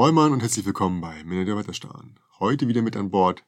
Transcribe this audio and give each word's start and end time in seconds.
moin 0.00 0.14
moin 0.14 0.32
und 0.32 0.40
herzlich 0.40 0.64
willkommen 0.64 1.02
bei 1.02 1.22
Männer 1.24 1.44
der 1.44 1.58
Wetterstern. 1.58 2.18
Heute 2.38 2.66
wieder 2.68 2.80
mit 2.80 2.96
an 2.96 3.10
Bord 3.10 3.44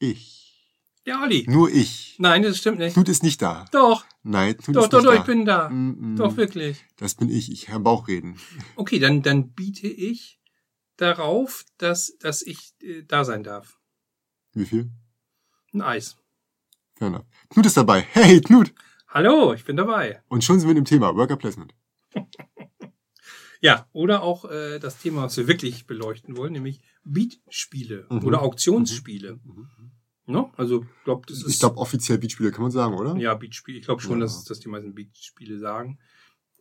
ich. 0.00 0.82
Ja, 1.04 1.22
Olli. 1.22 1.46
Nur 1.48 1.70
ich. 1.70 2.16
Nein, 2.18 2.42
das 2.42 2.58
stimmt 2.58 2.80
nicht. 2.80 2.94
Knut 2.94 3.08
ist 3.08 3.22
nicht 3.22 3.40
da. 3.40 3.66
Doch, 3.70 4.04
Nein, 4.24 4.56
Knut 4.56 4.74
doch, 4.74 4.82
ist 4.82 4.92
doch, 4.92 4.98
nicht 4.98 5.06
doch, 5.06 5.14
da. 5.14 5.20
ich 5.20 5.24
bin 5.24 5.44
da. 5.44 5.68
Mm, 5.68 6.14
mm. 6.14 6.16
Doch, 6.16 6.36
wirklich. 6.36 6.84
Das 6.96 7.14
bin 7.14 7.28
ich. 7.30 7.52
Ich 7.52 7.66
kann 7.66 7.84
Bauch 7.84 8.08
reden. 8.08 8.36
Okay, 8.74 8.98
dann, 8.98 9.22
dann 9.22 9.52
biete 9.52 9.86
ich 9.86 10.40
darauf, 10.96 11.64
dass, 11.78 12.18
dass 12.18 12.42
ich 12.42 12.74
äh, 12.82 13.04
da 13.04 13.24
sein 13.24 13.44
darf. 13.44 13.78
Wie 14.54 14.66
viel? 14.66 14.90
Ein 15.72 15.82
Eis. 15.82 16.16
Fair 16.96 17.06
enough. 17.06 17.26
Knut 17.50 17.66
ist 17.66 17.76
dabei. 17.76 18.00
Hey, 18.00 18.40
Knut. 18.40 18.74
Hallo, 19.06 19.54
ich 19.54 19.64
bin 19.64 19.76
dabei. 19.76 20.24
Und 20.26 20.42
schon 20.42 20.58
sind 20.58 20.68
wir 20.68 20.76
im 20.76 20.84
Thema 20.84 21.14
Worker 21.14 21.36
Placement. 21.36 21.76
Ja, 23.60 23.86
oder 23.92 24.22
auch 24.22 24.44
äh, 24.50 24.78
das 24.78 24.98
Thema, 24.98 25.22
was 25.22 25.36
wir 25.36 25.48
wirklich 25.48 25.86
beleuchten 25.86 26.36
wollen, 26.36 26.52
nämlich 26.52 26.80
Beatspiele 27.04 28.06
Mhm. 28.10 28.24
oder 28.24 28.42
Auktionsspiele. 28.42 29.38
Ne? 30.26 30.50
Also, 30.56 30.82
ich 30.82 31.04
glaube, 31.04 31.22
das 31.28 31.38
ist. 31.42 31.48
Ich 31.54 31.58
glaube, 31.60 31.78
offiziell 31.78 32.18
Beatspiele 32.18 32.50
kann 32.50 32.62
man 32.62 32.70
sagen, 32.70 32.94
oder? 32.94 33.16
Ja, 33.16 33.34
Beatspiele. 33.34 33.78
Ich 33.78 33.84
glaube 33.84 34.02
schon, 34.02 34.14
Ja. 34.18 34.24
dass, 34.24 34.44
dass 34.44 34.60
die 34.60 34.68
meisten 34.68 34.94
Beatspiele 34.94 35.58
sagen. 35.58 35.98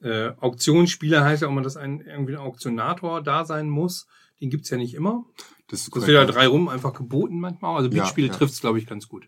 Äh, 0.02 0.34
Auktionsspiele 0.40 1.24
heißt 1.24 1.42
ja 1.42 1.48
auch 1.48 1.52
mal, 1.54 1.64
dass 1.64 1.78
ein 1.78 2.02
irgendwie 2.02 2.34
ein 2.34 2.40
Auktionator 2.42 3.24
da 3.24 3.44
sein 3.46 3.70
muss. 3.70 4.08
Den 4.42 4.50
gibt's 4.50 4.70
ja 4.70 4.78
nicht 4.78 4.94
immer. 4.94 5.26
Das 5.68 5.82
ist 5.82 5.96
Das 5.96 6.06
wird 6.06 6.16
ja 6.16 6.26
drei 6.26 6.46
rum 6.48 6.68
einfach 6.68 6.94
geboten 6.94 7.40
manchmal. 7.40 7.78
Also 7.78 7.90
Ja, 7.90 8.04
Beatspiele 8.04 8.28
ja. 8.28 8.34
trifft's, 8.34 8.60
glaube 8.62 8.78
ich, 8.78 8.86
ganz 8.86 9.08
gut. 9.08 9.28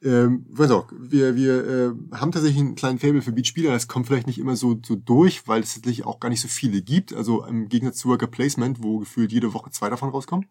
Ähm, 0.00 0.46
weiß 0.50 0.70
auch, 0.70 0.92
wir, 0.96 1.34
wir 1.34 1.66
äh, 1.66 2.16
haben 2.16 2.30
tatsächlich 2.30 2.60
einen 2.60 2.76
kleinen 2.76 3.00
Fable 3.00 3.20
für 3.20 3.32
Beatspieler. 3.32 3.72
Das 3.72 3.88
kommt 3.88 4.06
vielleicht 4.06 4.28
nicht 4.28 4.38
immer 4.38 4.54
so, 4.54 4.78
so 4.84 4.94
durch, 4.94 5.48
weil 5.48 5.62
es 5.62 5.74
tatsächlich 5.74 6.06
auch 6.06 6.20
gar 6.20 6.28
nicht 6.28 6.40
so 6.40 6.48
viele 6.48 6.82
gibt. 6.82 7.12
Also 7.12 7.44
im 7.44 7.68
Gegensatz 7.68 7.98
zu 7.98 8.08
Worker 8.08 8.28
Placement, 8.28 8.82
wo 8.82 8.98
gefühlt 8.98 9.32
jede 9.32 9.54
Woche 9.54 9.70
zwei 9.70 9.90
davon 9.90 10.10
rauskommen, 10.10 10.46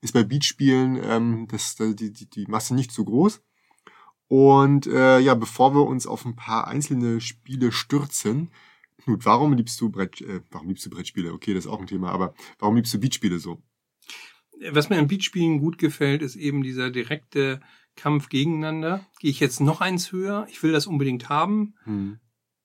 ist 0.00 0.14
bei 0.14 0.22
Beatspielen 0.22 1.00
ähm, 1.02 1.48
das, 1.50 1.74
die, 1.76 2.12
die, 2.12 2.26
die 2.30 2.46
Masse 2.46 2.74
nicht 2.74 2.92
so 2.92 3.04
groß. 3.04 3.42
Und 4.28 4.86
äh, 4.86 5.18
ja, 5.18 5.34
bevor 5.34 5.74
wir 5.74 5.84
uns 5.86 6.06
auf 6.06 6.24
ein 6.24 6.36
paar 6.36 6.68
einzelne 6.68 7.20
Spiele 7.20 7.72
stürzen, 7.72 8.50
Knut, 9.02 9.26
warum 9.26 9.52
liebst 9.52 9.80
du 9.80 9.90
Brett, 9.90 10.20
äh, 10.20 10.40
warum 10.50 10.68
liebst 10.68 10.86
du 10.86 10.90
Brettspiele? 10.90 11.32
Okay, 11.32 11.54
das 11.54 11.64
ist 11.64 11.70
auch 11.70 11.80
ein 11.80 11.86
Thema, 11.86 12.12
aber 12.12 12.34
warum 12.58 12.76
liebst 12.76 12.94
du 12.94 13.00
Beatspiele 13.00 13.38
so? 13.40 13.60
Was 14.70 14.90
mir 14.90 14.98
an 14.98 15.08
Beatspielen 15.08 15.58
gut 15.58 15.76
gefällt, 15.76 16.22
ist 16.22 16.36
eben 16.36 16.62
dieser 16.62 16.90
direkte 16.90 17.60
Kampf 17.96 18.28
gegeneinander. 18.28 19.04
Gehe 19.20 19.30
ich 19.30 19.40
jetzt 19.40 19.60
noch 19.60 19.80
eins 19.80 20.12
höher? 20.12 20.46
Ich 20.50 20.62
will 20.62 20.72
das 20.72 20.86
unbedingt 20.86 21.28
haben. 21.28 21.74
Hm. 21.84 22.18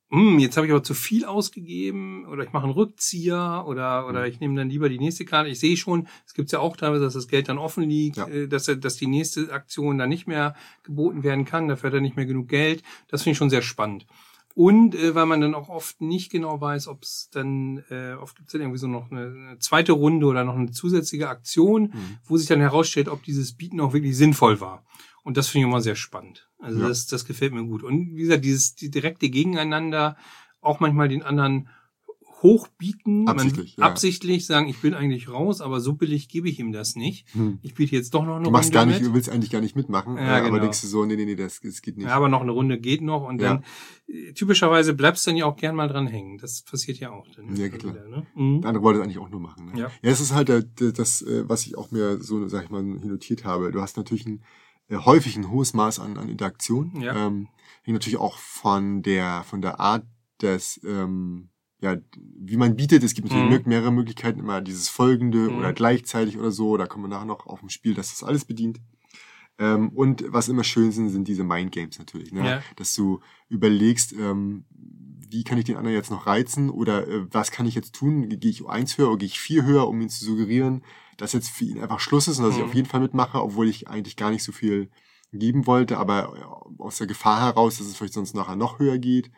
Hm, 0.10 0.40
jetzt 0.40 0.56
habe 0.56 0.66
ich 0.66 0.72
aber 0.72 0.84
zu 0.84 0.94
viel 0.94 1.26
ausgegeben 1.26 2.26
oder 2.28 2.44
ich 2.46 2.54
mache 2.54 2.64
einen 2.64 2.72
Rückzieher 2.74 3.66
oder 3.68 4.08
oder 4.08 4.22
Mhm. 4.22 4.26
ich 4.28 4.40
nehme 4.40 4.56
dann 4.56 4.70
lieber 4.70 4.88
die 4.88 5.00
nächste 5.00 5.26
Karte. 5.26 5.50
Ich 5.50 5.60
sehe 5.60 5.76
schon, 5.76 6.08
es 6.26 6.34
gibt 6.34 6.50
ja 6.54 6.60
auch 6.60 6.78
teilweise, 6.78 7.04
dass 7.04 7.14
das 7.14 7.28
Geld 7.28 7.50
dann 7.50 7.58
offen 7.58 7.84
liegt, 7.84 8.16
Ja. 8.16 8.26
äh, 8.28 8.48
dass 8.48 8.66
dass 8.80 8.96
die 8.96 9.08
nächste 9.08 9.52
Aktion 9.52 9.98
dann 9.98 10.08
nicht 10.08 10.26
mehr 10.26 10.56
geboten 10.84 11.24
werden 11.24 11.44
kann, 11.44 11.68
dafür 11.68 11.90
hat 11.90 11.96
er 11.96 12.02
nicht 12.02 12.16
mehr 12.16 12.26
genug 12.26 12.48
Geld. 12.48 12.84
Das 13.10 13.24
finde 13.24 13.32
ich 13.34 13.38
schon 13.38 13.50
sehr 13.50 13.62
spannend. 13.62 14.06
Und 14.56 14.96
äh, 14.96 15.14
weil 15.14 15.26
man 15.26 15.42
dann 15.42 15.54
auch 15.54 15.68
oft 15.70 16.00
nicht 16.02 16.32
genau 16.32 16.60
weiß, 16.62 16.88
ob 16.88 17.04
es 17.04 17.30
dann, 17.32 17.84
äh, 17.90 18.14
oft 18.14 18.38
gibt 18.38 18.48
es 18.48 18.54
dann 18.54 18.62
irgendwie 18.62 18.80
so 18.80 18.88
noch 18.88 19.12
eine, 19.12 19.26
eine 19.28 19.60
zweite 19.60 19.92
Runde 19.92 20.26
oder 20.26 20.46
noch 20.46 20.56
eine 20.56 20.72
zusätzliche 20.72 21.28
Aktion, 21.28 21.92
Mhm. 21.94 22.18
wo 22.24 22.38
sich 22.38 22.48
dann 22.48 22.62
herausstellt, 22.62 23.10
ob 23.10 23.24
dieses 23.24 23.58
Bieten 23.58 23.82
auch 23.82 23.92
wirklich 23.92 24.16
sinnvoll 24.18 24.62
war. 24.62 24.86
Und 25.28 25.36
das 25.36 25.50
finde 25.50 25.68
ich 25.68 25.72
immer 25.72 25.82
sehr 25.82 25.98
spannend. 25.98 26.48
Also 26.58 26.80
Ja. 26.80 26.88
das, 26.88 27.06
das 27.06 27.26
gefällt 27.26 27.52
mir 27.54 27.66
gut. 27.66 27.84
Und 27.84 28.16
wie 28.16 28.22
gesagt, 28.22 28.46
dieses 28.46 28.76
die 28.76 28.90
direkte 28.90 29.30
Gegeneinander, 29.30 30.16
auch 30.62 30.80
manchmal 30.80 31.10
den 31.10 31.22
anderen 31.22 31.68
hochbieten, 32.44 33.28
Absichtlich, 33.28 33.78
man, 33.78 33.84
ja. 33.88 33.92
absichtlich 33.92 34.46
sagen, 34.46 34.68
ich 34.70 34.80
bin 34.80 34.94
eigentlich 34.94 35.28
raus, 35.28 35.60
aber 35.60 35.80
so 35.82 35.94
billig 35.94 36.30
gebe 36.30 36.48
ich 36.48 36.60
ihm 36.60 36.72
das 36.72 36.96
nicht. 36.96 37.28
Hm. 37.34 37.58
Ich 37.62 37.74
biete 37.74 37.96
jetzt 37.96 38.14
doch 38.14 38.24
noch 38.26 38.36
eine 38.36 38.46
Du 38.46 38.52
machst 38.52 38.68
Runde 38.68 38.74
gar 38.76 38.86
nicht, 38.86 39.00
mit. 39.02 39.10
du 39.10 39.14
willst 39.16 39.30
eigentlich 39.30 39.50
gar 39.50 39.60
nicht 39.62 39.76
mitmachen, 39.76 40.16
Ja, 40.18 40.22
äh, 40.22 40.40
aber 40.40 40.50
genau. 40.52 40.60
denkst 40.62 40.82
du 40.82 40.88
so, 40.88 41.04
nee, 41.04 41.16
nee, 41.16 41.26
nee, 41.26 41.36
das, 41.36 41.60
das 41.62 41.82
geht 41.82 41.98
nicht. 41.98 42.06
Ja, 42.08 42.14
aber 42.16 42.30
noch 42.30 42.42
eine 42.42 42.52
Runde 42.52 42.80
geht 42.80 43.02
noch 43.02 43.28
und 43.28 43.42
Ja. 43.42 43.56
dann 43.56 43.64
äh, 44.08 44.34
typischerweise 44.34 44.94
bleibst 44.94 45.26
du 45.26 45.32
dann 45.32 45.38
ja 45.38 45.46
auch 45.46 45.56
gern 45.58 45.76
mal 45.76 45.88
dran 45.88 46.08
hängen. 46.08 46.38
Das 46.38 46.62
passiert 46.62 47.00
ja 47.00 47.10
auch 47.12 47.28
dann. 47.36 47.56
Ja, 47.56 47.70
klar. 47.70 47.94
wieder, 47.96 48.08
ne? 48.08 48.26
mhm. 48.36 48.62
Der 48.62 48.70
andere 48.70 48.84
wollte 48.84 49.00
es 49.00 49.04
eigentlich 49.06 49.18
auch 49.20 49.30
nur 49.30 49.42
machen. 49.42 49.66
Ne? 49.74 49.80
Ja. 49.82 49.86
ja, 49.88 50.12
es 50.12 50.22
ist 50.22 50.34
halt 50.34 50.48
der, 50.50 50.62
das, 50.62 51.22
äh, 51.24 51.44
was 51.50 51.66
ich 51.66 51.78
auch 51.78 51.92
mir 51.92 52.22
so, 52.22 52.48
sag 52.48 52.66
ich 52.66 52.70
mal, 52.70 52.84
notiert 52.84 53.46
habe. 53.46 53.72
Du 53.72 53.82
hast 53.82 53.98
natürlich 53.98 54.26
ein, 54.28 54.38
äh, 54.38 54.44
häufig 54.92 55.36
ein 55.38 55.50
hohes 55.50 55.74
Maß 55.74 56.00
an, 56.00 56.18
an 56.18 56.30
Interaktion. 56.30 57.02
Ja. 57.02 57.28
Ähm, 57.28 57.48
hängt 57.84 57.96
natürlich 57.96 58.20
auch 58.20 58.38
von 58.38 59.02
der, 59.04 59.44
von 59.44 59.62
der 59.62 59.80
Art 59.80 60.06
des, 60.42 60.80
ähm, 60.86 61.50
ja, 61.82 61.98
wie 62.16 62.58
man 62.58 62.76
bietet. 62.76 63.04
Es 63.04 63.14
gibt 63.14 63.28
natürlich 63.30 63.64
Mhm. 63.66 63.70
mehrere 63.70 63.92
Möglichkeiten, 63.92 64.40
immer 64.40 64.62
dieses 64.62 64.90
Folgende 64.90 65.50
Mhm. 65.50 65.58
oder 65.58 65.74
gleichzeitig 65.74 66.38
oder 66.38 66.52
so. 66.52 66.78
Da 66.78 66.86
kommen 66.88 67.06
wir 67.06 67.10
nachher 67.10 67.26
noch 67.26 67.46
auf 67.48 67.60
dem 67.60 67.70
Spiel, 67.70 67.94
dass 67.94 68.10
das 68.12 68.24
alles 68.24 68.46
bedient. 68.46 68.80
Ähm, 69.60 69.90
und 69.90 70.24
was 70.28 70.50
immer 70.50 70.64
schön 70.64 70.92
sind, 70.92 71.10
sind 71.10 71.28
diese 71.28 71.44
Mindgames 71.44 71.98
natürlich. 71.98 72.32
Ne? 72.32 72.46
Ja. 72.46 72.62
Dass 72.76 72.94
du 72.94 73.20
überlegst, 73.50 74.14
ähm, 74.14 74.66
wie 75.30 75.44
kann 75.44 75.58
ich 75.58 75.66
den 75.66 75.78
anderen 75.78 75.96
jetzt 75.96 76.12
noch 76.12 76.28
reizen 76.28 76.70
oder 76.70 77.08
äh, 77.08 77.26
was 77.32 77.52
kann 77.52 77.66
ich 77.66 77.76
jetzt 77.76 77.94
tun? 77.96 78.28
Gehe 78.30 78.52
ich 78.52 78.66
eins 78.68 78.98
höher 78.98 79.08
oder 79.10 79.18
gehe 79.18 79.28
ich 79.28 79.40
vier 79.40 79.64
höher, 79.66 79.88
um 79.88 80.00
ihn 80.02 80.10
zu 80.10 80.24
suggerieren, 80.26 80.84
dass 81.18 81.34
jetzt 81.34 81.50
für 81.50 81.66
ihn 81.66 81.80
einfach 81.80 82.00
Schluss 82.00 82.28
ist 82.28 82.38
und 82.40 82.46
dass 82.46 82.56
ich 82.56 82.62
Mhm. 82.62 82.68
auf 82.68 82.74
jeden 82.76 82.88
Fall 82.88 83.00
mitmache, 83.02 83.42
obwohl 83.42 83.68
ich 83.68 83.88
eigentlich 83.88 84.16
gar 84.16 84.30
nicht 84.32 84.44
so 84.44 84.52
viel 84.52 84.90
geben 85.34 85.68
wollte, 85.68 85.98
aber 85.98 86.34
äh, 86.38 86.82
aus 86.82 86.98
der 86.98 87.08
Gefahr 87.08 87.42
heraus, 87.42 87.78
dass 87.78 87.88
es 87.88 87.98
vielleicht 87.98 88.14
sonst 88.14 88.36
nachher 88.36 88.56
noch 88.56 88.80
höher 88.80 88.98
geht. 88.98 89.32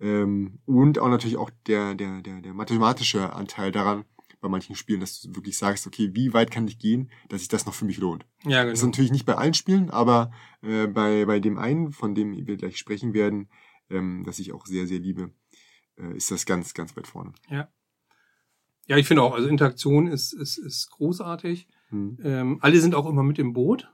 Ähm, 0.00 0.58
und 0.66 0.98
auch 0.98 1.08
natürlich 1.08 1.36
auch 1.36 1.50
der, 1.66 1.94
der, 1.94 2.22
der, 2.22 2.40
der 2.40 2.54
mathematische 2.54 3.32
Anteil 3.34 3.70
daran, 3.72 4.04
bei 4.40 4.48
manchen 4.48 4.74
Spielen, 4.74 5.00
dass 5.00 5.20
du 5.20 5.34
wirklich 5.36 5.58
sagst, 5.58 5.86
okay, 5.86 6.10
wie 6.14 6.32
weit 6.32 6.50
kann 6.50 6.66
ich 6.66 6.78
gehen, 6.78 7.10
dass 7.28 7.40
sich 7.40 7.48
das 7.48 7.66
noch 7.66 7.74
für 7.74 7.84
mich 7.84 7.98
lohnt. 7.98 8.24
Ja, 8.44 8.64
Das 8.64 8.74
ist 8.74 8.80
genau. 8.80 8.90
natürlich 8.90 9.12
nicht 9.12 9.26
bei 9.26 9.34
allen 9.34 9.52
Spielen, 9.52 9.90
aber 9.90 10.30
äh, 10.62 10.86
bei, 10.86 11.26
bei 11.26 11.40
dem 11.40 11.58
einen, 11.58 11.92
von 11.92 12.14
dem 12.14 12.46
wir 12.46 12.56
gleich 12.56 12.78
sprechen 12.78 13.12
werden, 13.12 13.50
ähm, 13.90 14.22
das 14.24 14.38
ich 14.38 14.52
auch 14.52 14.66
sehr, 14.66 14.86
sehr 14.86 14.98
liebe, 15.00 15.30
äh, 15.98 16.16
ist 16.16 16.30
das 16.30 16.46
ganz, 16.46 16.74
ganz 16.74 16.96
weit 16.96 17.06
vorne. 17.06 17.32
Ja, 18.86 18.96
ich 18.96 19.06
finde 19.06 19.22
auch, 19.22 19.34
also 19.34 19.48
Interaktion 19.48 20.06
ist, 20.08 20.32
ist, 20.32 20.58
ist 20.58 20.90
großartig. 20.90 21.68
Hm. 21.90 22.18
Ähm, 22.22 22.58
alle 22.60 22.80
sind 22.80 22.94
auch 22.94 23.06
immer 23.06 23.22
mit 23.22 23.38
im 23.38 23.52
Boot, 23.52 23.88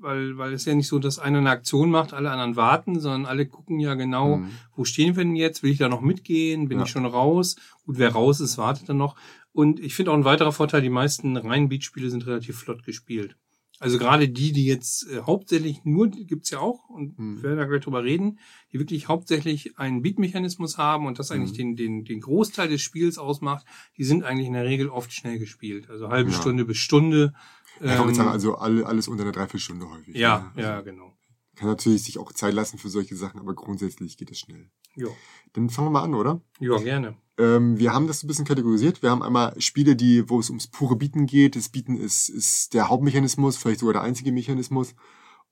weil, 0.00 0.38
weil 0.38 0.52
es 0.52 0.64
ja 0.64 0.74
nicht 0.74 0.88
so, 0.88 0.98
dass 0.98 1.18
einer 1.18 1.38
eine 1.38 1.50
Aktion 1.50 1.90
macht, 1.90 2.12
alle 2.12 2.30
anderen 2.30 2.56
warten, 2.56 2.98
sondern 2.98 3.26
alle 3.26 3.46
gucken 3.46 3.78
ja 3.80 3.94
genau, 3.94 4.36
Hm. 4.36 4.50
wo 4.74 4.84
stehen 4.84 5.16
wir 5.16 5.24
denn 5.24 5.36
jetzt? 5.36 5.62
Will 5.62 5.70
ich 5.72 5.78
da 5.78 5.88
noch 5.88 6.00
mitgehen? 6.00 6.68
Bin 6.68 6.78
Ja. 6.78 6.84
ich 6.84 6.90
schon 6.90 7.06
raus? 7.06 7.56
Gut, 7.84 7.98
wer 7.98 8.10
raus 8.10 8.40
ist, 8.40 8.58
wartet 8.58 8.88
dann 8.88 8.96
noch. 8.96 9.16
Und 9.52 9.80
ich 9.80 9.94
finde 9.94 10.12
auch 10.12 10.16
ein 10.16 10.24
weiterer 10.24 10.52
Vorteil, 10.52 10.82
die 10.82 10.90
meisten 10.90 11.36
reinen 11.36 11.68
Beatspiele 11.68 12.10
sind 12.10 12.26
relativ 12.26 12.58
flott 12.58 12.84
gespielt. 12.84 13.36
Also 13.80 13.98
gerade 13.98 14.28
die, 14.28 14.52
die 14.52 14.64
jetzt 14.66 15.06
äh, 15.08 15.20
hauptsächlich 15.22 15.84
nur, 15.84 16.08
die 16.08 16.26
gibt's 16.26 16.50
ja 16.50 16.58
auch, 16.58 16.88
und 16.88 17.16
Hm. 17.16 17.36
wir 17.36 17.42
werden 17.44 17.58
da 17.58 17.64
gleich 17.66 17.82
drüber 17.82 18.02
reden, 18.02 18.38
die 18.72 18.78
wirklich 18.78 19.08
hauptsächlich 19.08 19.78
einen 19.78 20.02
Beat-Mechanismus 20.02 20.78
haben 20.78 21.06
und 21.06 21.18
das 21.18 21.30
eigentlich 21.30 21.52
Mhm. 21.52 21.56
den, 21.56 21.76
den, 21.76 22.04
den 22.04 22.20
Großteil 22.20 22.68
des 22.68 22.80
Spiels 22.82 23.18
ausmacht, 23.18 23.64
die 23.96 24.04
sind 24.04 24.24
eigentlich 24.24 24.46
in 24.48 24.54
der 24.54 24.64
Regel 24.64 24.88
oft 24.88 25.12
schnell 25.12 25.38
gespielt. 25.38 25.88
Also 25.90 26.08
halbe 26.08 26.30
Ja. 26.30 26.36
Stunde 26.36 26.64
bis 26.64 26.78
Stunde. 26.78 27.32
Ja, 27.80 27.92
ich 27.92 27.98
wollte 27.98 28.10
Ähm, 28.10 28.14
sagen, 28.16 28.28
also 28.30 28.56
alle, 28.56 28.84
alles 28.86 29.06
unter 29.06 29.22
einer 29.22 29.32
Dreiviertelstunde 29.32 29.88
häufig. 29.88 30.16
ja, 30.16 30.52
ne? 30.56 30.62
ja, 30.62 30.70
Also, 30.78 30.84
genau. 30.84 31.14
Kann 31.54 31.68
natürlich 31.68 32.02
sich 32.02 32.18
auch 32.18 32.32
Zeit 32.32 32.54
lassen 32.54 32.78
für 32.78 32.88
solche 32.88 33.14
Sachen, 33.16 33.38
aber 33.40 33.54
grundsätzlich 33.54 34.16
geht 34.16 34.30
es 34.30 34.38
schnell. 34.40 34.70
Ja, 34.96 35.06
Dann 35.52 35.70
fangen 35.70 35.86
wir 35.88 35.92
mal 35.92 36.02
an, 36.02 36.14
oder? 36.14 36.40
ja 36.60 36.76
gerne. 36.78 37.16
Ähm, 37.38 37.78
wir 37.78 37.92
haben 37.92 38.06
das 38.06 38.22
ein 38.22 38.26
bisschen 38.26 38.44
kategorisiert. 38.44 39.02
Wir 39.02 39.10
haben 39.10 39.22
einmal 39.22 39.58
Spiele, 39.60 39.94
die, 39.96 40.28
wo 40.28 40.40
es 40.40 40.50
ums 40.50 40.66
pure 40.66 40.96
Bieten 40.96 41.26
geht. 41.26 41.56
Das 41.56 41.68
Bieten 41.68 41.96
ist, 41.96 42.28
ist 42.28 42.74
der 42.74 42.88
Hauptmechanismus, 42.88 43.56
vielleicht 43.56 43.80
sogar 43.80 43.94
der 43.94 44.02
einzige 44.02 44.32
Mechanismus. 44.32 44.94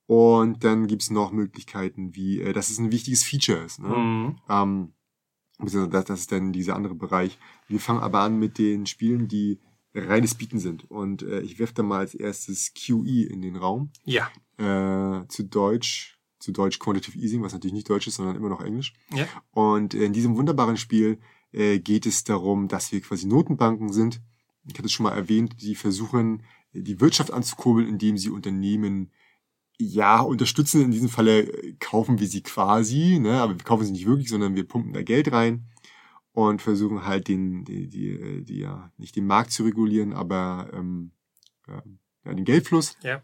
Und 0.06 0.62
dann 0.64 0.86
gibt's 0.86 1.10
noch 1.10 1.32
Möglichkeiten, 1.32 2.14
wie, 2.14 2.40
äh, 2.40 2.52
dass 2.52 2.70
es 2.70 2.78
ein 2.78 2.92
wichtiges 2.92 3.22
Feature 3.24 3.58
ist. 3.64 3.78
Ne? 3.80 3.88
Mhm. 3.88 4.36
Ähm, 4.48 4.92
das, 5.58 6.06
das 6.06 6.20
ist 6.20 6.32
dann 6.32 6.52
dieser 6.52 6.76
andere 6.76 6.94
Bereich. 6.94 7.38
Wir 7.66 7.80
fangen 7.80 8.00
aber 8.00 8.20
an 8.20 8.38
mit 8.38 8.58
den 8.58 8.86
Spielen, 8.86 9.26
die 9.28 9.60
reines 9.94 10.34
Bieten 10.34 10.58
sind. 10.58 10.90
Und 10.90 11.22
äh, 11.22 11.40
ich 11.40 11.58
werfe 11.58 11.74
da 11.74 11.82
mal 11.82 12.00
als 12.00 12.14
erstes 12.14 12.72
QE 12.74 13.24
in 13.24 13.40
den 13.42 13.56
Raum. 13.56 13.90
Ja, 14.04 14.28
Äh, 14.58 15.26
zu 15.28 15.44
Deutsch, 15.44 16.18
zu 16.38 16.52
Deutsch 16.52 16.78
Quantitative 16.78 17.18
Easing, 17.18 17.42
was 17.42 17.52
natürlich 17.52 17.74
nicht 17.74 17.88
Deutsch 17.88 18.06
ist, 18.06 18.16
sondern 18.16 18.36
immer 18.36 18.48
noch 18.50 18.60
Englisch. 18.62 18.92
ja. 19.12 19.26
Und 19.52 19.94
in 19.94 20.12
diesem 20.12 20.36
wunderbaren 20.36 20.76
Spiel 20.76 21.18
äh, 21.56 21.78
geht 21.78 22.06
es 22.06 22.22
darum, 22.24 22.68
dass 22.68 22.92
wir 22.92 23.00
quasi 23.00 23.26
Notenbanken 23.26 23.92
sind. 23.92 24.20
Ich 24.68 24.74
hatte 24.74 24.86
es 24.86 24.92
schon 24.92 25.04
mal 25.04 25.16
erwähnt, 25.16 25.62
die 25.62 25.74
versuchen, 25.74 26.42
die 26.72 27.00
Wirtschaft 27.00 27.32
anzukurbeln, 27.32 27.88
indem 27.88 28.18
sie 28.18 28.30
Unternehmen 28.30 29.10
ja 29.78 30.20
unterstützen. 30.20 30.82
In 30.82 30.90
diesem 30.90 31.08
Falle 31.08 31.40
äh, 31.40 31.72
kaufen 31.80 32.20
wir 32.20 32.28
sie 32.28 32.42
quasi, 32.42 33.18
ne? 33.18 33.40
aber 33.40 33.56
wir 33.56 33.64
kaufen 33.64 33.86
sie 33.86 33.92
nicht 33.92 34.06
wirklich, 34.06 34.28
sondern 34.28 34.54
wir 34.54 34.68
pumpen 34.68 34.92
da 34.92 35.02
Geld 35.02 35.32
rein 35.32 35.66
und 36.32 36.60
versuchen 36.60 37.06
halt 37.06 37.28
den, 37.28 37.64
die, 37.64 37.88
die, 37.88 38.10
äh, 38.10 38.42
die 38.42 38.58
ja 38.58 38.92
nicht 38.98 39.16
den 39.16 39.26
Markt 39.26 39.52
zu 39.52 39.64
regulieren, 39.64 40.12
aber 40.12 40.70
ähm, 40.74 41.12
äh, 41.68 41.80
ja, 42.24 42.34
den 42.34 42.44
Geldfluss. 42.44 42.96
Ja. 43.02 43.22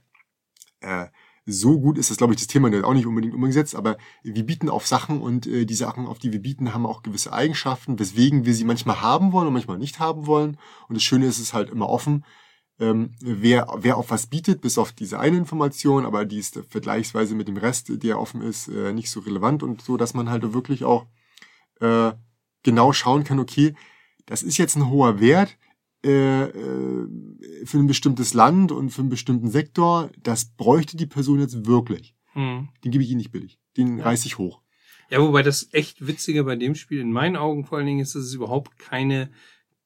Äh, 0.80 1.08
so 1.44 1.80
gut 1.80 1.98
ist 1.98 2.10
das, 2.10 2.18
glaube 2.18 2.32
ich, 2.32 2.38
das 2.38 2.46
Thema 2.46 2.68
auch 2.84 2.94
nicht 2.94 3.06
unbedingt 3.06 3.34
umgesetzt, 3.34 3.74
aber 3.74 3.96
wir 4.22 4.46
bieten 4.46 4.68
auf 4.68 4.86
Sachen 4.86 5.20
und 5.20 5.46
äh, 5.46 5.64
die 5.64 5.74
Sachen, 5.74 6.06
auf 6.06 6.18
die 6.18 6.32
wir 6.32 6.40
bieten, 6.40 6.72
haben 6.72 6.86
auch 6.86 7.02
gewisse 7.02 7.32
Eigenschaften, 7.32 7.98
weswegen 7.98 8.44
wir 8.44 8.54
sie 8.54 8.64
manchmal 8.64 9.00
haben 9.00 9.32
wollen 9.32 9.48
und 9.48 9.52
manchmal 9.52 9.78
nicht 9.78 9.98
haben 9.98 10.26
wollen. 10.26 10.56
Und 10.88 10.94
das 10.94 11.02
Schöne 11.02 11.26
ist, 11.26 11.36
es 11.36 11.44
ist 11.44 11.54
halt 11.54 11.70
immer 11.70 11.88
offen, 11.88 12.24
ähm, 12.78 13.14
wer, 13.20 13.66
wer 13.78 13.96
auf 13.96 14.10
was 14.10 14.28
bietet, 14.28 14.60
bis 14.60 14.78
auf 14.78 14.92
diese 14.92 15.18
eine 15.18 15.36
Information, 15.36 16.06
aber 16.06 16.24
die 16.24 16.38
ist 16.38 16.60
vergleichsweise 16.68 17.34
mit 17.34 17.48
dem 17.48 17.56
Rest, 17.56 17.90
der 18.02 18.18
offen 18.20 18.42
ist, 18.42 18.68
äh, 18.68 18.92
nicht 18.92 19.10
so 19.10 19.20
relevant 19.20 19.62
und 19.62 19.82
so, 19.82 19.96
dass 19.96 20.14
man 20.14 20.30
halt 20.30 20.52
wirklich 20.54 20.84
auch 20.84 21.06
äh, 21.80 22.12
genau 22.62 22.92
schauen 22.92 23.24
kann, 23.24 23.40
okay, 23.40 23.74
das 24.26 24.42
ist 24.42 24.58
jetzt 24.58 24.76
ein 24.76 24.88
hoher 24.88 25.20
Wert, 25.20 25.56
äh, 26.04 26.44
äh, 26.44 27.08
für 27.64 27.78
ein 27.78 27.86
bestimmtes 27.86 28.34
Land 28.34 28.72
und 28.72 28.90
für 28.90 29.02
einen 29.02 29.10
bestimmten 29.10 29.50
Sektor, 29.50 30.10
das 30.22 30.46
bräuchte 30.46 30.96
die 30.96 31.06
Person 31.06 31.40
jetzt 31.40 31.66
wirklich. 31.66 32.14
Hm. 32.32 32.68
Den 32.84 32.90
gebe 32.90 33.04
ich 33.04 33.10
ihnen 33.10 33.18
nicht 33.18 33.32
billig. 33.32 33.58
Den 33.76 33.98
ja. 33.98 34.04
reiß 34.04 34.24
ich 34.26 34.38
hoch. 34.38 34.62
Ja, 35.10 35.20
wobei 35.20 35.42
das 35.42 35.68
echt 35.72 36.06
Witzige 36.06 36.44
bei 36.44 36.56
dem 36.56 36.74
Spiel 36.74 37.00
in 37.00 37.12
meinen 37.12 37.36
Augen 37.36 37.64
vor 37.64 37.78
allen 37.78 37.86
Dingen 37.86 38.00
ist, 38.00 38.14
dass 38.14 38.22
es 38.22 38.34
überhaupt 38.34 38.78
keine 38.78 39.30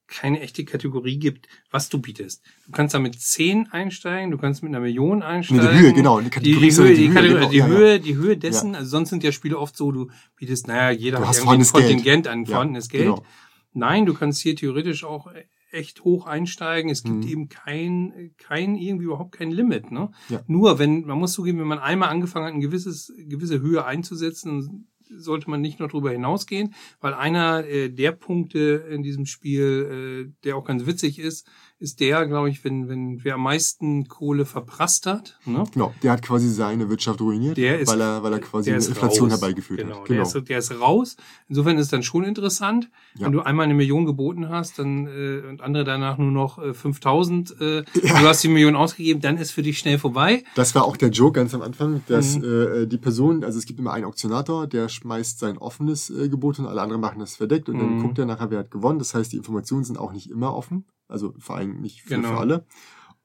keine 0.07 0.39
echte 0.39 0.63
Kategorie 0.63 1.19
gibt, 1.19 1.47
was 1.69 1.89
du 1.89 1.99
bietest. 1.99 2.41
Du 2.65 2.71
kannst 2.71 2.95
da 2.95 2.99
mit 2.99 3.19
10 3.19 3.71
einsteigen, 3.71 4.31
du 4.31 4.37
kannst 4.37 4.63
mit 4.63 4.69
einer 4.69 4.79
Million 4.79 5.21
einsteigen. 5.21 5.65
Nee, 5.65 5.71
die 5.71 5.79
Höhe, 5.79 5.93
genau. 5.93 6.21
Die, 6.21 6.29
die, 6.29 6.41
die 6.41 6.75
Höhe, 6.75 6.93
die, 6.95 7.11
Höhe, 7.11 7.33
genau. 7.33 7.49
die, 7.49 7.63
Höhe, 7.63 7.99
die 7.99 8.15
Höhe 8.15 8.37
dessen, 8.37 8.71
ja. 8.71 8.79
also 8.79 8.89
sonst 8.89 9.09
sind 9.09 9.23
ja 9.23 9.33
Spiele 9.33 9.59
oft 9.59 9.75
so, 9.75 9.91
du 9.91 10.09
bietest, 10.37 10.67
naja, 10.67 10.91
jeder 10.91 11.19
du 11.19 11.27
hat 11.27 11.37
irgendwie 11.37 11.57
ein 11.57 11.67
Kontingent 11.67 12.03
Geld. 12.23 12.27
an 12.27 12.45
vorhandenes 12.45 12.87
Geld. 12.87 13.03
Genau. 13.03 13.25
Nein, 13.73 14.05
du 14.05 14.13
kannst 14.13 14.41
hier 14.41 14.55
theoretisch 14.55 15.03
auch 15.03 15.27
echt 15.71 16.03
hoch 16.03 16.25
einsteigen. 16.25 16.89
Es 16.89 17.03
gibt 17.03 17.17
mhm. 17.17 17.27
eben 17.27 17.49
kein, 17.49 18.31
kein, 18.37 18.75
irgendwie 18.75 19.05
überhaupt 19.05 19.33
kein 19.33 19.51
Limit. 19.51 19.91
Ne? 19.91 20.11
Ja. 20.29 20.41
Nur 20.47 20.79
wenn, 20.79 21.05
man 21.05 21.17
muss 21.17 21.33
zugeben, 21.33 21.59
wenn 21.59 21.67
man 21.67 21.79
einmal 21.79 22.09
angefangen 22.09 22.45
hat, 22.45 22.53
ein 22.53 22.61
gewisses, 22.61 23.13
gewisse 23.17 23.59
Höhe 23.61 23.85
einzusetzen, 23.85 24.87
sollte 25.09 25.49
man 25.49 25.61
nicht 25.61 25.79
noch 25.79 25.87
darüber 25.87 26.11
hinausgehen, 26.11 26.73
weil 26.99 27.13
einer 27.13 27.65
äh, 27.65 27.89
der 27.89 28.11
Punkte 28.11 28.87
in 28.89 29.03
diesem 29.03 29.25
Spiel, 29.25 30.27
äh, 30.29 30.43
der 30.43 30.57
auch 30.57 30.65
ganz 30.65 30.85
witzig 30.85 31.19
ist, 31.19 31.47
ist 31.79 31.99
der, 31.99 32.25
glaube 32.25 32.49
ich, 32.49 32.63
wenn, 32.63 32.89
wenn 32.89 33.23
wer 33.23 33.35
am 33.35 33.43
meisten 33.43 34.07
Kohle 34.07 34.45
verprasst 34.45 35.05
hat. 35.05 35.37
Ne? 35.45 35.63
Genau, 35.71 35.93
der 36.01 36.11
hat 36.11 36.23
quasi 36.23 36.49
seine 36.49 36.89
Wirtschaft 36.89 37.21
ruiniert, 37.21 37.55
der 37.55 37.79
ist, 37.79 37.87
weil 37.87 38.01
er, 38.01 38.23
weil 38.23 38.33
er 38.33 38.39
quasi 38.39 38.71
eine 38.71 38.83
Inflation 38.83 39.29
raus. 39.29 39.39
herbeigeführt 39.39 39.81
genau, 39.81 39.99
hat. 39.99 40.05
Genau, 40.05 40.23
der 40.23 40.39
ist, 40.39 40.49
der 40.49 40.57
ist 40.57 40.79
raus. 40.79 41.17
Insofern 41.47 41.77
ist 41.77 41.93
dann 41.93 42.01
schon 42.01 42.23
interessant. 42.23 42.89
Ja. 43.15 43.27
Wenn 43.27 43.33
du 43.33 43.41
einmal 43.41 43.65
eine 43.65 43.75
Million 43.75 44.05
geboten 44.05 44.49
hast 44.49 44.79
dann 44.79 45.05
äh, 45.05 45.47
und 45.47 45.61
andere 45.61 45.83
danach 45.83 46.17
nur 46.17 46.31
noch 46.31 46.57
äh, 46.57 46.73
5000, 46.73 47.55
äh, 47.61 47.75
ja. 47.77 47.83
du 47.93 48.27
hast 48.27 48.43
die 48.43 48.47
Million 48.47 48.75
ausgegeben, 48.75 49.21
dann 49.21 49.37
ist 49.37 49.51
für 49.51 49.61
dich 49.61 49.77
schnell 49.77 49.99
vorbei. 49.99 50.43
Das 50.55 50.73
war 50.73 50.83
auch 50.83 50.97
der 50.97 51.09
Joke 51.09 51.33
ganz 51.33 51.53
am 51.53 51.61
Anfang, 51.61 52.01
dass 52.07 52.37
mhm. 52.37 52.43
äh, 52.43 52.87
die 52.87 52.97
Person, 52.97 53.43
also 53.43 53.59
es 53.59 53.67
gibt 53.67 53.79
immer 53.79 53.93
einen 53.93 54.05
Auktionator, 54.05 54.65
der 54.65 54.89
schmeißt 54.89 55.37
sein 55.37 55.59
offenes 55.59 56.09
äh, 56.09 56.27
Gebot 56.27 56.57
und 56.57 56.65
alle 56.65 56.81
anderen 56.81 57.01
machen 57.01 57.19
das 57.19 57.35
verdeckt 57.35 57.69
und 57.69 57.75
mhm. 57.75 57.79
dann 57.81 58.01
guckt 58.01 58.17
er 58.17 58.25
nachher, 58.25 58.49
wer 58.49 58.59
hat 58.59 58.71
gewonnen. 58.71 58.97
Das 58.97 59.13
heißt, 59.13 59.31
die 59.31 59.37
Informationen 59.37 59.83
sind 59.83 59.99
auch 59.99 60.11
nicht 60.11 60.31
immer 60.31 60.55
offen. 60.55 60.85
Also 61.07 61.33
vor 61.39 61.55
allem 61.55 61.81
nicht 61.81 62.01
für, 62.01 62.15
genau. 62.15 62.29
für 62.29 62.37
alle. 62.37 62.65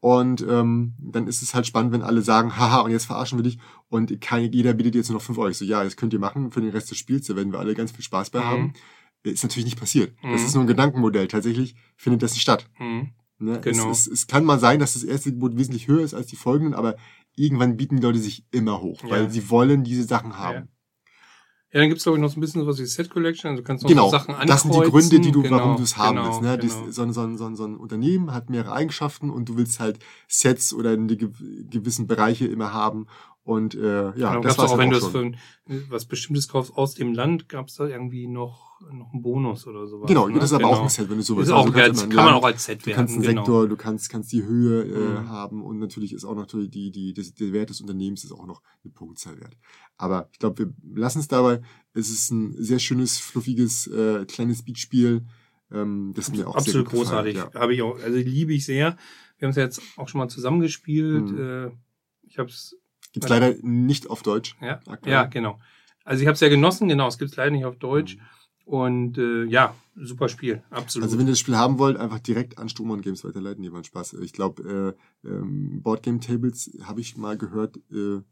Und 0.00 0.44
ähm, 0.48 0.94
dann 0.98 1.28
ist 1.28 1.42
es 1.42 1.54
halt 1.54 1.64
spannend, 1.64 1.92
wenn 1.92 2.02
alle 2.02 2.22
sagen, 2.22 2.56
haha, 2.56 2.80
und 2.80 2.90
jetzt 2.90 3.04
verarschen 3.04 3.38
wir 3.38 3.44
dich 3.44 3.58
und 3.88 4.20
keine, 4.20 4.46
jeder 4.46 4.72
bietet 4.72 4.96
jetzt 4.96 5.08
nur 5.08 5.18
noch 5.18 5.24
fünf 5.24 5.38
Euro. 5.38 5.48
Ich 5.48 5.58
so, 5.58 5.64
ja, 5.64 5.84
das 5.84 5.96
könnt 5.96 6.12
ihr 6.12 6.18
machen 6.18 6.50
für 6.50 6.60
den 6.60 6.70
Rest 6.70 6.90
des 6.90 6.98
Spiels, 6.98 7.28
da 7.28 7.36
werden 7.36 7.52
wir 7.52 7.60
alle 7.60 7.74
ganz 7.74 7.92
viel 7.92 8.04
Spaß 8.04 8.30
bei 8.30 8.40
mhm. 8.40 8.44
haben. 8.44 8.72
Ist 9.22 9.44
natürlich 9.44 9.66
nicht 9.66 9.78
passiert. 9.78 10.16
Mhm. 10.22 10.32
Das 10.32 10.42
ist 10.42 10.54
nur 10.54 10.64
ein 10.64 10.66
Gedankenmodell. 10.66 11.28
Tatsächlich 11.28 11.76
findet 11.96 12.22
das 12.22 12.32
nicht 12.32 12.42
statt. 12.42 12.68
Mhm. 12.80 13.10
Ne? 13.38 13.60
Genau. 13.60 13.90
Es, 13.90 14.06
es, 14.06 14.12
es, 14.12 14.26
kann 14.26 14.44
mal 14.44 14.58
sein, 14.58 14.80
dass 14.80 14.94
das 14.94 15.04
erste 15.04 15.30
Gebot 15.30 15.56
wesentlich 15.56 15.86
höher 15.86 16.02
ist 16.02 16.14
als 16.14 16.26
die 16.26 16.36
folgenden, 16.36 16.74
aber 16.74 16.96
irgendwann 17.36 17.76
bieten 17.76 17.96
die 17.96 18.02
Leute 18.02 18.18
sich 18.18 18.44
immer 18.50 18.80
hoch, 18.80 19.04
ja. 19.04 19.10
weil 19.10 19.30
sie 19.30 19.50
wollen 19.50 19.84
diese 19.84 20.02
Sachen 20.04 20.36
haben. 20.36 20.68
Ja. 21.72 21.80
Dann 21.80 21.88
gibt's 21.88 22.04
glaube 22.04 22.18
ich 22.18 22.22
noch 22.22 22.30
so 22.30 22.38
ein 22.38 22.40
bisschen 22.40 22.66
was 22.66 22.78
wie 22.78 22.86
Set 22.86 23.10
Collection, 23.10 23.50
also 23.50 23.62
du 23.62 23.66
kannst 23.66 23.82
noch 23.82 23.88
genau, 23.88 24.04
so 24.04 24.10
Sachen 24.10 24.34
ankreuzen. 24.34 24.48
Das 24.48 24.62
sind 24.62 24.74
die 24.74 24.90
Gründe, 24.90 25.20
die 25.20 25.32
du, 25.32 25.42
genau, 25.42 25.56
warum 25.56 25.76
du 25.76 25.82
es 25.82 25.96
haben 25.96 26.16
genau, 26.16 26.28
willst. 26.28 26.42
Ne? 26.42 26.58
Genau. 26.58 26.60
Dies, 26.60 26.94
so, 26.94 27.12
so, 27.12 27.36
so, 27.36 27.54
so 27.54 27.64
ein 27.64 27.76
Unternehmen 27.76 28.32
hat 28.32 28.50
mehrere 28.50 28.72
Eigenschaften 28.72 29.30
und 29.30 29.48
du 29.48 29.56
willst 29.56 29.80
halt 29.80 29.98
Sets 30.28 30.74
oder 30.74 30.92
in 30.92 31.08
die 31.08 31.16
gewissen 31.16 32.06
Bereiche 32.06 32.46
immer 32.46 32.72
haben 32.72 33.06
und 33.44 33.74
äh, 33.74 34.16
ja, 34.16 34.30
genau, 34.30 34.40
das 34.40 34.58
war 34.58 34.70
auch, 34.70 34.78
wenn 34.78 34.90
du 34.90 34.98
es 34.98 35.06
für 35.06 35.32
was 35.88 36.04
Bestimmtes 36.04 36.48
kaufst 36.48 36.76
aus 36.76 36.94
dem 36.94 37.12
Land, 37.12 37.48
gab's 37.48 37.74
da 37.74 37.86
irgendwie 37.86 38.28
noch 38.28 38.71
noch 38.92 39.12
einen 39.12 39.22
Bonus 39.22 39.66
oder 39.66 39.86
sowas. 39.86 40.08
Genau, 40.08 40.28
ne? 40.28 40.34
das 40.34 40.44
ist 40.44 40.52
aber 40.52 40.64
genau. 40.64 40.74
auch 40.74 40.82
ein 40.82 40.88
Set, 40.88 41.10
wenn 41.10 41.16
du 41.16 41.22
sowas 41.22 41.46
ist 41.46 41.52
auch 41.52 41.74
also, 41.74 42.08
kann 42.08 42.16
man 42.16 42.34
auch 42.34 42.44
als 42.44 42.64
Set 42.64 42.86
werden. 42.86 42.90
Du 42.90 42.96
kannst 42.96 43.14
einen 43.14 43.22
genau. 43.22 43.42
Sektor, 43.42 43.68
du 43.68 43.76
kannst 43.76 44.10
kannst 44.10 44.32
die 44.32 44.44
Höhe 44.44 44.82
äh, 44.84 45.20
mhm. 45.20 45.28
haben 45.28 45.62
und 45.62 45.78
natürlich 45.78 46.12
ist 46.12 46.24
auch 46.24 46.34
natürlich 46.34 46.70
die 46.70 46.90
die 46.90 47.14
das, 47.14 47.34
der 47.34 47.52
Wert 47.52 47.70
des 47.70 47.80
Unternehmens 47.80 48.24
ist 48.24 48.32
auch 48.32 48.46
noch 48.46 48.62
eine 48.84 48.92
Punktzahl 48.92 49.38
wert. 49.40 49.56
Aber 49.96 50.28
ich 50.32 50.38
glaube, 50.38 50.72
wir 50.82 51.00
lassen 51.00 51.20
es 51.20 51.28
dabei. 51.28 51.60
Es 51.94 52.10
ist 52.10 52.30
ein 52.30 52.54
sehr 52.62 52.78
schönes, 52.78 53.18
fluffiges, 53.18 53.86
äh, 53.86 54.24
kleines 54.26 54.64
Beatspiel. 54.64 55.26
Ähm, 55.70 56.12
das 56.14 56.30
mir 56.30 56.48
auch 56.48 56.56
Absolut 56.56 56.90
sehr 56.90 56.98
großartig. 56.98 57.36
Ja. 57.36 57.50
Habe 57.54 57.74
ich 57.74 57.82
auch, 57.82 57.98
also 58.02 58.16
liebe 58.18 58.52
ich 58.52 58.64
sehr. 58.64 58.96
Wir 59.38 59.46
haben 59.46 59.50
es 59.50 59.56
jetzt 59.56 59.80
auch 59.96 60.08
schon 60.08 60.18
mal 60.18 60.28
zusammengespielt. 60.28 61.30
Mhm. 61.30 61.38
Äh, 61.38 61.70
ich 62.22 62.38
habe 62.38 62.48
es 62.48 62.76
Gibt's 63.12 63.28
leider 63.28 63.54
nicht 63.60 64.08
auf 64.08 64.22
Deutsch. 64.22 64.56
Ja, 64.60 64.80
aktuell. 64.86 65.12
ja 65.12 65.24
genau. 65.24 65.60
Also 66.04 66.22
ich 66.22 66.26
habe 66.26 66.34
es 66.34 66.40
ja 66.40 66.48
genossen, 66.48 66.88
genau, 66.88 67.06
es 67.08 67.18
gibt's 67.18 67.36
leider 67.36 67.50
nicht 67.50 67.64
auf 67.64 67.76
Deutsch. 67.76 68.16
Mhm. 68.16 68.22
Und 68.72 69.18
äh, 69.18 69.44
ja, 69.44 69.74
super 69.96 70.30
Spiel, 70.30 70.62
absolut. 70.70 71.04
Also 71.04 71.18
wenn 71.18 71.26
ihr 71.26 71.32
das 71.32 71.40
Spiel 71.40 71.58
haben 71.58 71.78
wollt, 71.78 71.98
einfach 71.98 72.20
direkt 72.20 72.56
an 72.56 72.70
Stroman 72.70 73.02
Games 73.02 73.22
weiterleiten, 73.22 73.70
waren 73.70 73.84
Spaß. 73.84 74.14
Ich 74.22 74.32
glaube, 74.32 74.96
äh, 75.22 75.28
ähm, 75.28 75.82
Boardgame 75.82 76.20
Tables 76.20 76.70
habe 76.84 77.02
ich 77.02 77.18
mal 77.18 77.36
gehört, 77.36 77.76
äh, 77.92 78.22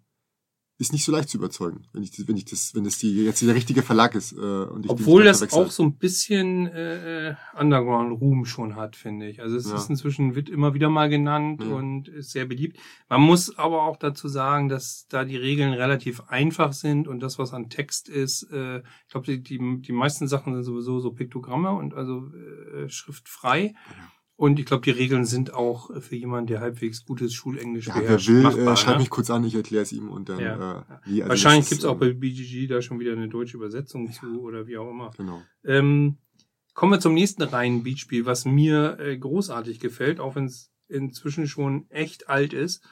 ist 0.81 0.94
nicht 0.94 1.05
so 1.05 1.12
leicht 1.12 1.29
zu 1.29 1.37
überzeugen, 1.37 1.82
wenn 1.93 2.03
ich, 2.03 2.27
wenn 2.27 2.38
ich 2.38 2.47
das, 2.47 2.75
wenn 2.75 2.85
das 2.85 2.97
die, 2.97 3.25
jetzt 3.25 3.43
der 3.43 3.55
richtige 3.55 3.82
Verlag 3.82 4.15
ist. 4.15 4.32
Äh, 4.32 4.37
und 4.37 4.87
ich 4.87 4.91
Obwohl 4.91 5.25
das 5.25 5.43
auch 5.53 5.71
so 5.71 5.82
ein 5.82 5.99
bisschen 5.99 6.69
äh, 6.69 7.35
Underground-Ruhm 7.59 8.47
schon 8.47 8.77
hat, 8.77 8.97
finde 8.97 9.29
ich. 9.29 9.43
Also 9.43 9.59
es 9.59 9.69
ja. 9.69 9.77
ist 9.77 9.91
inzwischen, 9.91 10.35
wird 10.35 10.49
immer 10.49 10.73
wieder 10.73 10.88
mal 10.88 11.11
genannt 11.11 11.62
ja. 11.62 11.75
und 11.75 12.09
ist 12.09 12.31
sehr 12.31 12.47
beliebt. 12.47 12.79
Man 13.11 13.21
muss 13.21 13.59
aber 13.59 13.82
auch 13.82 13.99
dazu 13.99 14.27
sagen, 14.27 14.71
dass 14.71 15.06
da 15.11 15.27
die 15.27 15.37
Regeln 15.37 15.75
relativ 15.75 16.23
einfach 16.29 16.73
sind 16.73 17.09
und 17.09 17.21
das, 17.21 17.38
was 17.38 17.53
an 17.53 17.69
Text 17.69 18.09
ist, 18.09 18.44
äh, 18.50 18.79
ich 18.79 19.11
glaube, 19.11 19.26
die, 19.26 19.43
die, 19.43 19.83
die 19.83 19.93
meisten 19.93 20.29
Sachen 20.29 20.55
sind 20.55 20.65
sowieso 20.65 20.99
so 20.99 21.11
Piktogramme 21.11 21.73
und 21.73 21.93
also 21.93 22.33
äh, 22.33 22.88
schriftfrei. 22.88 23.75
Ja. 23.75 24.11
Und 24.40 24.59
ich 24.59 24.64
glaube, 24.64 24.82
die 24.82 24.90
Regeln 24.90 25.26
sind 25.26 25.52
auch 25.52 25.90
für 26.00 26.16
jemanden, 26.16 26.47
der 26.47 26.61
halbwegs 26.61 27.04
gutes 27.04 27.35
Schulenglisch 27.35 27.88
ja, 27.88 27.99
beherrscht. 27.99 28.26
Wer 28.26 28.37
will, 28.37 28.42
machbar, 28.42 28.73
äh, 28.73 28.76
schreib 28.78 28.94
ne? 28.94 29.00
mich 29.00 29.11
kurz 29.11 29.28
an, 29.28 29.44
ich 29.44 29.54
erkläre 29.54 29.82
es 29.82 29.92
ihm 29.92 30.09
und 30.09 30.30
dann. 30.30 30.40
Ja. 30.40 30.78
Äh, 30.78 30.85
wie, 31.04 31.23
also 31.23 31.28
Wahrscheinlich 31.28 31.68
gibt's 31.68 31.85
auch 31.85 31.99
bei 31.99 32.14
BGG 32.14 32.66
da 32.66 32.80
schon 32.80 32.99
wieder 33.00 33.12
eine 33.12 33.28
deutsche 33.28 33.59
Übersetzung 33.59 34.06
ja. 34.06 34.12
zu 34.12 34.40
oder 34.40 34.66
wie 34.66 34.78
auch 34.78 34.88
immer. 34.88 35.11
Genau. 35.14 35.42
Ähm, 35.62 36.16
kommen 36.73 36.90
wir 36.90 37.00
zum 37.00 37.12
nächsten 37.12 37.42
reinen 37.42 37.82
Beatspiel, 37.82 38.25
was 38.25 38.47
mir 38.47 38.99
äh, 38.99 39.18
großartig 39.18 39.78
gefällt, 39.78 40.20
auch 40.20 40.37
wenn 40.37 40.47
es 40.47 40.73
inzwischen 40.88 41.47
schon 41.47 41.85
echt 41.90 42.30
alt 42.30 42.54
ist. 42.54 42.82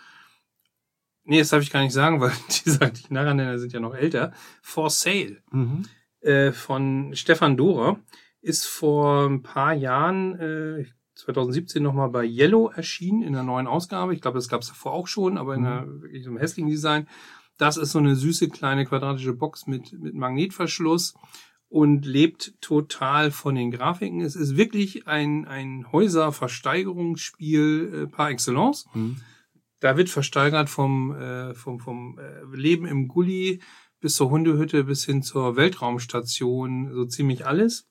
Nee, 1.24 1.38
das 1.38 1.48
darf 1.48 1.62
ich 1.62 1.70
gar 1.70 1.82
nicht 1.82 1.94
sagen, 1.94 2.20
weil 2.20 2.32
die 2.50 2.68
sagen, 2.68 2.92
die 2.92 3.14
Narrenländer 3.14 3.58
sind 3.58 3.72
ja 3.72 3.80
noch 3.80 3.94
älter. 3.94 4.34
For 4.60 4.90
Sale 4.90 5.38
mhm. 5.50 5.86
äh, 6.20 6.52
von 6.52 7.14
Stefan 7.14 7.56
Dorer 7.56 7.98
ist 8.42 8.66
vor 8.66 9.26
ein 9.26 9.42
paar 9.42 9.72
Jahren, 9.72 10.38
äh, 10.38 10.84
2017 11.18 11.82
nochmal 11.82 12.08
bei 12.10 12.24
Yellow 12.24 12.68
erschienen 12.68 13.22
in 13.22 13.32
der 13.32 13.42
neuen 13.42 13.66
Ausgabe. 13.66 14.14
Ich 14.14 14.20
glaube, 14.20 14.38
das 14.38 14.48
gab 14.48 14.60
es 14.62 14.68
davor 14.68 14.92
auch 14.92 15.08
schon, 15.08 15.36
aber 15.36 15.56
in 15.56 15.66
einer 15.66 15.84
mhm. 15.84 16.02
wirklich 16.02 16.22
so 16.22 16.30
einem 16.30 16.38
hässlichen 16.38 16.70
Design. 16.70 17.08
Das 17.58 17.76
ist 17.76 17.90
so 17.90 17.98
eine 17.98 18.14
süße 18.14 18.48
kleine 18.48 18.86
quadratische 18.86 19.32
Box 19.32 19.66
mit, 19.66 19.92
mit 19.92 20.14
Magnetverschluss 20.14 21.14
und 21.68 22.06
lebt 22.06 22.54
total 22.60 23.32
von 23.32 23.56
den 23.56 23.72
Grafiken. 23.72 24.20
Es 24.20 24.36
ist 24.36 24.56
wirklich 24.56 25.08
ein, 25.08 25.44
ein 25.46 25.90
Häuserversteigerungsspiel 25.90 27.92
äh, 27.92 28.06
par 28.06 28.30
excellence. 28.30 28.86
Mhm. 28.94 29.16
Da 29.80 29.96
wird 29.96 30.10
versteigert 30.10 30.70
vom, 30.70 31.16
äh, 31.16 31.54
vom, 31.54 31.80
vom 31.80 32.16
äh, 32.18 32.44
Leben 32.56 32.86
im 32.86 33.08
Gully 33.08 33.60
bis 34.00 34.14
zur 34.14 34.30
Hundehütte 34.30 34.84
bis 34.84 35.04
hin 35.04 35.22
zur 35.22 35.56
Weltraumstation, 35.56 36.92
so 36.94 37.06
ziemlich 37.06 37.44
alles. 37.44 37.87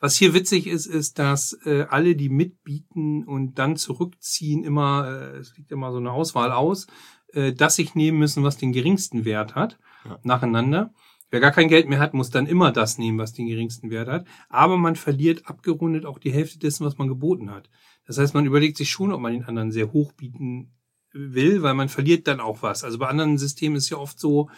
Was 0.00 0.16
hier 0.16 0.32
witzig 0.32 0.66
ist, 0.66 0.86
ist, 0.86 1.18
dass 1.18 1.58
äh, 1.64 1.86
alle, 1.88 2.14
die 2.14 2.28
mitbieten 2.28 3.24
und 3.24 3.58
dann 3.58 3.76
zurückziehen, 3.76 4.62
immer, 4.62 5.08
äh, 5.08 5.38
es 5.38 5.56
liegt 5.56 5.72
immer 5.72 5.90
so 5.90 5.98
eine 5.98 6.12
Auswahl 6.12 6.52
aus, 6.52 6.86
äh, 7.32 7.52
dass 7.52 7.76
sich 7.76 7.94
nehmen 7.94 8.18
müssen, 8.18 8.44
was 8.44 8.56
den 8.56 8.72
geringsten 8.72 9.24
Wert 9.24 9.54
hat, 9.54 9.78
ja. 10.04 10.18
nacheinander. 10.22 10.92
Wer 11.30 11.40
gar 11.40 11.50
kein 11.50 11.68
Geld 11.68 11.88
mehr 11.88 11.98
hat, 11.98 12.14
muss 12.14 12.30
dann 12.30 12.46
immer 12.46 12.72
das 12.72 12.96
nehmen, 12.96 13.18
was 13.18 13.34
den 13.34 13.48
geringsten 13.48 13.90
Wert 13.90 14.08
hat. 14.08 14.26
Aber 14.48 14.78
man 14.78 14.96
verliert 14.96 15.46
abgerundet 15.46 16.06
auch 16.06 16.18
die 16.18 16.32
Hälfte 16.32 16.58
dessen, 16.58 16.86
was 16.86 16.96
man 16.96 17.08
geboten 17.08 17.50
hat. 17.50 17.68
Das 18.06 18.16
heißt, 18.16 18.32
man 18.34 18.46
überlegt 18.46 18.78
sich 18.78 18.88
schon, 18.88 19.12
ob 19.12 19.20
man 19.20 19.32
den 19.32 19.44
anderen 19.44 19.70
sehr 19.70 19.92
hoch 19.92 20.12
bieten 20.12 20.72
will, 21.12 21.62
weil 21.62 21.74
man 21.74 21.88
verliert 21.88 22.26
dann 22.28 22.40
auch 22.40 22.62
was. 22.62 22.84
Also 22.84 22.98
bei 22.98 23.08
anderen 23.08 23.36
Systemen 23.36 23.76
ist 23.76 23.90
ja 23.90 23.98
oft 23.98 24.18
so, 24.18 24.48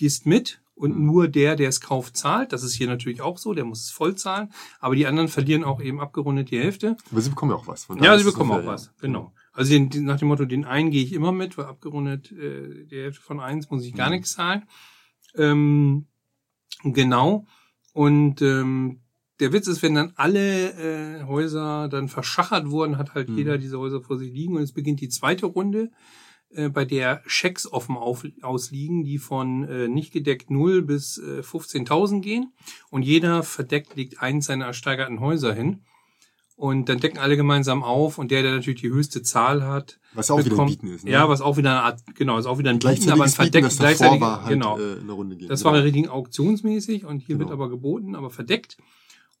gehst 0.00 0.26
mit 0.26 0.60
und 0.74 0.98
nur 0.98 1.28
der, 1.28 1.56
der 1.56 1.68
es 1.68 1.80
kauft, 1.80 2.16
zahlt. 2.16 2.52
Das 2.52 2.62
ist 2.62 2.74
hier 2.74 2.86
natürlich 2.88 3.20
auch 3.20 3.36
so, 3.38 3.52
der 3.54 3.64
muss 3.66 3.84
es 3.84 3.90
voll 3.90 4.14
zahlen. 4.16 4.50
Aber 4.80 4.96
die 4.96 5.06
anderen 5.06 5.28
verlieren 5.28 5.62
auch 5.62 5.80
eben 5.82 6.00
abgerundet 6.00 6.50
die 6.50 6.58
Hälfte. 6.58 6.96
Aber 7.12 7.20
sie 7.20 7.28
bekommen 7.30 7.52
ja 7.52 7.56
auch 7.58 7.66
was. 7.66 7.84
Von 7.84 8.02
ja, 8.02 8.16
sie 8.18 8.24
bekommen 8.24 8.50
auch 8.50 8.64
was, 8.66 8.92
genau. 9.00 9.32
Also 9.52 9.72
den, 9.72 9.90
nach 10.04 10.18
dem 10.18 10.28
Motto, 10.28 10.46
den 10.46 10.64
einen 10.64 10.90
gehe 10.90 11.02
ich 11.04 11.12
immer 11.12 11.32
mit, 11.32 11.58
weil 11.58 11.66
abgerundet 11.66 12.32
äh, 12.32 12.86
der 12.86 13.02
Hälfte 13.04 13.22
von 13.22 13.40
eins 13.40 13.68
muss 13.70 13.84
ich 13.84 13.94
gar 13.94 14.08
Mhm. 14.08 14.14
nichts 14.16 14.32
zahlen. 14.32 14.62
Ähm, 15.36 16.06
genau. 16.82 17.46
Und 17.92 18.40
ähm, 18.42 19.00
der 19.40 19.52
Witz 19.52 19.66
ist, 19.66 19.82
wenn 19.82 19.94
dann 19.94 20.12
alle 20.16 21.20
äh, 21.20 21.24
Häuser 21.24 21.88
dann 21.88 22.08
verschachert 22.08 22.70
wurden, 22.70 22.98
hat 22.98 23.14
halt 23.14 23.28
Mhm. 23.28 23.36
jeder 23.38 23.58
diese 23.58 23.78
Häuser 23.78 24.00
vor 24.00 24.18
sich 24.18 24.32
liegen 24.32 24.56
und 24.56 24.62
es 24.62 24.72
beginnt 24.72 25.00
die 25.00 25.08
zweite 25.08 25.46
Runde, 25.46 25.90
äh, 26.54 26.68
bei 26.68 26.84
der 26.84 27.22
Schecks 27.26 27.66
offen 27.70 27.96
auf, 27.96 28.24
ausliegen, 28.42 29.04
die 29.04 29.18
von 29.18 29.64
äh, 29.68 29.88
nicht 29.88 30.12
gedeckt 30.12 30.50
0 30.50 30.82
bis 30.82 31.18
äh, 31.18 31.40
15.000 31.40 32.20
gehen 32.20 32.52
und 32.90 33.02
jeder 33.02 33.42
verdeckt 33.42 33.96
legt 33.96 34.20
eins 34.20 34.46
seiner 34.46 34.66
ersteigerten 34.66 35.20
Häuser 35.20 35.54
hin 35.54 35.80
und 36.56 36.88
dann 36.90 36.98
decken 37.00 37.18
alle 37.18 37.36
gemeinsam 37.36 37.82
auf 37.82 38.18
und 38.18 38.30
der, 38.30 38.42
der 38.42 38.52
natürlich 38.52 38.80
die 38.82 38.90
höchste 38.90 39.22
Zahl 39.22 39.62
hat, 39.66 39.98
Was 40.12 40.30
auch 40.30 40.36
wieder 40.38 40.48
ein 40.48 40.50
bekommt- 40.50 40.70
Bieten 40.70 40.88
ist. 40.88 41.04
Ne? 41.04 41.10
ja, 41.12 41.26
was 41.28 41.40
auch 41.40 41.56
wieder 41.56 41.70
eine 41.70 41.82
Art, 41.82 42.00
genau, 42.14 42.36
ist 42.38 42.44
auch 42.46 42.58
wieder 42.58 42.70
ein 42.70 42.78
Bieten, 42.80 43.10
aber 43.10 43.22
ein 43.22 43.28
ist 43.28 43.38
Bieten, 43.38 43.66
gleichzeitig, 43.66 44.20
war, 44.20 44.42
halt 44.42 44.52
genau. 44.52 44.78
äh, 44.78 44.94
in 44.94 45.00
eine 45.00 45.12
Runde 45.12 45.36
gehen. 45.36 45.48
Das 45.48 45.62
genau. 45.62 45.72
war 45.74 45.82
richtig 45.82 46.10
auktionsmäßig 46.10 47.06
und 47.06 47.20
hier 47.20 47.36
Genau. 47.36 47.48
wird 47.48 47.52
aber 47.52 47.70
geboten, 47.70 48.14
aber 48.14 48.28
verdeckt. 48.28 48.76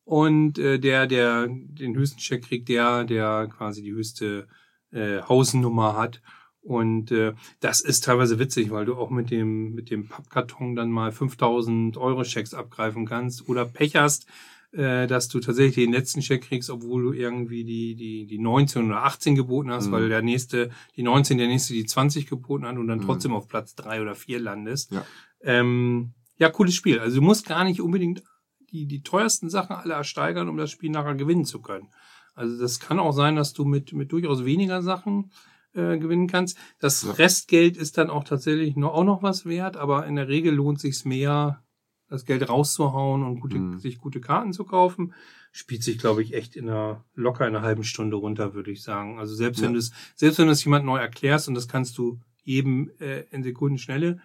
Und 0.04 0.58
äh, 0.58 0.78
der, 0.78 1.06
der 1.06 1.46
den 1.48 1.94
höchsten 1.94 2.18
Check 2.18 2.44
kriegt, 2.44 2.68
der, 2.68 3.04
der 3.04 3.48
quasi 3.54 3.82
die 3.82 3.92
höchste 3.92 4.48
äh, 4.92 5.20
Hausnummer 5.22 5.96
hat. 5.96 6.20
Und 6.62 7.10
äh, 7.10 7.32
das 7.60 7.80
ist 7.80 8.04
teilweise 8.04 8.38
witzig, 8.38 8.70
weil 8.70 8.84
du 8.84 8.94
auch 8.94 9.10
mit 9.10 9.30
dem 9.30 9.72
mit 9.74 9.90
dem 9.90 10.08
Pappkarton 10.08 10.76
dann 10.76 10.90
mal 10.90 11.10
5000 11.10 11.96
Euro 11.96 12.22
Schecks 12.24 12.52
abgreifen 12.54 13.06
kannst 13.06 13.48
oder 13.48 13.64
Pech 13.64 13.96
hast, 13.96 14.26
äh, 14.72 15.06
dass 15.06 15.28
du 15.28 15.40
tatsächlich 15.40 15.76
den 15.86 15.92
letzten 15.92 16.20
Check 16.20 16.42
kriegst, 16.42 16.68
obwohl 16.68 17.02
du 17.02 17.12
irgendwie 17.12 17.64
die 17.64 17.94
die 17.94 18.26
die 18.26 18.38
19 18.38 18.86
oder 18.86 19.04
18 19.04 19.34
geboten 19.36 19.70
hast, 19.70 19.88
Mhm. 19.88 19.92
weil 19.92 20.08
der 20.10 20.20
nächste 20.22 20.70
die 20.96 21.02
19, 21.02 21.38
der 21.38 21.46
nächste 21.48 21.72
die 21.72 21.86
20 21.86 22.26
geboten 22.26 22.66
hat 22.66 22.76
und 22.76 22.86
dann 22.88 22.98
Mhm. 22.98 23.04
trotzdem 23.04 23.32
auf 23.32 23.48
Platz 23.48 23.74
drei 23.74 24.02
oder 24.02 24.14
vier 24.14 24.38
landest. 24.38 24.92
Ja. 24.92 25.04
Ähm, 25.42 26.12
ja, 26.36 26.50
cooles 26.50 26.74
Spiel. 26.74 26.98
Also 27.00 27.16
du 27.20 27.22
musst 27.22 27.46
gar 27.46 27.64
nicht 27.64 27.80
unbedingt 27.80 28.22
die, 28.70 28.86
die 28.86 29.02
teuersten 29.02 29.48
Sachen 29.50 29.74
alle 29.76 29.94
ersteigern, 29.94 30.48
um 30.48 30.56
das 30.56 30.70
Spiel 30.70 30.90
nachher 30.90 31.14
gewinnen 31.14 31.44
zu 31.46 31.60
können. 31.60 31.88
Also 32.34 32.58
das 32.60 32.78
kann 32.80 32.98
auch 33.00 33.12
sein, 33.12 33.34
dass 33.36 33.52
du 33.52 33.64
mit, 33.64 33.92
mit 33.92 34.12
durchaus 34.12 34.44
weniger 34.44 34.82
Sachen 34.82 35.32
äh, 35.74 35.98
gewinnen 35.98 36.26
kannst. 36.26 36.58
Das 36.78 37.02
Ja. 37.02 37.12
Restgeld 37.12 37.76
ist 37.76 37.98
dann 37.98 38.10
auch 38.10 38.24
tatsächlich 38.24 38.76
noch, 38.76 38.92
auch 38.94 39.04
noch 39.04 39.22
was 39.22 39.46
wert, 39.46 39.76
aber 39.76 40.06
in 40.06 40.16
der 40.16 40.28
Regel 40.28 40.54
lohnt 40.54 40.80
sich's 40.80 41.04
mehr, 41.04 41.62
das 42.08 42.24
Geld 42.24 42.48
rauszuhauen 42.48 43.22
und 43.22 43.38
gute, 43.40 43.58
Mhm. 43.58 43.78
sich 43.78 43.98
gute 43.98 44.20
Karten 44.20 44.52
zu 44.52 44.64
kaufen. 44.64 45.14
Spielt 45.52 45.82
sich, 45.84 45.98
glaube 45.98 46.22
ich, 46.22 46.34
echt 46.34 46.56
in 46.56 46.68
einer 46.68 47.04
locker 47.14 47.46
in 47.46 47.54
einer 47.54 47.64
halben 47.64 47.84
Stunde 47.84 48.16
runter, 48.16 48.54
würde 48.54 48.70
ich 48.72 48.82
sagen. 48.82 49.18
Also 49.18 49.34
selbst 49.34 49.60
wenn 49.62 49.68
Ja. 49.70 49.72
du 49.74 49.78
es, 49.78 49.92
selbst 50.16 50.38
wenn 50.38 50.46
du 50.46 50.52
es 50.52 50.64
jemand 50.64 50.84
neu 50.84 50.98
erklärst 50.98 51.46
und 51.48 51.54
das 51.54 51.68
kannst 51.68 51.98
du 51.98 52.20
jedem 52.42 52.90
äh, 53.00 53.20
in 53.30 53.42
Sekundenschnelle. 53.44 54.20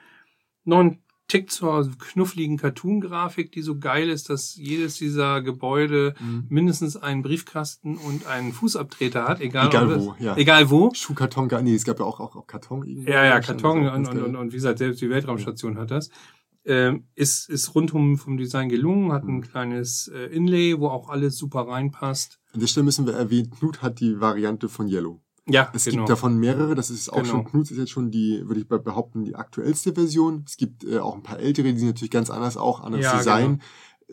Noch 0.64 0.80
ein 0.80 1.00
Tick 1.28 1.52
zur 1.52 1.90
knuffligen 1.98 2.58
Cartoon-Grafik, 2.58 3.52
die 3.52 3.62
so 3.64 3.80
geil 3.80 4.10
ist, 4.10 4.30
dass 4.30 4.56
jedes 4.56 4.98
dieser 4.98 5.42
Gebäude 5.42 6.14
Mhm. 6.20 6.46
mindestens 6.50 6.96
einen 6.98 7.24
Briefkasten 7.24 7.98
und 7.98 8.28
einen 8.28 8.54
Fußabtreter 8.54 9.28
hat, 9.28 9.42
egal, 9.42 9.68
Egal 9.68 9.88
das, 9.88 10.04
wo, 10.06 10.16
ja. 10.20 10.38
Egal 10.38 10.70
wo. 10.70 10.92
Schuhkarton, 10.94 11.50
nee, 11.64 11.74
es 11.74 11.84
gab 11.84 12.00
ja 12.00 12.06
auch, 12.06 12.20
auch, 12.20 12.36
auch 12.36 12.46
Karton. 12.46 12.84
Ja, 12.86 13.26
ja, 13.26 13.40
Karton 13.40 13.88
auch 13.88 13.96
und, 13.96 14.08
und, 14.08 14.22
und, 14.22 14.36
und 14.36 14.52
wie 14.52 14.58
gesagt, 14.58 14.78
selbst 14.78 15.02
die 15.02 15.10
Weltraumstation 15.10 15.78
hat 15.78 15.90
das. 15.92 16.10
Ähm, 16.68 17.06
ist, 17.14 17.48
ist 17.50 17.76
rundum 17.76 18.18
vom 18.18 18.38
Design 18.38 18.70
gelungen, 18.70 19.12
hat 19.12 19.24
ein 19.24 19.36
Mhm. 19.38 19.42
kleines 19.42 20.08
äh, 20.08 20.26
Inlay, 20.36 20.80
wo 20.80 20.88
auch 20.88 21.10
alles 21.10 21.38
super 21.38 21.68
reinpasst. 21.68 22.40
An 22.54 22.60
der 22.60 22.68
Stelle 22.68 22.84
müssen 22.86 23.06
wir 23.06 23.14
erwähnen, 23.14 23.52
Knut 23.52 23.82
hat 23.84 24.00
die 24.00 24.20
Variante 24.20 24.68
von 24.70 24.88
Yellow. 24.88 25.22
Ja, 25.48 25.72
Es 25.76 25.86
genau. 25.86 25.98
gibt 25.98 26.10
davon 26.10 26.38
mehrere, 26.38 26.74
das 26.74 26.90
ist 26.90 27.10
auch 27.10 27.18
Genau. 27.18 27.28
schon, 27.30 27.46
Knut 27.46 27.70
ist 27.72 27.78
jetzt 27.78 27.92
schon 27.92 28.10
die, 28.10 28.42
würde 28.46 28.62
ich 28.62 28.68
be- 28.68 28.80
behaupten, 28.80 29.26
die 29.26 29.36
aktuellste 29.36 29.94
Version. 29.94 30.44
Es 30.48 30.58
gibt 30.58 30.84
äh, 30.84 30.98
auch 30.98 31.14
ein 31.16 31.22
paar 31.24 31.40
ältere, 31.40 31.72
die 31.72 31.78
sind 31.80 31.90
natürlich 31.90 32.10
ganz 32.12 32.30
anders 32.32 32.58
auch, 32.58 32.82
anderes 32.82 33.04
Ja, 33.06 33.12
genau. 33.12 33.20
Design. 33.20 33.62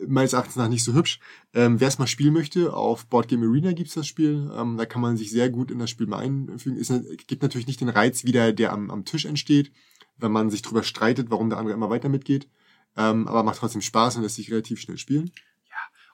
Meines 0.07 0.33
Erachtens 0.33 0.55
nach 0.55 0.69
nicht 0.69 0.83
so 0.83 0.93
hübsch. 0.93 1.19
Ähm, 1.53 1.79
Wer 1.79 1.87
es 1.87 1.99
mal 1.99 2.07
spielen 2.07 2.33
möchte, 2.33 2.73
auf 2.75 3.05
Board 3.07 3.27
Game 3.27 3.43
Arena 3.43 3.73
gibt's 3.73 3.93
das 3.93 4.07
Spiel. 4.07 4.51
Ähm, 4.55 4.75
da 4.77 4.85
kann 4.85 5.01
man 5.01 5.17
sich 5.17 5.29
sehr 5.31 5.49
gut 5.49 5.69
in 5.71 5.77
das 5.79 5.89
Spiel 5.91 6.07
mal 6.07 6.17
einfügen. 6.17 6.77
Es 6.79 6.91
gibt 7.27 7.43
natürlich 7.43 7.67
nicht 7.67 7.79
den 7.81 7.89
Reiz 7.89 8.23
wieder, 8.25 8.53
der 8.53 8.73
am, 8.73 8.89
am 8.89 9.05
Tisch 9.05 9.25
entsteht, 9.25 9.71
wenn 10.17 10.31
man 10.31 10.49
sich 10.49 10.61
drüber 10.63 10.81
streitet, 10.83 11.29
warum 11.29 11.49
der 11.49 11.59
andere 11.59 11.75
immer 11.75 11.89
weiter 11.91 12.09
mitgeht. 12.09 12.47
Ähm, 12.97 13.27
aber 13.27 13.43
macht 13.43 13.57
trotzdem 13.59 13.81
Spaß 13.81 14.15
und 14.17 14.23
lässt 14.23 14.35
sich 14.35 14.51
relativ 14.51 14.79
schnell 14.79 14.97
spielen. 14.97 15.31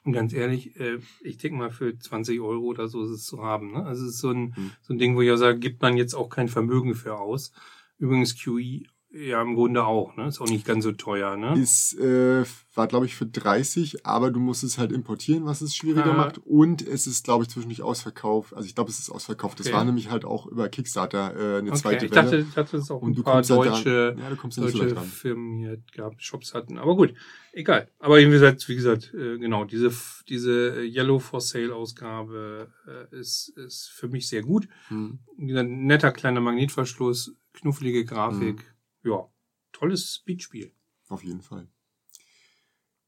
Und 0.03 0.13
ganz 0.13 0.33
ehrlich, 0.33 0.79
äh, 0.79 0.99
ich 1.21 1.37
denke 1.37 1.57
mal, 1.57 1.71
für 1.71 1.97
20 1.97 2.39
Euro 2.39 2.63
oder 2.65 2.87
so 2.87 3.03
ist 3.03 3.11
es 3.11 3.25
zu 3.25 3.43
haben. 3.43 3.71
Ne? 3.73 3.85
Also 3.85 4.05
es 4.05 4.15
ist 4.15 4.19
so 4.19 4.31
ein, 4.31 4.53
Mhm. 4.57 4.71
so 4.81 4.93
ein 4.93 4.97
Ding, 4.97 5.15
wo 5.15 5.21
ich 5.21 5.31
auch 5.31 5.35
sage, 5.37 5.59
gibt 5.59 5.81
man 5.81 5.97
jetzt 5.97 6.13
auch 6.15 6.29
kein 6.29 6.47
Vermögen 6.47 6.95
für 6.95 7.17
aus. 7.19 7.51
Übrigens 7.97 8.35
QE 8.41 8.83
ja 9.11 9.41
im 9.41 9.55
Grunde 9.55 9.85
auch, 9.85 10.15
ne? 10.15 10.27
Ist 10.27 10.39
auch 10.41 10.47
nicht 10.47 10.65
ganz 10.65 10.83
so 10.83 10.91
teuer, 10.91 11.35
ne? 11.37 11.59
Ist, 11.59 11.97
äh, 11.99 12.43
war, 12.75 12.87
glaube 12.87 13.05
ich, 13.07 13.15
für 13.15 13.25
30, 13.25 14.05
aber 14.05 14.31
du 14.31 14.39
musst 14.39 14.63
es 14.63 14.77
halt 14.77 14.91
importieren, 14.91 15.45
was 15.45 15.61
es 15.61 15.75
schwieriger 15.75 16.13
Ah. 16.13 16.17
macht. 16.17 16.37
Und 16.45 16.81
es 16.87 17.07
ist, 17.07 17.23
glaube 17.25 17.43
ich, 17.43 17.49
zwischendurch 17.49 17.81
ausverkauft. 17.81 18.53
Also 18.53 18.67
ich 18.67 18.75
glaube, 18.75 18.89
es 18.89 18.99
ist 18.99 19.09
ausverkauft. 19.09 19.59
Das 19.59 19.67
Okay. 19.67 19.75
war 19.75 19.83
nämlich 19.83 20.09
halt 20.11 20.23
auch 20.25 20.45
über 20.47 20.69
Kickstarter 20.69 21.33
äh, 21.35 21.57
eine 21.59 21.71
Okay, 21.71 21.79
zweite 21.79 22.05
ich 22.05 22.11
Welle. 22.11 22.21
dachte, 22.23 22.37
ich 22.37 22.53
dachte, 22.53 22.77
es 22.77 22.83
ist 22.83 22.91
auch 22.91 23.01
und 23.01 23.11
ein 23.11 23.15
du 23.15 23.23
paar 23.23 23.35
halt 23.35 23.49
deutsche. 23.49 24.15
Ja, 24.17 24.29
du 24.29 24.35
kommst 24.35 24.55
so 24.55 24.61
deutsche 24.61 24.87
dran. 24.87 25.05
Firmen 25.07 25.57
hier 25.57 25.81
gehabt, 25.91 26.21
Shops 26.23 26.53
hatten. 26.53 26.77
Aber 26.77 26.95
gut, 26.95 27.13
egal. 27.51 27.89
Aber 27.99 28.17
wie 28.19 28.25
gesagt, 28.29 28.69
wie 28.69 28.75
gesagt, 28.75 29.13
äh, 29.13 29.37
genau, 29.39 29.65
diese, 29.65 29.91
diese 30.29 30.83
Yellow 30.85 31.19
for 31.19 31.41
Sale 31.41 31.73
Ausgabe 31.75 32.71
äh, 32.87 33.15
ist, 33.19 33.49
ist 33.57 33.89
für 33.89 34.07
mich 34.07 34.27
sehr 34.29 34.43
gut. 34.43 34.67
Hm. 34.89 35.19
Gesagt, 35.37 35.69
netter 35.69 36.11
kleiner 36.11 36.39
Magnetverschluss, 36.41 37.35
knuffelige 37.53 38.05
Grafik. 38.05 38.57
Mhm. 38.59 38.63
Ja, 39.03 39.29
tolles 39.71 40.15
Speedspiel. 40.15 40.73
Auf 41.07 41.23
jeden 41.23 41.41
Fall. 41.41 41.67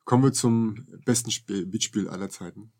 Kommen 0.06 0.24
wir 0.24 0.34
zum 0.34 0.86
besten 1.06 1.32
Spiel, 1.32 1.66
Beatspiel 1.66 2.10
aller 2.10 2.30
Zeiten, 2.30 2.74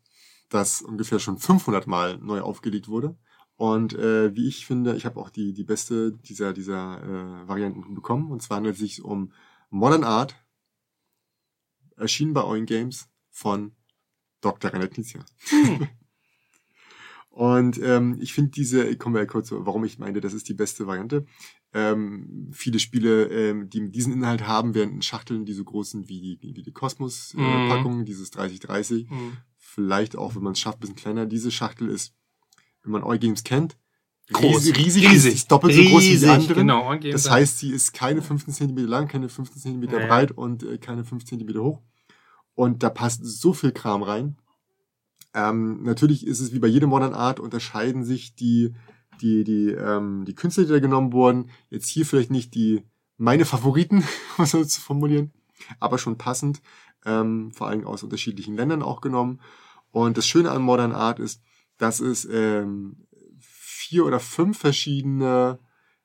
das 0.48 0.82
ungefähr 0.82 1.18
schon 1.18 1.38
500 1.38 1.86
Mal 1.86 2.18
neu 2.18 2.40
aufgelegt 2.40 2.88
wurde. 2.88 3.16
Und 3.56 3.94
äh, 3.94 4.34
wie 4.34 4.48
ich 4.48 4.66
finde, 4.66 4.96
ich 4.96 5.06
habe 5.06 5.20
auch 5.20 5.30
die, 5.30 5.52
die 5.52 5.62
beste 5.62 6.12
dieser, 6.12 6.52
dieser 6.52 7.02
äh, 7.02 7.48
Varianten 7.48 7.94
bekommen. 7.94 8.32
Und 8.32 8.42
zwar 8.42 8.56
handelt 8.56 8.74
es 8.74 8.80
sich 8.80 9.02
um 9.04 9.32
Modern 9.70 10.04
Art, 10.04 10.34
erschienen 11.96 12.34
bei 12.34 12.42
Owen 12.42 12.66
Games 12.66 13.08
von 13.30 13.76
Dr. 14.40 14.72
Rainer 14.72 14.88
Knizia. 14.88 15.24
Und 17.30 17.80
ähm, 17.80 18.18
ich 18.20 18.34
finde 18.34 18.50
diese, 18.50 18.84
ich 18.84 18.98
komme 18.98 19.18
ja 19.18 19.24
kurz, 19.24 19.52
warum 19.52 19.84
ich 19.84 19.98
meine, 19.98 20.20
das 20.20 20.34
ist 20.34 20.48
die 20.50 20.54
beste 20.54 20.86
Variante. 20.86 21.24
Ähm, 21.74 22.48
viele 22.52 22.78
Spiele, 22.78 23.24
ähm, 23.28 23.70
die 23.70 23.90
diesen 23.90 24.12
Inhalt 24.12 24.46
haben, 24.46 24.74
werden 24.74 24.94
in 24.96 25.02
Schachteln, 25.02 25.46
die 25.46 25.54
so 25.54 25.64
groß 25.64 25.92
sind 25.92 26.08
wie 26.08 26.20
die, 26.20 26.54
wie 26.54 26.62
die. 26.62 26.70
Kosmos-Packung, 26.72 28.04
dieses 28.04 28.30
3030. 28.30 29.08
Mhm. 29.10 29.36
Vielleicht 29.56 30.16
auch, 30.16 30.34
wenn 30.34 30.42
man 30.42 30.52
es 30.52 30.60
schafft, 30.60 30.78
ein 30.78 30.80
bisschen 30.80 30.96
kleiner. 30.96 31.24
Diese 31.26 31.50
Schachtel 31.50 31.88
ist, 31.88 32.14
wenn 32.82 32.92
man 32.92 33.20
Games 33.20 33.42
kennt, 33.42 33.78
Groß. 34.32 34.56
riesig, 34.56 34.78
riesig, 34.78 35.10
Riesig. 35.10 35.34
ist 35.34 35.50
doppelt 35.50 35.74
so 35.74 35.82
groß 35.82 36.02
wie 36.02 36.06
die 36.06 36.12
Riesig, 36.12 36.28
anderen. 36.30 36.54
Genau, 36.54 36.90
und 36.90 37.04
Das 37.04 37.30
heißt, 37.30 37.58
sie 37.58 37.70
ist 37.70 37.92
keine 37.92 38.22
15 38.22 38.54
Zentimeter 38.54 38.88
lang, 38.88 39.08
keine 39.08 39.28
15 39.28 39.60
Zentimeter 39.60 39.94
Ja, 39.96 40.00
ja. 40.02 40.06
breit 40.06 40.32
und 40.32 40.62
äh, 40.62 40.78
keine 40.78 41.04
5 41.04 41.24
Zentimeter 41.24 41.62
hoch. 41.62 41.82
Und 42.54 42.82
da 42.82 42.90
passt 42.90 43.24
so 43.24 43.52
viel 43.52 43.72
Kram 43.72 44.02
rein. 44.02 44.36
Ähm, 45.34 45.82
natürlich 45.82 46.26
ist 46.26 46.40
es 46.40 46.52
wie 46.52 46.58
bei 46.58 46.68
jedem 46.68 46.90
Modern 46.90 47.14
Art, 47.14 47.40
unterscheiden 47.40 48.04
sich 48.04 48.34
die, 48.34 48.74
die, 49.20 49.44
die, 49.44 49.70
ähm, 49.70 50.24
die 50.24 50.34
Künstler, 50.34 50.64
die 50.64 50.70
da 50.70 50.80
genommen 50.80 51.12
wurden. 51.12 51.50
Jetzt 51.70 51.88
hier 51.88 52.06
vielleicht 52.06 52.30
nicht 52.30 52.54
die 52.54 52.82
meine 53.16 53.44
Favoriten, 53.44 54.04
um 54.38 54.46
so 54.46 54.64
zu 54.64 54.80
formulieren, 54.80 55.32
aber 55.80 55.98
schon 55.98 56.18
passend, 56.18 56.60
ähm, 57.04 57.52
vor 57.52 57.68
allem 57.68 57.86
aus 57.86 58.02
unterschiedlichen 58.02 58.56
Ländern 58.56 58.82
auch 58.82 59.00
genommen. 59.00 59.40
Und 59.90 60.16
das 60.16 60.26
Schöne 60.26 60.50
an 60.50 60.62
Modern 60.62 60.92
Art 60.92 61.18
ist, 61.18 61.42
dass 61.76 62.00
es 62.00 62.24
ähm, 62.24 63.06
vier 63.38 64.06
oder 64.06 64.20
fünf 64.20 64.58
verschiedene 64.58 65.58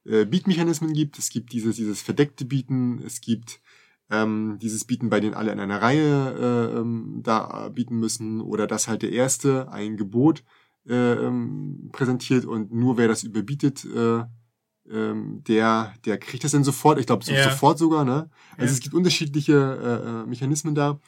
äh, 0.05 0.25
Beatmechanismen 0.25 0.93
gibt. 0.93 1.17
Es 1.17 1.29
gibt 1.29 1.53
dieses, 1.53 1.75
dieses 1.75 2.01
verdeckte 2.01 2.45
Bieten, 2.45 3.01
es 3.05 3.21
gibt 3.21 3.61
ähm, 4.09 4.57
dieses 4.61 4.85
Bieten, 4.85 5.09
bei 5.09 5.19
denen 5.19 5.33
alle 5.33 5.51
in 5.51 5.59
einer 5.59 5.81
Reihe 5.81 6.35
äh, 6.73 6.79
ähm, 6.79 7.21
da 7.23 7.69
bieten 7.69 7.99
müssen, 7.99 8.41
oder 8.41 8.67
dass 8.67 8.87
halt 8.87 9.01
der 9.01 9.11
Erste 9.11 9.71
ein 9.71 9.97
Gebot 9.97 10.43
präsentiert 10.87 12.45
und 12.45 12.71
nur 12.73 12.97
wer 12.97 13.07
das 13.07 13.23
überbietet, 13.23 13.85
äh, 13.85 14.23
ähm, 14.89 15.43
der, 15.43 15.93
der 16.05 16.17
kriegt 16.17 16.43
das 16.43 16.51
dann 16.53 16.63
sofort, 16.63 16.97
ich 16.99 17.05
glaube 17.05 17.25
so, 17.25 17.33
Ja. 17.33 17.43
sofort 17.43 17.77
sogar, 17.77 18.05
ne? 18.05 18.29
Also 18.57 18.71
Ja. 18.71 18.77
es 18.77 18.79
gibt 18.79 18.95
unterschiedliche 18.95 19.53
äh, 19.53 20.09
äh, 20.09 20.25
Mechanismen 20.25 20.75
da. 20.75 20.99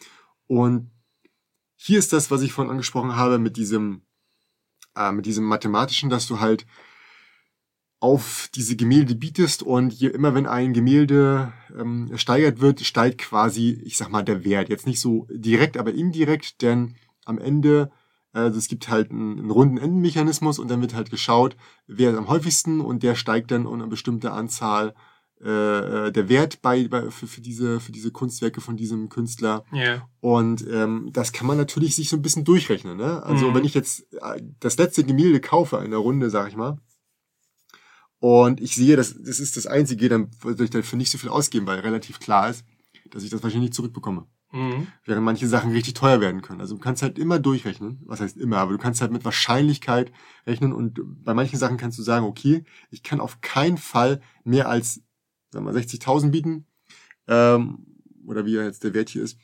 Und 0.47 0.91
hier 1.75 1.99
ist 1.99 2.11
das, 2.11 2.29
was 2.29 2.41
ich 2.41 2.51
vorhin 2.51 2.71
angesprochen 2.71 3.15
habe, 3.15 3.39
mit 3.39 3.55
diesem, 3.55 4.01
äh, 4.95 5.13
mit 5.13 5.25
diesem 5.25 5.45
mathematischen, 5.45 6.09
dass 6.09 6.27
du 6.27 6.41
halt 6.41 6.65
auf 8.01 8.49
diese 8.55 8.75
Gemälde 8.75 9.15
bietest 9.15 9.61
und 9.61 9.93
je, 9.93 10.07
immer 10.07 10.33
wenn 10.33 10.45
ein 10.45 10.73
Gemälde 10.73 11.51
ähm, 11.77 12.09
steigert 12.17 12.59
wird, 12.61 12.81
steigt 12.81 13.19
quasi, 13.19 13.71
ich 13.83 13.97
sag 13.97 14.09
mal, 14.09 14.23
der 14.23 14.43
Wert. 14.45 14.69
Jetzt 14.69 14.87
nicht 14.87 15.01
so 15.01 15.27
direkt, 15.29 15.77
aber 15.77 15.93
indirekt, 15.93 16.61
denn 16.61 16.95
am 17.25 17.37
Ende 17.37 17.91
Also 18.31 18.57
es 18.59 18.67
gibt 18.67 18.89
halt 18.89 19.09
einen, 19.11 19.39
einen 19.39 19.51
runden 19.51 19.77
Endenmechanismus 19.77 20.59
und 20.59 20.69
dann 20.69 20.81
wird 20.81 20.93
halt 20.93 21.09
geschaut, 21.09 21.55
wer 21.87 22.11
ist 22.11 22.17
am 22.17 22.27
häufigsten 22.27 22.79
und 22.81 23.01
der 23.03 23.15
steigt 23.15 23.49
dann 23.51 23.65
um 23.65 23.73
eine 23.75 23.87
bestimmte 23.87 24.31
Anzahl 24.31 24.93
äh, 25.41 26.07
äh, 26.07 26.11
der 26.11 26.27
Wert 26.29 26.61
bei, 26.61 26.87
bei 26.89 27.09
für, 27.11 27.25
für 27.25 27.39
diese 27.41 27.79
für 27.79 27.91
diese 27.93 28.11
Kunstwerke 28.11 28.59
von 28.61 28.75
diesem 28.75 29.07
Künstler 29.09 29.63
Ja. 29.71 30.05
und 30.19 30.67
ähm, 30.69 31.09
das 31.13 31.31
kann 31.31 31.47
man 31.47 31.57
natürlich 31.57 31.95
sich 31.95 32.09
so 32.09 32.17
ein 32.17 32.21
bisschen 32.21 32.43
durchrechnen 32.43 32.97
ne 32.97 33.23
also 33.23 33.49
Mhm. 33.49 33.55
wenn 33.55 33.63
ich 33.65 33.73
jetzt 33.73 34.05
äh, 34.13 34.41
das 34.59 34.77
letzte 34.77 35.05
Gemälde 35.05 35.39
kaufe 35.39 35.77
in 35.77 35.91
der 35.91 35.99
Runde 36.01 36.29
sag 36.29 36.49
ich 36.49 36.57
mal 36.57 36.77
und 38.19 38.59
ich 38.59 38.75
sehe 38.75 38.95
das 38.97 39.15
das 39.23 39.39
ist 39.39 39.55
das 39.57 39.65
einzige 39.65 40.09
dann 40.09 40.29
würde 40.41 40.63
ich 40.65 40.69
dafür 40.69 40.97
nicht 40.97 41.11
so 41.11 41.17
viel 41.17 41.29
ausgeben 41.29 41.65
weil 41.67 41.79
relativ 41.79 42.19
klar 42.19 42.49
ist 42.49 42.65
dass 43.11 43.23
ich 43.23 43.29
das 43.29 43.41
wahrscheinlich 43.41 43.69
nicht 43.69 43.75
zurückbekomme 43.75 44.25
Mhm. 44.51 44.87
während 45.05 45.23
manche 45.23 45.47
Sachen 45.47 45.71
richtig 45.71 45.93
teuer 45.93 46.21
werden 46.21 46.41
können. 46.41 46.59
Also 46.59 46.75
du 46.75 46.81
kannst 46.81 47.03
halt 47.03 47.19
immer 47.19 47.37
durchrechnen, 47.37 48.01
was 48.05 48.19
heißt 48.19 48.37
immer, 48.37 48.57
aber 48.57 48.71
du 48.71 48.79
kannst 48.79 48.99
halt 48.99 49.11
mit 49.11 49.23
Wahrscheinlichkeit 49.23 50.11
rechnen 50.47 50.73
und 50.73 50.99
bei 51.23 51.33
manchen 51.35 51.59
Sachen 51.59 51.77
kannst 51.77 51.99
du 51.99 52.03
sagen, 52.03 52.25
okay, 52.25 52.63
ich 52.89 53.03
kann 53.03 53.19
auf 53.19 53.41
keinen 53.41 53.77
Fall 53.77 54.21
mehr 54.43 54.67
als 54.67 55.01
sagen 55.51 55.65
wir, 55.65 55.73
mal, 55.73 55.79
60.000 55.79 56.31
bieten 56.31 56.65
ähm, 57.27 57.85
oder 58.25 58.45
wie 58.45 58.55
jetzt 58.55 58.83
der 58.83 58.93
Wert 58.93 59.09
hier 59.09 59.23
ist, 59.23 59.37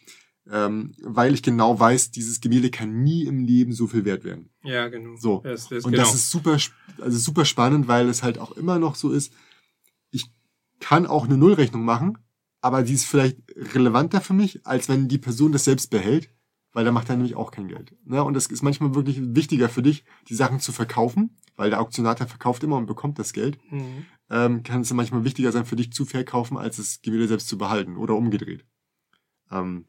ähm, 0.50 0.94
weil 1.02 1.34
ich 1.34 1.44
genau 1.44 1.80
weiß, 1.80 2.12
dieses 2.12 2.42
Gemälde 2.42 2.70
kann 2.70 3.04
nie 3.04 3.26
im 3.26 3.44
Leben 3.44 3.74
so 3.74 3.88
viel 3.88 4.06
wert 4.06 4.24
werden. 4.24 4.50
Ja, 4.64 4.88
genau. 4.90 5.16
So. 5.18 5.42
Das, 5.44 5.70
das, 5.70 5.86
Und 5.86 5.92
genau. 5.92 6.04
das 6.04 6.14
ist 6.14 6.30
super, 6.30 6.58
also 7.00 7.18
super 7.18 7.46
spannend, 7.46 7.88
weil 7.88 8.10
es 8.10 8.24
halt 8.24 8.38
auch 8.38 8.52
immer 8.52 8.80
noch 8.80 8.96
so 8.96 9.12
ist, 9.12 9.34
ich 10.12 10.32
kann 10.80 11.08
auch 11.08 11.26
eine 11.26 11.38
Nullrechnung 11.38 11.84
machen, 11.84 12.18
aber 12.66 12.82
die 12.82 12.94
ist 12.94 13.06
vielleicht 13.06 13.38
relevanter 13.76 14.22
für 14.22 14.34
mich, 14.34 14.66
als 14.66 14.90
wenn 14.90 15.08
die 15.08 15.20
Person 15.20 15.52
das 15.52 15.66
selbst 15.66 15.92
behält, 15.92 16.32
weil 16.74 16.84
da 16.84 16.92
macht 16.92 17.10
er 17.10 17.16
nämlich 17.16 17.36
auch 17.36 17.52
kein 17.52 17.68
Geld. 17.68 17.96
Ne? 18.06 18.24
Und 18.24 18.34
das 18.34 18.48
ist 18.48 18.64
manchmal 18.64 18.96
wirklich 18.96 19.20
wichtiger 19.22 19.70
für 19.70 19.84
dich, 19.84 20.04
die 20.30 20.34
Sachen 20.34 20.60
zu 20.60 20.72
verkaufen, 20.72 21.38
weil 21.56 21.70
der 21.70 21.80
Auktionator 21.80 22.26
verkauft 22.26 22.64
immer 22.64 22.78
und 22.78 22.88
bekommt 22.88 23.20
das 23.20 23.34
Geld. 23.34 23.60
Mhm. 23.70 24.08
Ähm, 24.32 24.64
kann 24.64 24.82
es 24.82 24.92
manchmal 24.92 25.24
wichtiger 25.24 25.52
sein 25.52 25.66
für 25.66 25.76
dich 25.76 25.94
zu 25.94 26.06
verkaufen, 26.06 26.58
als 26.58 26.78
das 26.78 27.04
Gemälde 27.04 27.28
selbst 27.28 27.50
zu 27.50 27.60
behalten 27.60 27.98
oder 27.98 28.16
umgedreht. 28.16 28.66
Ähm, 29.52 29.86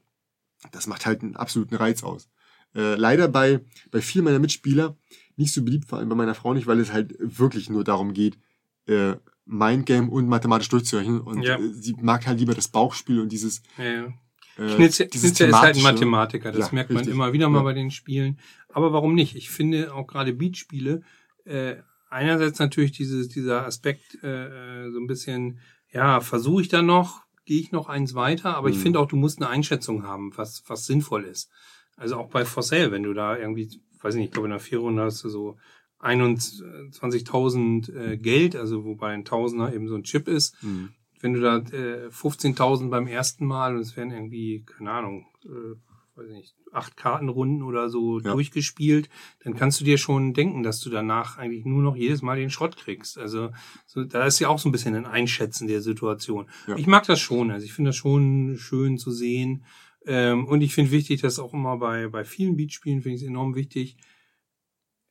das 0.71 0.85
macht 0.85 1.07
halt 1.07 1.23
einen 1.23 1.35
absoluten 1.35 1.73
Reiz 1.73 2.03
aus. 2.03 2.29
Äh, 2.75 2.93
leider 2.93 3.27
bei, 3.27 3.59
bei 3.89 4.01
vielen 4.01 4.25
meiner 4.25 4.37
Mitspieler 4.37 4.95
nicht 5.35 5.51
so 5.51 5.63
beliebt, 5.63 5.89
vor 5.89 5.97
allem 5.97 6.09
bei 6.09 6.15
meiner 6.15 6.35
Frau 6.35 6.53
nicht, 6.53 6.67
weil 6.67 6.79
es 6.79 6.93
halt 6.93 7.15
wirklich 7.17 7.71
nur 7.71 7.83
darum 7.83 8.13
geht, 8.13 8.37
äh, 8.85 9.15
Mindgame 9.47 10.09
und 10.09 10.27
mathematisch 10.27 10.69
durchzurechnen. 10.69 11.21
Und 11.21 11.43
Ja. 11.43 11.57
äh, 11.57 11.69
sie 11.73 11.95
mag 12.01 12.27
halt 12.27 12.39
lieber 12.39 12.53
das 12.53 12.67
Bauchspiel 12.67 13.19
und 13.21 13.31
dieses 13.31 13.61
Ja, 13.77 13.83
ja. 13.83 14.13
äh, 14.57 14.75
Knizia, 14.75 15.05
dieses 15.07 15.31
Knizia 15.31 15.47
ist 15.47 15.61
halt 15.61 15.77
ein. 15.77 15.83
Mathematiker, 15.83 16.51
das 16.51 16.67
Ja, 16.67 16.73
merkt 16.75 16.89
man 16.89 16.97
richtig. 16.97 17.13
immer 17.13 17.33
wieder 17.33 17.49
mal 17.49 17.59
Ja. 17.59 17.63
bei 17.63 17.73
den 17.73 17.91
Spielen. 17.91 18.39
Aber 18.69 18.93
warum 18.93 19.15
nicht? 19.15 19.35
Ich 19.35 19.49
finde 19.49 19.93
auch 19.93 20.05
gerade 20.07 20.33
Beatspiele, 20.33 21.01
äh, 21.45 21.77
einerseits 22.09 22.59
natürlich 22.59 22.91
dieses, 22.91 23.29
dieser 23.29 23.65
Aspekt 23.65 24.17
äh, 24.23 24.85
äh, 24.85 24.91
so 24.91 24.99
ein 24.99 25.07
bisschen, 25.07 25.59
ja, 25.91 26.19
versuche 26.21 26.61
ich 26.61 26.67
da 26.67 26.81
noch, 26.81 27.21
gehe 27.45 27.59
ich 27.61 27.71
noch 27.71 27.87
eins 27.89 28.13
weiter, 28.15 28.55
aber 28.57 28.69
ich 28.69 28.75
Mhm. 28.77 28.81
finde 28.81 28.99
auch, 28.99 29.07
du 29.07 29.15
musst 29.15 29.41
eine 29.41 29.49
Einschätzung 29.49 30.03
haben, 30.03 30.31
was, 30.35 30.63
was 30.67 30.85
sinnvoll 30.85 31.23
ist. 31.23 31.49
Also 31.95 32.17
auch 32.17 32.29
bei 32.29 32.43
For 32.45 32.61
Sale, 32.63 32.91
wenn 32.91 33.03
du 33.03 33.13
da 33.13 33.37
irgendwie, 33.37 33.81
weiß 34.01 34.15
ich 34.15 34.19
nicht, 34.19 34.27
ich 34.27 34.31
glaube 34.33 34.47
in 34.47 34.51
der 34.51 34.59
Vierrunde 34.59 35.01
hast 35.03 35.23
du 35.23 35.29
so 35.29 35.57
21.000 35.99 37.93
äh, 37.95 38.17
Geld, 38.17 38.55
also 38.55 38.85
wobei 38.85 39.09
ein 39.13 39.25
Tausender 39.25 39.73
eben 39.73 39.87
so 39.87 39.95
ein 39.95 40.03
Chip 40.03 40.27
ist, 40.27 40.55
Mhm. 40.63 40.89
wenn 41.21 41.33
du 41.33 41.41
da 41.41 41.57
äh, 41.57 42.09
15.000 42.09 42.89
beim 42.89 43.07
ersten 43.07 43.45
Mal 43.45 43.75
und 43.75 43.81
es 43.81 43.95
werden 43.97 44.11
irgendwie, 44.11 44.63
keine 44.65 44.91
Ahnung, 44.91 45.25
äh, 45.45 45.75
weiß 46.15 46.27
ich 46.29 46.35
nicht, 46.35 46.55
acht 46.71 46.97
Kartenrunden 46.97 47.61
oder 47.63 47.89
so 47.89 48.19
Ja. 48.19 48.33
durchgespielt, 48.33 49.07
dann 49.43 49.55
kannst 49.55 49.79
du 49.79 49.85
dir 49.85 49.97
schon 49.97 50.33
denken, 50.33 50.63
dass 50.63 50.79
du 50.81 50.89
danach 50.89 51.37
eigentlich 51.37 51.63
nur 51.65 51.81
noch 51.83 51.95
jedes 51.95 52.21
Mal 52.21 52.37
den 52.37 52.49
Schrott 52.49 52.75
kriegst. 52.75 53.17
Also 53.17 53.51
so, 53.85 54.03
da 54.03 54.25
ist 54.25 54.39
ja 54.39 54.49
auch 54.49 54.59
so 54.59 54.67
ein 54.69 54.71
bisschen 54.71 54.95
ein 54.95 55.05
Einschätzen 55.05 55.67
der 55.67 55.81
Situation. 55.81 56.47
Ja. 56.67 56.75
Ich 56.75 56.87
mag 56.87 57.05
das 57.05 57.19
schon, 57.19 57.51
also 57.51 57.65
ich 57.65 57.73
finde 57.73 57.89
das 57.89 57.95
schon 57.95 58.55
schön 58.57 58.97
zu 58.97 59.11
sehen. 59.11 59.63
Ähm, 60.05 60.45
und 60.47 60.61
ich 60.61 60.73
finde 60.73 60.91
wichtig, 60.91 61.21
dass 61.21 61.37
auch 61.39 61.53
immer 61.53 61.77
bei, 61.77 62.07
bei 62.07 62.23
vielen 62.23 62.55
Beatspielen 62.55 63.01
finde 63.01 63.15
ich 63.17 63.21
es 63.21 63.27
enorm 63.27 63.55
wichtig. 63.55 63.97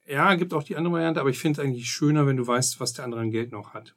Ja, 0.06 0.34
gibt 0.36 0.54
auch 0.54 0.62
die 0.62 0.76
andere 0.76 0.94
Variante, 0.94 1.20
aber 1.20 1.30
ich 1.30 1.38
finde 1.38 1.60
es 1.60 1.66
eigentlich 1.66 1.88
schöner, 1.90 2.26
wenn 2.26 2.36
du 2.36 2.46
weißt, 2.46 2.80
was 2.80 2.92
der 2.92 3.04
andere 3.04 3.20
an 3.20 3.30
Geld 3.30 3.52
noch 3.52 3.74
hat. 3.74 3.96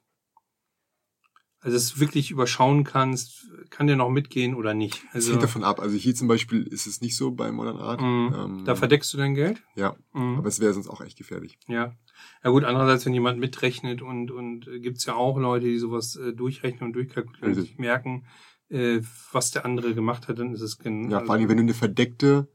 Also 1.62 1.76
dass 1.76 1.94
du 1.94 2.00
wirklich 2.00 2.32
überschauen 2.32 2.86
kannst, 2.86 3.48
kann 3.70 3.88
der 3.88 3.98
noch 3.98 4.10
mitgehen 4.10 4.56
oder 4.56 4.74
nicht. 4.74 5.04
Es 5.10 5.16
Also 5.16 5.32
hängt 5.32 5.44
davon 5.44 5.64
ab. 5.66 5.82
Also 5.82 5.98
hier 5.98 6.16
zum 6.16 6.30
Beispiel 6.30 6.64
ist 6.64 6.88
es 6.88 7.02
nicht 7.02 7.18
so 7.18 7.32
bei 7.32 7.52
Modern 7.52 7.78
Art. 7.78 8.00
Mhm. 8.00 8.34
Ähm, 8.34 8.66
da 8.66 8.76
verdeckst 8.76 9.14
du 9.14 9.18
dein 9.18 9.36
Geld. 9.36 9.62
Ja, 9.76 9.98
Mhm. 10.14 10.38
aber 10.38 10.48
es 10.48 10.62
wäre 10.62 10.74
sonst 10.74 10.88
auch 10.88 11.02
echt 11.02 11.18
gefährlich. 11.18 11.60
Ja. 11.68 11.96
Ja 12.44 12.50
gut, 12.50 12.64
andererseits, 12.64 13.06
wenn 13.06 13.14
jemand 13.14 13.40
mitrechnet 13.40 14.02
und, 14.02 14.32
und 14.32 14.68
äh, 14.68 14.80
gibt's 14.80 15.06
ja 15.06 15.16
auch 15.16 15.38
Leute, 15.38 15.66
die 15.66 15.78
sowas 15.80 16.16
äh, 16.16 16.34
durchrechnen 16.34 16.88
und 16.88 16.94
durchkalkulieren 16.94 17.50
und 17.50 17.62
sich 17.62 17.78
merken, 17.78 18.26
äh, 18.70 19.02
was 19.34 19.52
der 19.52 19.66
andere 19.66 19.94
gemacht 19.94 20.30
hat, 20.30 20.40
dann 20.40 20.54
ist 20.54 20.62
es 20.62 20.78
gen 20.78 21.10
Ja, 21.12 21.20
vor 21.20 21.36
allem, 21.36 21.50
wenn 21.50 21.58
du 21.58 21.64
eine 21.64 21.74
verdeckte, 21.74 22.48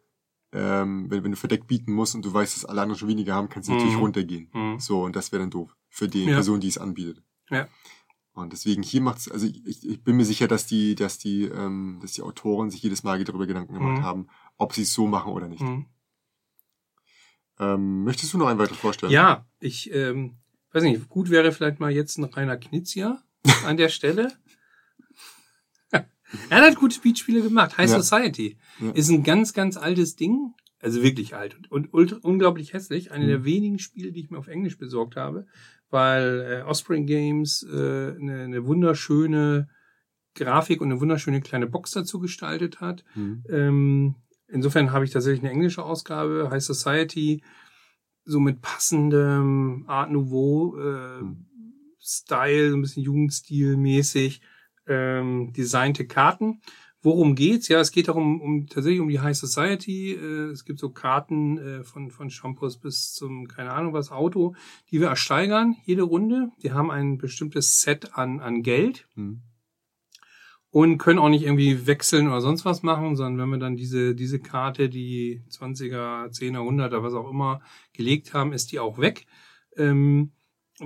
ähm, 0.55 1.11
wenn, 1.11 1.25
wenn 1.25 1.33
du 1.33 1.37
verdeckt 1.37 1.67
bieten 1.67 1.93
musst 1.93 2.15
und 2.15 2.25
du 2.25 2.33
weißt, 2.33 2.57
dass 2.57 2.65
alle 2.65 2.81
anderen 2.81 2.99
schon 2.99 3.09
weniger 3.09 3.35
haben, 3.35 3.49
kannst 3.49 3.69
du 3.69 3.73
natürlich 3.75 3.97
Mhm. 3.97 4.01
runtergehen. 4.01 4.51
Mhm. 4.55 4.79
So, 4.79 5.03
und 5.03 5.15
das 5.17 5.33
wäre 5.33 5.43
dann 5.43 5.51
doof 5.51 5.77
für 5.91 6.09
die 6.09 6.25
Ja. 6.25 6.35
Person, 6.35 6.61
die 6.61 6.69
es 6.69 6.79
anbietet. 6.79 7.23
Ja. 7.51 7.69
Und 8.33 8.53
deswegen 8.53 8.83
hier 8.83 9.01
macht's, 9.01 9.31
also 9.31 9.47
ich, 9.47 9.87
ich 9.87 10.03
bin 10.03 10.17
mir 10.17 10.25
sicher, 10.25 10.49
dass 10.49 10.67
die, 10.67 10.95
dass 10.95 11.19
die, 11.19 11.45
ähm, 11.45 11.99
dass 12.03 12.13
die 12.13 12.23
Autoren 12.23 12.71
sich 12.71 12.83
jedes 12.83 13.03
Mal 13.05 13.23
darüber 13.25 13.47
Gedanken 13.47 13.75
gemacht 13.75 13.99
Mhm. 13.99 14.03
haben, 14.03 14.27
ob 14.57 14.73
sie 14.73 14.83
es 14.83 14.93
so 14.93 15.07
machen 15.07 15.33
oder 15.33 15.47
nicht. 15.49 15.63
Mhm. 15.63 15.87
Ähm, 17.61 18.03
möchtest 18.05 18.33
du 18.35 18.39
noch 18.39 18.47
ein 18.49 18.59
weiteres 18.59 18.79
vorstellen? 18.79 19.13
Ja, 19.13 19.47
ich 19.61 19.93
ähm, 19.95 20.37
weiß 20.73 20.83
nicht, 20.83 21.09
gut 21.09 21.31
wäre 21.31 21.53
vielleicht 21.53 21.79
mal 21.79 21.93
jetzt 21.93 22.19
ein 22.19 22.25
reiner 22.25 22.57
Knizia 22.57 23.23
an 23.65 23.77
der 23.77 23.89
Stelle. 23.89 24.33
er 26.51 26.63
hat 26.63 26.77
gute 26.77 27.01
Beatspiele 27.01 27.43
gemacht. 27.43 27.79
High 27.79 27.91
Ja. 27.91 28.01
Society 28.03 28.57
Ja. 28.81 28.91
ist 28.93 29.09
ein 29.11 29.23
ganz, 29.23 29.53
ganz 29.53 29.77
altes 29.77 30.17
Ding. 30.17 30.53
Also 30.81 31.03
wirklich 31.03 31.35
alt 31.35 31.57
und, 31.71 31.95
und 31.95 32.13
unglaublich 32.25 32.75
hässlich. 32.75 33.11
Eine 33.11 33.25
Mhm. 33.25 33.29
der 33.29 33.45
wenigen 33.45 33.79
Spiele, 33.79 34.13
die 34.13 34.21
ich 34.21 34.31
mir 34.31 34.37
auf 34.39 34.49
Englisch 34.49 34.77
besorgt 34.77 35.17
habe, 35.17 35.47
weil 35.89 36.61
äh, 36.61 36.63
Offspring 36.63 37.07
Games 37.07 37.63
äh, 37.63 37.75
eine, 38.21 38.43
eine 38.45 38.67
wunderschöne 38.67 39.69
Grafik 40.35 40.81
und 40.83 40.91
eine 40.91 41.01
wunderschöne 41.01 41.41
kleine 41.41 41.67
Box 41.69 41.93
dazu 41.93 42.19
gestaltet 42.21 42.81
hat. 42.83 43.03
Mhm. 43.15 43.45
Ähm, 43.49 44.15
insofern 44.49 44.93
habe 44.93 45.05
ich 45.07 45.11
tatsächlich 45.13 45.41
eine 45.43 45.53
englische 45.53 45.83
Ausgabe, 45.83 46.49
High 46.51 46.63
Society, 46.63 47.43
so 48.27 48.39
mit 48.41 48.61
passendem 48.61 49.85
Art 49.87 50.11
Nouveau 50.11 50.77
äh, 50.79 51.21
Hm. 51.21 51.47
Style, 51.99 52.71
so 52.71 52.77
ein 52.77 52.83
bisschen 52.83 53.05
Jugendstil-mäßig 53.05 54.41
ähm, 54.87 55.53
designte 55.53 56.07
Karten. 56.07 56.61
Worum 57.03 57.35
geht's? 57.35 57.69
Ja, 57.69 57.81
es 57.81 57.93
geht 57.93 58.09
darum, 58.09 58.41
um 58.41 58.67
tatsächlich 58.67 59.01
um 59.01 59.09
die 59.11 59.21
High 59.21 59.37
Society. 59.37 60.13
Äh, 60.15 60.51
es 60.53 60.65
gibt 60.65 60.79
so 60.79 60.89
Karten 60.91 61.59
äh, 61.59 61.85
von 61.85 62.11
von 62.11 62.31
Shampoos 62.31 62.79
bis 62.79 63.13
zum 63.13 63.47
keine 63.47 63.73
Ahnung 63.73 63.93
was 63.93 64.11
Auto, 64.11 64.55
die 64.91 65.01
wir 65.01 65.09
ersteigern 65.09 65.77
jede 65.85 66.03
Runde. 66.03 66.51
Die 66.63 66.73
haben 66.73 66.91
ein 66.91 67.19
bestimmtes 67.19 67.81
Set 67.83 68.15
an 68.17 68.41
an 68.41 68.63
Geld 68.63 69.07
Mhm. 69.17 69.43
und 70.71 70.99
können 70.99 71.19
auch 71.19 71.29
nicht 71.29 71.45
irgendwie 71.45 71.87
wechseln 71.87 72.27
oder 72.27 72.41
sonst 72.41 72.65
was 72.65 72.83
machen, 72.83 73.17
sondern 73.17 73.39
wenn 73.39 73.51
wir 73.51 73.59
dann 73.65 73.77
diese, 73.77 74.15
diese 74.15 74.41
Karte, 74.41 74.89
die 74.89 75.43
20er, 75.51 76.29
10er, 76.31 76.61
100er, 76.61 77.03
was 77.03 77.15
auch 77.15 77.31
immer 77.31 77.61
gelegt 77.93 78.35
haben, 78.35 78.53
ist 78.53 78.73
die 78.73 78.81
auch 78.81 78.99
weg. 78.99 79.27
Ähm, 79.77 80.33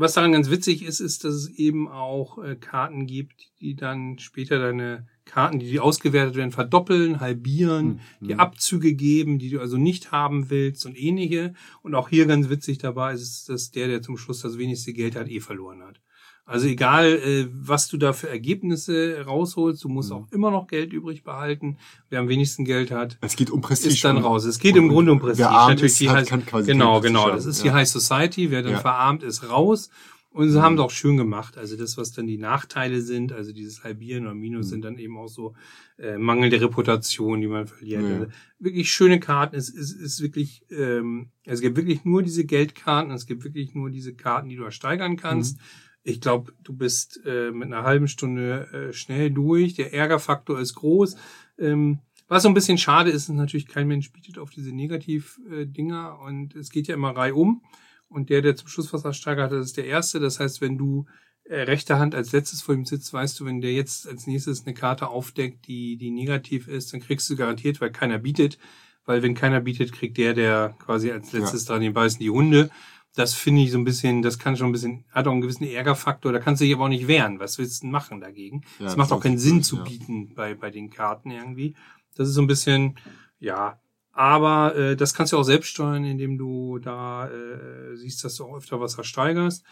was 0.01 0.15
daran 0.15 0.33
ganz 0.33 0.51
witzig 0.51 0.83
ist, 0.83 1.01
ist, 1.01 1.25
dass 1.25 1.35
es 1.35 1.49
eben 1.51 1.89
auch 1.89 2.43
äh, 2.43 2.57
Karten 2.57 3.07
gibt, 3.07 3.35
die 3.61 3.75
dann 3.75 4.19
später 4.19 4.59
deine 4.59 5.07
Karten, 5.25 5.59
die, 5.59 5.71
die 5.71 5.81
ausgewertet 5.81 6.37
werden, 6.37 6.53
verdoppeln, 6.53 7.21
halbieren, 7.21 8.01
Mhm. 8.21 8.27
die 8.29 8.35
Abzüge 8.35 8.95
geben, 8.95 9.39
die 9.39 9.51
du 9.51 9.61
also 9.61 9.77
nicht 9.77 10.11
haben 10.13 10.51
willst 10.51 10.87
und 10.87 10.99
ähnliche. 10.99 11.55
Und 11.83 11.95
auch 11.95 12.09
hier 12.09 12.27
ganz 12.27 12.49
witzig 12.49 12.79
dabei 12.79 13.13
ist, 13.13 13.23
es, 13.23 13.45
dass 13.45 13.71
der, 13.71 13.89
der 13.89 14.03
zum 14.03 14.17
Schluss 14.17 14.41
das 14.41 14.59
wenigste 14.59 14.93
Geld 14.93 15.17
hat, 15.17 15.29
eh 15.29 15.41
verloren 15.41 15.83
hat. 15.83 16.01
Also 16.49 16.67
egal, 16.67 17.07
äh, 17.07 17.47
was 17.53 17.89
du 17.89 17.99
da 17.99 18.13
für 18.15 18.29
Ergebnisse 18.31 19.23
rausholst, 19.27 19.85
du 19.85 19.89
musst 19.91 20.11
Mhm. 20.11 20.17
auch 20.17 20.33
immer 20.33 20.51
noch 20.51 20.67
Geld 20.67 20.93
übrig 20.95 21.23
behalten. 21.23 21.77
Wer 22.09 22.21
am 22.21 22.29
wenigsten 22.29 22.65
Geld 22.65 22.91
hat, 22.91 23.19
Es 23.21 23.37
geht 23.37 23.51
um 23.51 23.61
Prestige. 23.61 23.93
ist 23.95 24.03
dann 24.05 24.17
raus. 24.17 24.45
Es 24.47 24.59
geht 24.59 24.75
im 24.75 24.85
und 24.85 24.91
Grunde 24.91 25.13
um 25.13 25.21
Prestige. 25.21 25.49
Wer 25.49 25.51
arm 25.51 25.71
Natürlich 25.73 25.93
ist, 25.93 26.01
die 26.01 26.09
hat, 26.11 26.27
kann 26.27 26.47
quasi 26.47 26.67
genau, 26.73 27.01
genau. 27.03 27.29
Das 27.31 27.45
ist 27.45 27.59
ja. 27.59 27.65
die 27.65 27.71
High 27.73 27.89
Society. 27.89 28.51
Wer 28.51 28.63
dann 28.63 28.73
Ja. 28.73 28.79
verarmt, 28.79 29.23
ist 29.23 29.49
raus. 29.51 29.91
Und 30.31 30.51
sie 30.51 30.59
Mhm. 30.59 30.63
haben 30.63 30.75
es 30.77 30.81
auch 30.81 30.91
schön 30.91 31.17
gemacht. 31.17 31.59
Also 31.59 31.77
das, 31.77 31.97
was 31.99 32.13
dann 32.13 32.27
die 32.27 32.39
Nachteile 32.39 33.01
sind, 33.03 33.33
also 33.33 33.53
dieses 33.53 33.83
Halbieren 33.85 34.25
oder 34.25 34.35
Minus, 34.35 34.67
Mhm. 34.67 34.71
sind 34.71 34.85
dann 34.87 34.99
eben 34.99 35.17
auch 35.19 35.29
so 35.29 35.55
äh, 36.01 36.17
mangelnde 36.17 36.61
Reputation, 36.61 37.41
die 37.41 37.49
man 37.49 37.67
verliert. 37.67 38.03
Ja. 38.05 38.09
Also 38.09 38.27
wirklich 38.61 38.89
schöne 38.91 39.19
Karten. 39.19 39.57
Es 39.57 39.69
ist, 39.69 39.93
ist 40.01 40.23
wirklich, 40.23 40.63
ähm, 40.71 41.31
es 41.45 41.61
gibt 41.61 41.77
wirklich 41.77 42.05
nur 42.05 42.23
diese 42.23 42.45
Geldkarten. 42.45 43.11
Es 43.11 43.27
gibt 43.27 43.43
wirklich 43.43 43.75
nur 43.75 43.91
diese 43.91 44.15
Karten, 44.15 44.49
die 44.49 44.55
du 44.57 44.63
ersteigern 44.63 45.17
kannst. 45.17 45.57
Mhm. 45.59 45.63
Ich 46.09 46.23
glaube, 46.23 46.55
du 46.65 46.73
bist 46.73 47.21
äh, 47.27 47.51
mit 47.51 47.67
einer 47.67 47.83
halben 47.83 48.09
Stunde 48.09 48.67
äh, 48.73 48.93
schnell 48.95 49.31
durch. 49.31 49.75
Der 49.75 49.93
Ärgerfaktor 49.93 50.59
ist 50.59 50.75
groß. 50.75 51.17
Ähm, 51.59 51.99
Was 52.29 52.45
so 52.45 52.49
ein 52.49 52.55
bisschen 52.55 52.79
schade 52.79 53.11
ist, 53.11 53.29
ist 53.29 53.35
natürlich, 53.35 53.67
kein 53.67 53.87
Mensch 53.87 54.11
bietet 54.11 54.39
auf 54.39 54.49
diese 54.49 54.75
Negativ-Dinger 54.75 56.19
und 56.21 56.57
es 56.57 56.71
geht 56.71 56.89
ja 56.89 56.95
immer 56.95 57.15
reihum. 57.15 57.63
Und 58.09 58.31
der, 58.31 58.41
der 58.41 58.57
zum 58.57 58.69
Schluss 58.69 58.91
was 58.95 59.05
ersteigert, 59.05 59.53
das 59.53 59.67
ist 59.67 59.77
der 59.77 59.85
Erste. 59.85 60.19
Das 60.19 60.41
heißt, 60.41 60.63
wenn 60.63 60.79
du 60.79 61.05
äh, 61.45 61.61
rechte 61.61 61.99
Hand 61.99 62.15
als 62.15 62.33
letztes 62.33 62.63
vor 62.63 62.75
ihm 62.75 62.87
sitzt, 62.87 63.13
weißt 63.13 63.39
du, 63.39 63.45
wenn 63.45 63.61
der 63.61 63.75
jetzt 63.75 64.09
als 64.09 64.27
nächstes 64.27 64.65
eine 64.65 64.73
Karte 64.73 65.09
aufdeckt, 65.09 65.67
die, 65.67 65.99
die 65.99 66.11
negativ 66.11 66.69
ist, 66.69 66.95
dann 66.95 67.01
kriegst 67.01 67.29
du 67.29 67.37
garantiert, 67.37 67.83
weil 67.83 67.91
keiner 67.91 68.19
bietet. 68.19 68.59
Weil 69.05 69.23
wenn 69.23 69.35
keiner 69.35 69.61
bietet, 69.61 69.93
kriegt 69.93 70.17
der, 70.17 70.33
der 70.33 70.75
quasi 70.79 71.11
als 71.11 71.33
letztes 71.33 71.65
ja. 71.67 71.75
dran 71.75 71.83
den 71.83 71.93
beißen 71.93 72.19
die 72.19 72.31
Hunde. 72.31 72.71
Das 73.15 73.35
finde 73.35 73.63
ich 73.63 73.73
so 73.73 73.79
ein 73.79 73.85
bisschen, 73.85 74.23
das 74.23 74.39
kann 74.39 74.57
schon 74.57 74.69
ein 74.69 74.73
bisschen, 74.73 75.05
hat 75.11 75.27
auch 75.27 75.33
einen 75.33 75.41
gewissen 75.41 75.65
Ärgerfaktor. 75.65 76.33
Da 76.33 76.39
kannst 76.39 76.61
du 76.61 76.65
dich 76.65 76.75
aber 76.75 76.85
auch 76.85 76.89
nicht 76.89 77.09
wehren. 77.09 77.41
Was 77.41 77.59
willst 77.59 77.83
du 77.83 77.87
denn 77.87 77.91
machen 77.91 78.21
dagegen? 78.21 78.63
Es 78.79 78.93
ja, 78.93 78.97
macht 78.97 79.13
auch 79.13 79.21
keinen 79.21 79.39
Sinn 79.39 79.63
zu 79.63 79.83
bieten 79.83 80.35
bei, 80.35 80.55
bei 80.55 80.71
den 80.71 80.91
Karten 80.91 81.31
irgendwie. 81.31 81.75
Das 82.15 82.29
ist 82.29 82.35
so 82.35 82.43
ein 82.43 82.47
bisschen, 82.47 82.99
ja, 83.41 83.81
aber 84.13 84.75
äh, 84.75 84.97
das 84.97 85.15
kannst 85.15 85.33
du 85.33 85.39
auch 85.39 85.45
selbst 85.45 85.69
steuern, 85.69 86.05
indem 86.05 86.39
du 86.39 86.81
da 86.81 87.29
äh, 87.29 87.97
siehst, 87.97 88.25
dass 88.25 88.35
du 88.35 88.45
auch 88.45 88.57
öfter 88.57 88.81
was 88.81 88.97
versteigerst. 88.97 89.65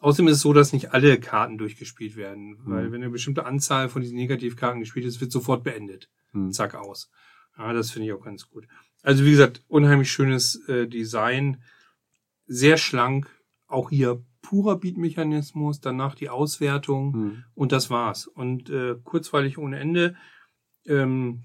Außerdem 0.00 0.28
ist 0.28 0.36
es 0.36 0.42
so, 0.42 0.52
dass 0.52 0.74
nicht 0.74 0.92
alle 0.92 1.18
Karten 1.18 1.56
durchgespielt 1.56 2.14
werden, 2.14 2.50
mhm. 2.50 2.58
weil 2.66 2.92
wenn 2.92 3.02
eine 3.02 3.10
bestimmte 3.10 3.46
Anzahl 3.46 3.88
von 3.88 4.02
diesen 4.02 4.18
Negativkarten 4.18 4.80
gespielt 4.80 5.06
ist, 5.06 5.22
wird 5.22 5.32
sofort 5.32 5.64
beendet. 5.64 6.10
Mhm. 6.32 6.52
Zack 6.52 6.74
aus. 6.74 7.10
Ja, 7.56 7.72
das 7.72 7.90
finde 7.90 8.08
ich 8.08 8.12
auch 8.12 8.22
ganz 8.22 8.50
gut. 8.50 8.66
Also 9.02 9.24
wie 9.24 9.30
gesagt, 9.30 9.62
unheimlich 9.68 10.12
schönes 10.12 10.56
äh, 10.68 10.86
Design, 10.86 11.62
sehr 12.46 12.76
schlank, 12.76 13.28
auch 13.66 13.90
hier 13.90 14.22
purer 14.42 14.76
Beatmechanismus, 14.76 15.80
danach 15.80 16.14
die 16.14 16.28
Auswertung 16.28 17.12
mhm. 17.12 17.44
und 17.54 17.72
das 17.72 17.90
war's. 17.90 18.26
Und 18.26 18.70
äh, 18.70 18.96
kurzweilig 19.02 19.58
ohne 19.58 19.78
Ende. 19.78 20.16
Ähm, 20.86 21.44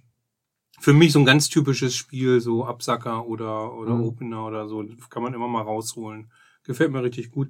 für 0.80 0.94
mich 0.94 1.12
so 1.12 1.20
ein 1.20 1.26
ganz 1.26 1.50
typisches 1.50 1.96
Spiel, 1.96 2.40
so 2.40 2.66
Absacker 2.66 3.26
oder, 3.26 3.74
oder 3.74 3.96
mhm. 3.96 4.04
Opener 4.04 4.46
oder 4.46 4.68
so, 4.68 4.86
kann 5.10 5.24
man 5.24 5.34
immer 5.34 5.48
mal 5.48 5.62
rausholen. 5.62 6.32
Gefällt 6.64 6.92
mir 6.92 7.04
richtig 7.04 7.32
gut 7.32 7.50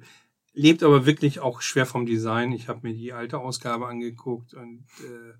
lebt 0.52 0.82
aber 0.82 1.06
wirklich 1.06 1.40
auch 1.40 1.60
schwer 1.60 1.86
vom 1.86 2.06
Design. 2.06 2.52
Ich 2.52 2.68
habe 2.68 2.86
mir 2.86 2.94
die 2.94 3.12
alte 3.12 3.38
Ausgabe 3.38 3.86
angeguckt 3.86 4.54
und 4.54 4.84
äh, 5.00 5.34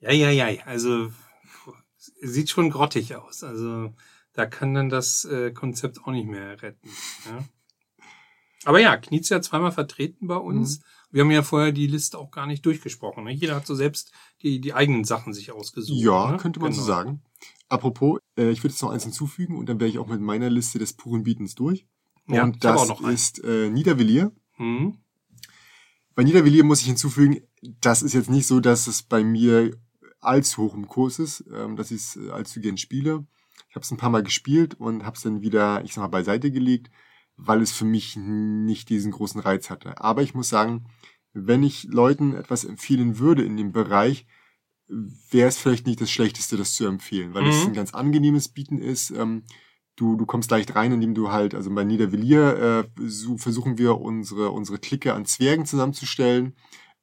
ja, 0.00 0.12
ja, 0.12 0.30
ja, 0.30 0.64
also 0.64 1.10
sieht 2.22 2.50
schon 2.50 2.70
grottig 2.70 3.16
aus. 3.16 3.42
Also 3.42 3.94
da 4.38 4.46
kann 4.46 4.72
dann 4.72 4.88
das 4.88 5.24
äh, 5.24 5.50
Konzept 5.50 5.98
auch 6.04 6.12
nicht 6.12 6.28
mehr 6.28 6.62
retten. 6.62 6.88
Ja. 7.26 7.44
Aber 8.64 8.78
ja, 8.78 8.96
Knizia 8.96 9.42
zweimal 9.42 9.72
vertreten 9.72 10.28
bei 10.28 10.36
uns. 10.36 10.78
Mhm. 10.78 10.82
Wir 11.10 11.22
haben 11.22 11.30
ja 11.32 11.42
vorher 11.42 11.72
die 11.72 11.88
Liste 11.88 12.18
auch 12.18 12.30
gar 12.30 12.46
nicht 12.46 12.64
durchgesprochen. 12.64 13.24
Ne? 13.24 13.32
Jeder 13.32 13.56
hat 13.56 13.66
so 13.66 13.74
selbst 13.74 14.12
die, 14.42 14.60
die 14.60 14.74
eigenen 14.74 15.02
Sachen 15.02 15.32
sich 15.32 15.50
ausgesucht. 15.50 15.98
Ja, 16.00 16.30
ne? 16.30 16.36
könnte 16.36 16.60
man 16.60 16.70
genau. 16.70 16.80
so 16.80 16.86
sagen. 16.86 17.22
Apropos, 17.68 18.20
äh, 18.36 18.50
ich 18.50 18.62
würde 18.62 18.74
jetzt 18.74 18.82
noch 18.82 18.90
eins 18.90 19.02
hinzufügen 19.02 19.56
und 19.56 19.68
dann 19.68 19.80
wäre 19.80 19.90
ich 19.90 19.98
auch 19.98 20.06
mit 20.06 20.20
meiner 20.20 20.50
Liste 20.50 20.78
des 20.78 20.92
puren 20.92 21.24
Bietens 21.24 21.56
durch. 21.56 21.88
Ja, 22.28 22.44
und 22.44 22.62
das 22.62 22.88
ist 23.10 23.42
äh, 23.42 23.70
Niedervilliers. 23.70 24.30
Mhm. 24.58 24.98
Bei 26.14 26.22
Niedervilliers 26.22 26.64
muss 26.64 26.80
ich 26.80 26.86
hinzufügen, 26.86 27.40
das 27.80 28.02
ist 28.02 28.12
jetzt 28.12 28.30
nicht 28.30 28.46
so, 28.46 28.60
dass 28.60 28.86
es 28.86 29.02
bei 29.02 29.24
mir 29.24 29.76
allzu 30.20 30.62
hoch 30.62 30.74
im 30.74 30.86
Kurs 30.86 31.18
ist, 31.18 31.44
ähm, 31.52 31.74
dass 31.74 31.90
ich 31.90 32.02
es 32.02 32.16
äh, 32.16 32.30
allzu 32.30 32.60
gern 32.60 32.76
spiele. 32.76 33.26
Ich 33.68 33.74
habe 33.74 33.84
es 33.84 33.90
ein 33.90 33.96
paar 33.96 34.10
Mal 34.10 34.22
gespielt 34.22 34.74
und 34.74 35.04
habe 35.04 35.16
es 35.16 35.22
dann 35.22 35.42
wieder, 35.42 35.84
ich 35.84 35.94
sag 35.94 36.02
mal, 36.02 36.08
beiseite 36.08 36.50
gelegt, 36.50 36.90
weil 37.36 37.62
es 37.62 37.72
für 37.72 37.84
mich 37.84 38.16
nicht 38.16 38.88
diesen 38.88 39.12
großen 39.12 39.40
Reiz 39.40 39.70
hatte. 39.70 40.00
Aber 40.00 40.22
ich 40.22 40.34
muss 40.34 40.48
sagen, 40.48 40.86
wenn 41.32 41.62
ich 41.62 41.84
Leuten 41.84 42.34
etwas 42.34 42.64
empfehlen 42.64 43.18
würde 43.18 43.44
in 43.44 43.56
dem 43.56 43.72
Bereich, 43.72 44.26
wäre 44.88 45.48
es 45.48 45.58
vielleicht 45.58 45.86
nicht 45.86 46.00
das 46.00 46.10
Schlechteste, 46.10 46.56
das 46.56 46.74
zu 46.74 46.86
empfehlen, 46.86 47.34
weil 47.34 47.42
mhm. 47.42 47.50
es 47.50 47.66
ein 47.66 47.74
ganz 47.74 47.94
angenehmes 47.94 48.48
Bieten 48.48 48.78
ist. 48.78 49.10
Ähm, 49.10 49.44
du, 49.96 50.16
du 50.16 50.26
kommst 50.26 50.50
leicht 50.50 50.74
rein, 50.74 50.92
indem 50.92 51.14
du 51.14 51.30
halt, 51.30 51.54
also 51.54 51.72
bei 51.74 51.84
Niedervilliers 51.84 52.58
äh, 52.58 52.88
so 53.06 53.36
versuchen 53.36 53.78
wir 53.78 54.00
unsere, 54.00 54.50
unsere 54.50 54.78
Clique 54.78 55.12
an 55.12 55.26
Zwergen 55.26 55.66
zusammenzustellen. 55.66 56.54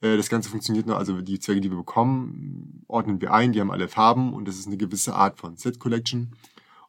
Äh, 0.06 0.18
das 0.18 0.30
Ganze 0.30 0.50
funktioniert 0.50 0.86
nur, 0.86 0.98
also 0.98 1.22
die 1.22 1.40
Zwerge, 1.40 1.62
die 1.62 1.72
wir 1.72 1.78
bekommen, 1.78 2.84
ordnen 2.88 3.20
wir 3.22 3.34
ein, 3.34 3.54
die 3.54 3.62
haben 3.62 3.72
alle 3.72 3.88
Farben 3.88 4.34
und 4.34 4.48
das 4.48 4.58
ist 4.58 4.68
eine 4.68 4.78
gewisse 4.78 5.16
Art 5.16 5.40
von 5.40 5.58
Set 5.58 5.80
Collection. 5.80 6.36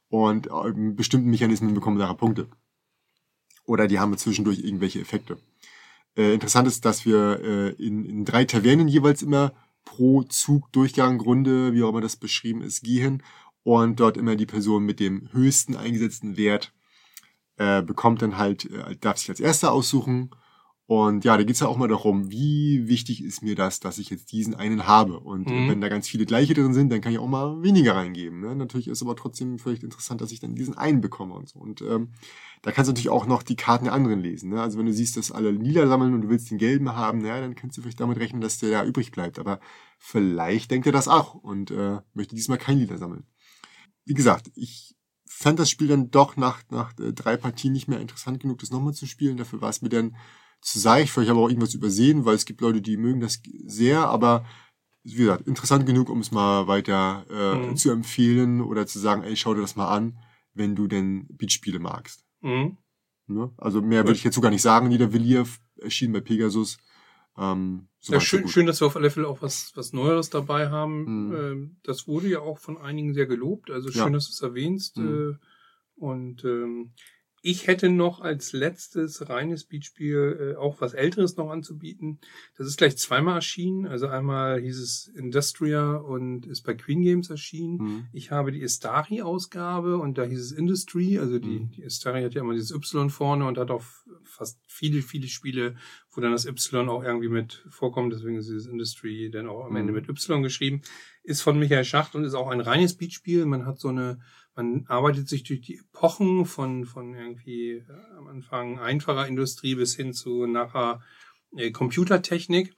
Und 0.08 0.48
äh, 0.48 0.72
bestimmten 0.92 1.30
Mechanismen 1.30 1.74
bekommen 1.74 1.98
nachher 1.98 2.14
Punkte. 2.14 2.48
Oder 3.64 3.88
die 3.88 3.98
haben 3.98 4.16
zwischendurch 4.16 4.60
irgendwelche 4.60 5.00
Effekte. 5.00 5.38
Äh, 6.16 6.34
interessant 6.34 6.68
ist, 6.68 6.84
dass 6.84 7.04
wir 7.04 7.40
äh, 7.42 7.70
in, 7.84 8.04
in 8.04 8.24
drei 8.24 8.44
Tavernen 8.44 8.88
jeweils 8.88 9.22
immer 9.22 9.52
pro 9.84 10.22
Zug, 10.22 10.70
Durchgang, 10.72 11.20
Runde, 11.20 11.72
wie 11.72 11.82
auch 11.82 11.90
immer 11.90 12.00
das 12.00 12.16
beschrieben 12.16 12.60
ist, 12.62 12.82
gehen 12.82 13.22
und 13.62 13.98
dort 13.98 14.16
immer 14.16 14.36
die 14.36 14.46
Person 14.46 14.84
mit 14.84 15.00
dem 15.00 15.28
höchsten 15.32 15.74
eingesetzten 15.74 16.36
Wert 16.36 16.72
äh, 17.56 17.82
bekommt 17.82 18.22
dann 18.22 18.36
halt, 18.36 18.70
äh, 18.70 18.96
darf 18.96 19.18
sich 19.18 19.30
als 19.30 19.40
erster 19.40 19.72
aussuchen. 19.72 20.30
Und 20.88 21.24
ja, 21.24 21.36
da 21.36 21.42
geht's 21.42 21.60
ja 21.60 21.66
auch 21.66 21.76
mal 21.76 21.88
darum, 21.88 22.30
wie 22.30 22.86
wichtig 22.86 23.24
ist 23.24 23.42
mir 23.42 23.56
das, 23.56 23.80
dass 23.80 23.98
ich 23.98 24.08
jetzt 24.10 24.30
diesen 24.30 24.54
einen 24.54 24.86
habe. 24.86 25.18
Und 25.18 25.50
mhm. 25.50 25.68
wenn 25.68 25.80
da 25.80 25.88
ganz 25.88 26.08
viele 26.08 26.26
gleiche 26.26 26.54
drin 26.54 26.74
sind, 26.74 26.92
dann 26.92 27.00
kann 27.00 27.12
ich 27.12 27.18
auch 27.18 27.26
mal 27.26 27.60
weniger 27.62 27.96
reingeben. 27.96 28.40
Ne? 28.40 28.54
Natürlich 28.54 28.86
ist 28.86 29.02
aber 29.02 29.16
trotzdem 29.16 29.58
vielleicht 29.58 29.82
interessant, 29.82 30.20
dass 30.20 30.30
ich 30.30 30.38
dann 30.38 30.54
diesen 30.54 30.78
einen 30.78 31.00
bekomme 31.00 31.34
und 31.34 31.48
so. 31.48 31.58
Und 31.58 31.82
ähm, 31.82 32.12
da 32.62 32.70
kannst 32.70 32.88
du 32.88 32.92
natürlich 32.92 33.10
auch 33.10 33.26
noch 33.26 33.42
die 33.42 33.56
Karten 33.56 33.86
der 33.86 33.94
anderen 33.94 34.20
lesen. 34.20 34.50
Ne? 34.50 34.62
Also 34.62 34.78
wenn 34.78 34.86
du 34.86 34.92
siehst, 34.92 35.16
dass 35.16 35.32
alle 35.32 35.50
lila 35.50 35.88
sammeln 35.88 36.14
und 36.14 36.22
du 36.22 36.28
willst 36.28 36.50
den 36.50 36.58
gelben 36.58 36.94
haben, 36.94 37.18
naja, 37.18 37.40
dann 37.40 37.56
kannst 37.56 37.76
du 37.76 37.82
vielleicht 37.82 38.00
damit 38.00 38.18
rechnen, 38.18 38.40
dass 38.40 38.58
der 38.58 38.70
da 38.70 38.84
übrig 38.84 39.10
bleibt. 39.10 39.40
Aber 39.40 39.58
vielleicht 39.98 40.70
denkt 40.70 40.86
er 40.86 40.92
das 40.92 41.08
auch 41.08 41.34
und 41.34 41.72
äh, 41.72 41.98
möchte 42.14 42.36
diesmal 42.36 42.58
kein 42.58 42.78
lila 42.78 42.96
sammeln 42.96 43.24
wie 44.06 44.14
gesagt, 44.14 44.50
ich 44.54 44.96
fand 45.26 45.58
das 45.58 45.68
Spiel 45.68 45.88
dann 45.88 46.10
doch 46.10 46.36
nach, 46.36 46.62
nach 46.70 46.98
äh, 46.98 47.12
drei 47.12 47.36
Partien 47.36 47.72
nicht 47.72 47.88
mehr 47.88 48.00
interessant 48.00 48.40
genug, 48.40 48.60
das 48.60 48.70
nochmal 48.70 48.94
zu 48.94 49.04
spielen. 49.04 49.36
Dafür 49.36 49.60
war 49.60 49.68
es 49.68 49.82
mir 49.82 49.90
dann 49.90 50.16
zu 50.66 50.80
seicht. 50.80 51.12
Vielleicht 51.12 51.30
habe 51.30 51.38
ich 51.38 51.44
auch 51.44 51.48
irgendwas 51.48 51.74
übersehen, 51.74 52.24
weil 52.24 52.34
es 52.34 52.44
gibt 52.44 52.60
Leute, 52.60 52.82
die 52.82 52.96
mögen 52.96 53.20
das 53.20 53.40
sehr, 53.64 54.08
aber 54.08 54.44
wie 55.04 55.14
gesagt, 55.14 55.46
interessant 55.46 55.86
genug, 55.86 56.10
um 56.10 56.18
es 56.18 56.32
mal 56.32 56.66
weiter 56.66 57.24
äh, 57.30 57.54
mhm. 57.54 57.76
zu 57.76 57.92
empfehlen 57.92 58.60
oder 58.60 58.86
zu 58.86 58.98
sagen, 58.98 59.22
ey, 59.22 59.36
schau 59.36 59.54
dir 59.54 59.60
das 59.60 59.76
mal 59.76 59.88
an, 59.88 60.18
wenn 60.52 60.74
du 60.74 60.88
denn 60.88 61.26
Beatspiele 61.30 61.78
magst. 61.78 62.24
Mhm. 62.40 62.76
Ne? 63.28 63.52
Also 63.56 63.80
mehr 63.80 64.04
würde 64.04 64.16
ich 64.16 64.24
jetzt 64.24 64.34
so 64.34 64.40
gar 64.40 64.50
nicht 64.50 64.62
sagen. 64.62 64.88
Niedervilliers 64.88 65.60
erschien 65.80 66.12
bei 66.12 66.20
Pegasus. 66.20 66.78
Ähm, 67.38 67.86
so 68.00 68.14
ja, 68.14 68.20
schön, 68.20 68.48
schön, 68.48 68.66
dass 68.66 68.80
wir 68.80 68.86
auf 68.86 68.96
alle 68.96 69.10
Fälle 69.10 69.28
auch 69.28 69.42
was, 69.42 69.70
was 69.76 69.92
Neueres 69.92 70.30
dabei 70.30 70.70
haben. 70.70 71.28
Mhm. 71.28 71.36
Ähm, 71.36 71.76
das 71.84 72.08
wurde 72.08 72.28
ja 72.28 72.40
auch 72.40 72.58
von 72.58 72.76
einigen 72.76 73.14
sehr 73.14 73.26
gelobt. 73.26 73.70
Also 73.70 73.92
schön, 73.92 74.02
ja. 74.02 74.10
dass 74.10 74.26
du 74.26 74.32
es 74.32 74.42
erwähnst. 74.42 74.96
Mhm. 74.96 75.38
Äh, 75.38 75.46
und 75.94 76.44
ähm, 76.44 76.92
ich 77.46 77.68
hätte 77.68 77.90
noch 77.90 78.20
als 78.20 78.52
letztes 78.52 79.28
reines 79.28 79.62
Beatspiel 79.62 80.54
äh, 80.54 80.56
auch 80.56 80.80
was 80.80 80.94
Älteres 80.94 81.36
noch 81.36 81.48
anzubieten. 81.48 82.18
Das 82.58 82.66
ist 82.66 82.76
gleich 82.76 82.98
zweimal 82.98 83.36
erschienen. 83.36 83.86
Also 83.86 84.08
einmal 84.08 84.60
hieß 84.60 84.80
es 84.80 85.06
Industria 85.06 85.94
und 85.94 86.44
ist 86.44 86.62
bei 86.62 86.74
Queen 86.74 87.02
Games 87.02 87.30
erschienen. 87.30 87.76
Mhm. 87.76 88.06
Ich 88.12 88.32
habe 88.32 88.50
die 88.50 88.62
Istari-Ausgabe 88.62 89.96
und 89.96 90.18
da 90.18 90.24
hieß 90.24 90.40
es 90.40 90.50
Industry. 90.50 91.20
Also 91.20 91.38
die, 91.38 91.60
mhm. 91.60 91.70
die 91.70 91.82
Istari 91.84 92.24
hat 92.24 92.34
ja 92.34 92.40
immer 92.40 92.54
dieses 92.54 92.72
Y 92.72 93.10
vorne 93.10 93.46
und 93.46 93.58
hat 93.58 93.70
auch 93.70 93.84
fast 94.24 94.58
viele, 94.66 95.00
viele 95.00 95.28
Spiele, 95.28 95.76
wo 96.10 96.20
dann 96.20 96.32
das 96.32 96.46
Y 96.46 96.88
auch 96.88 97.04
irgendwie 97.04 97.28
mit 97.28 97.64
vorkommt. 97.68 98.12
Deswegen 98.12 98.38
ist 98.38 98.48
dieses 98.48 98.66
Industry 98.66 99.30
dann 99.30 99.46
auch 99.46 99.66
am 99.66 99.70
mhm. 99.70 99.76
Ende 99.76 99.92
mit 99.92 100.08
Y 100.08 100.42
geschrieben. 100.42 100.82
Ist 101.22 101.42
von 101.42 101.60
Michael 101.60 101.84
Schacht 101.84 102.16
und 102.16 102.24
ist 102.24 102.34
auch 102.34 102.48
ein 102.48 102.60
reines 102.60 102.96
Beatspiel. 102.96 103.46
Man 103.46 103.66
hat 103.66 103.78
so 103.78 103.86
eine 103.86 104.18
man 104.56 104.86
arbeitet 104.88 105.28
sich 105.28 105.44
durch 105.44 105.60
die 105.60 105.78
Epochen 105.78 106.46
von, 106.46 106.86
von 106.86 107.14
irgendwie 107.14 107.72
äh, 107.72 108.16
am 108.16 108.26
Anfang 108.26 108.78
einfacher 108.78 109.26
Industrie 109.26 109.74
bis 109.74 109.94
hin 109.94 110.14
zu 110.14 110.46
nachher 110.46 111.02
äh, 111.56 111.70
Computertechnik. 111.70 112.74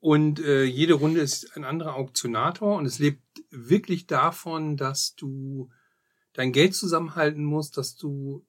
Und 0.00 0.38
äh, 0.38 0.62
jede 0.62 0.94
Runde 0.94 1.20
ist 1.20 1.56
ein 1.56 1.64
anderer 1.64 1.96
Auktionator 1.96 2.76
und 2.76 2.86
es 2.86 3.00
lebt 3.00 3.22
wirklich 3.50 4.06
davon, 4.06 4.76
dass 4.76 5.16
du 5.16 5.70
dein 6.34 6.52
Geld 6.52 6.76
zusammenhalten 6.76 7.44
musst, 7.44 7.76
dass 7.76 7.96
du 7.96 8.46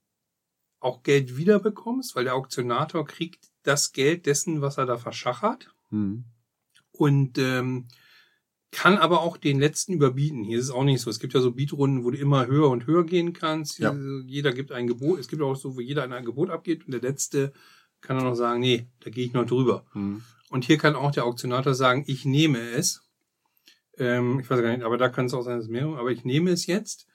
auch 0.79 1.01
Geld 1.01 1.37
wiederbekommst, 1.37 2.15
weil 2.15 2.25
der 2.25 2.35
Auktionator 2.35 3.03
kriegt 3.03 3.49
das 3.63 3.93
Geld 3.93 4.27
dessen, 4.27 4.61
was 4.61 4.77
er 4.77 4.85
da 4.85 4.97
verschachert. 4.97 5.73
Mhm. 5.89 6.25
Und 6.91 7.39
ähm, 7.39 7.87
kann 8.71 8.97
aber 8.97 9.21
auch 9.21 9.37
den 9.37 9.59
letzten 9.59 9.93
überbieten. 9.93 10.43
Hier 10.43 10.59
ist 10.59 10.65
es 10.65 10.71
auch 10.71 10.83
nicht 10.83 11.01
so. 11.01 11.09
Es 11.09 11.19
gibt 11.19 11.33
ja 11.33 11.41
so 11.41 11.51
Beatrunden, 11.51 12.03
wo 12.03 12.11
du 12.11 12.17
immer 12.17 12.47
höher 12.47 12.69
und 12.69 12.85
höher 12.85 13.03
gehen 13.03 13.33
kannst. 13.33 13.79
Ja. 13.79 13.95
Jeder 14.25 14.51
gibt 14.53 14.71
ein 14.71 14.87
Gebot. 14.87 15.19
Es 15.19 15.27
gibt 15.27 15.41
auch 15.41 15.55
so, 15.55 15.75
wo 15.75 15.81
jeder 15.81 16.03
ein 16.03 16.25
Gebot 16.25 16.49
abgeht 16.49 16.85
und 16.85 16.91
der 16.91 17.01
letzte 17.01 17.51
kann 18.01 18.17
dann 18.17 18.25
noch 18.25 18.35
sagen, 18.35 18.59
nee, 18.59 18.87
da 19.01 19.09
gehe 19.09 19.25
ich 19.25 19.33
noch 19.33 19.45
drüber. 19.45 19.85
Mhm. 19.93 20.21
Und 20.49 20.65
hier 20.65 20.77
kann 20.77 20.95
auch 20.95 21.11
der 21.11 21.25
Auktionator 21.25 21.73
sagen, 21.73 22.03
ich 22.07 22.25
nehme 22.25 22.59
es. 22.59 23.01
Ähm, 23.97 24.39
ich 24.39 24.49
weiß 24.49 24.61
gar 24.61 24.71
nicht, 24.71 24.83
aber 24.83 24.97
da 24.97 25.09
kann 25.09 25.25
es 25.25 25.33
auch 25.33 25.41
sein, 25.41 25.57
dass 25.57 25.65
es 25.65 25.71
mehr, 25.71 25.85
aber 25.85 26.11
ich 26.11 26.23
nehme 26.23 26.51
es 26.51 26.65
jetzt. 26.65 27.07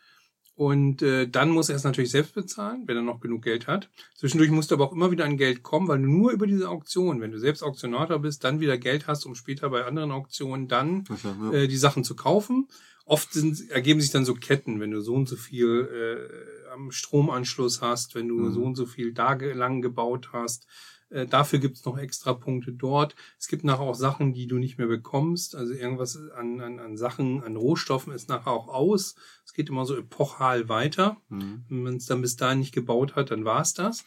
Und 0.57 1.03
äh, 1.03 1.27
dann 1.29 1.51
muss 1.51 1.69
er 1.69 1.75
es 1.77 1.83
natürlich 1.85 2.13
selbst 2.13 2.35
bezahlen, 2.35 2.85
wenn 2.87 2.97
er 2.97 3.03
noch 3.03 3.21
genug 3.21 3.43
Geld 3.43 3.67
hat. 3.67 3.89
Zwischendurch 4.17 4.51
musst 4.51 4.71
du 4.71 4.77
aber 4.77 4.85
auch 4.87 4.93
immer 4.93 5.11
wieder 5.11 5.25
an 5.25 5.37
Geld 5.37 5.65
kommen, 5.65 5.89
weil 5.89 5.99
du 5.99 6.07
nur 6.07 6.31
über 6.31 6.47
diese 6.47 6.69
Auktion, 6.69 7.21
wenn 7.21 7.33
du 7.33 7.39
selbst 7.41 7.63
Auktionator 7.63 8.21
bist, 8.21 8.45
dann 8.45 8.61
wieder 8.61 8.79
Geld 8.79 9.09
hast, 9.09 9.27
um 9.27 9.35
später 9.35 9.69
bei 9.71 9.85
anderen 9.85 10.13
Auktionen 10.13 10.69
dann 10.69 11.05
ja. 11.25 11.53
äh, 11.53 11.67
die 11.69 11.77
Sachen 11.77 12.05
zu 12.05 12.15
kaufen. 12.15 12.69
oft 13.07 13.33
sind, 13.35 13.69
ergeben 13.71 14.01
sich 14.01 14.13
dann 14.13 14.25
so 14.25 14.35
Ketten, 14.35 14.81
wenn 14.81 14.91
du 14.91 15.01
so 15.03 15.15
und 15.15 15.29
so 15.29 15.37
viel 15.37 15.89
äh, 15.93 16.71
am 16.73 16.91
Stromanschluss 16.91 17.83
hast, 17.83 18.15
wenn 18.15 18.29
du 18.29 18.37
Mhm. 18.37 18.53
so 18.53 18.63
und 18.63 18.77
so 18.77 18.87
viel 18.87 19.13
da 19.13 19.33
lang 19.35 19.83
gebaut 19.83 20.31
hast. 20.33 20.67
Äh, 21.15 21.27
dafür 21.27 21.61
gibt's 21.61 21.85
noch 21.85 21.97
extra 21.97 22.35
Punkte 22.35 22.73
dort. 22.73 23.15
Es 23.39 23.47
gibt 23.47 23.63
nachher 23.63 23.83
auch 23.83 23.95
Sachen, 23.95 24.33
die 24.35 24.49
du 24.49 24.57
nicht 24.59 24.79
mehr 24.79 24.89
bekommst. 24.89 25.55
Also 25.55 25.73
irgendwas 25.73 26.17
an, 26.35 26.61
an, 26.61 26.81
an 26.81 26.97
Sachen, 26.97 27.43
an 27.45 27.55
Rohstoffen 27.57 28.13
ist 28.13 28.29
nachher 28.29 28.51
auch 28.51 28.67
aus. 28.67 29.15
Es 29.47 29.53
geht 29.53 29.69
immer 29.69 29.87
so 29.87 29.97
epochal 29.97 30.69
weiter. 30.69 31.17
Mhm. 31.29 31.65
Wenn 31.69 31.83
man 31.85 31.97
es 31.97 32.07
dann 32.07 32.21
bis 32.21 32.35
dahin 32.35 32.59
nicht 32.59 32.75
gebaut 32.75 33.15
hat, 33.15 33.31
dann 33.31 33.45
war's 33.45 33.75
das. 33.75 34.05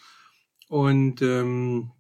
Und 0.67 1.22
ähm, 1.22 1.91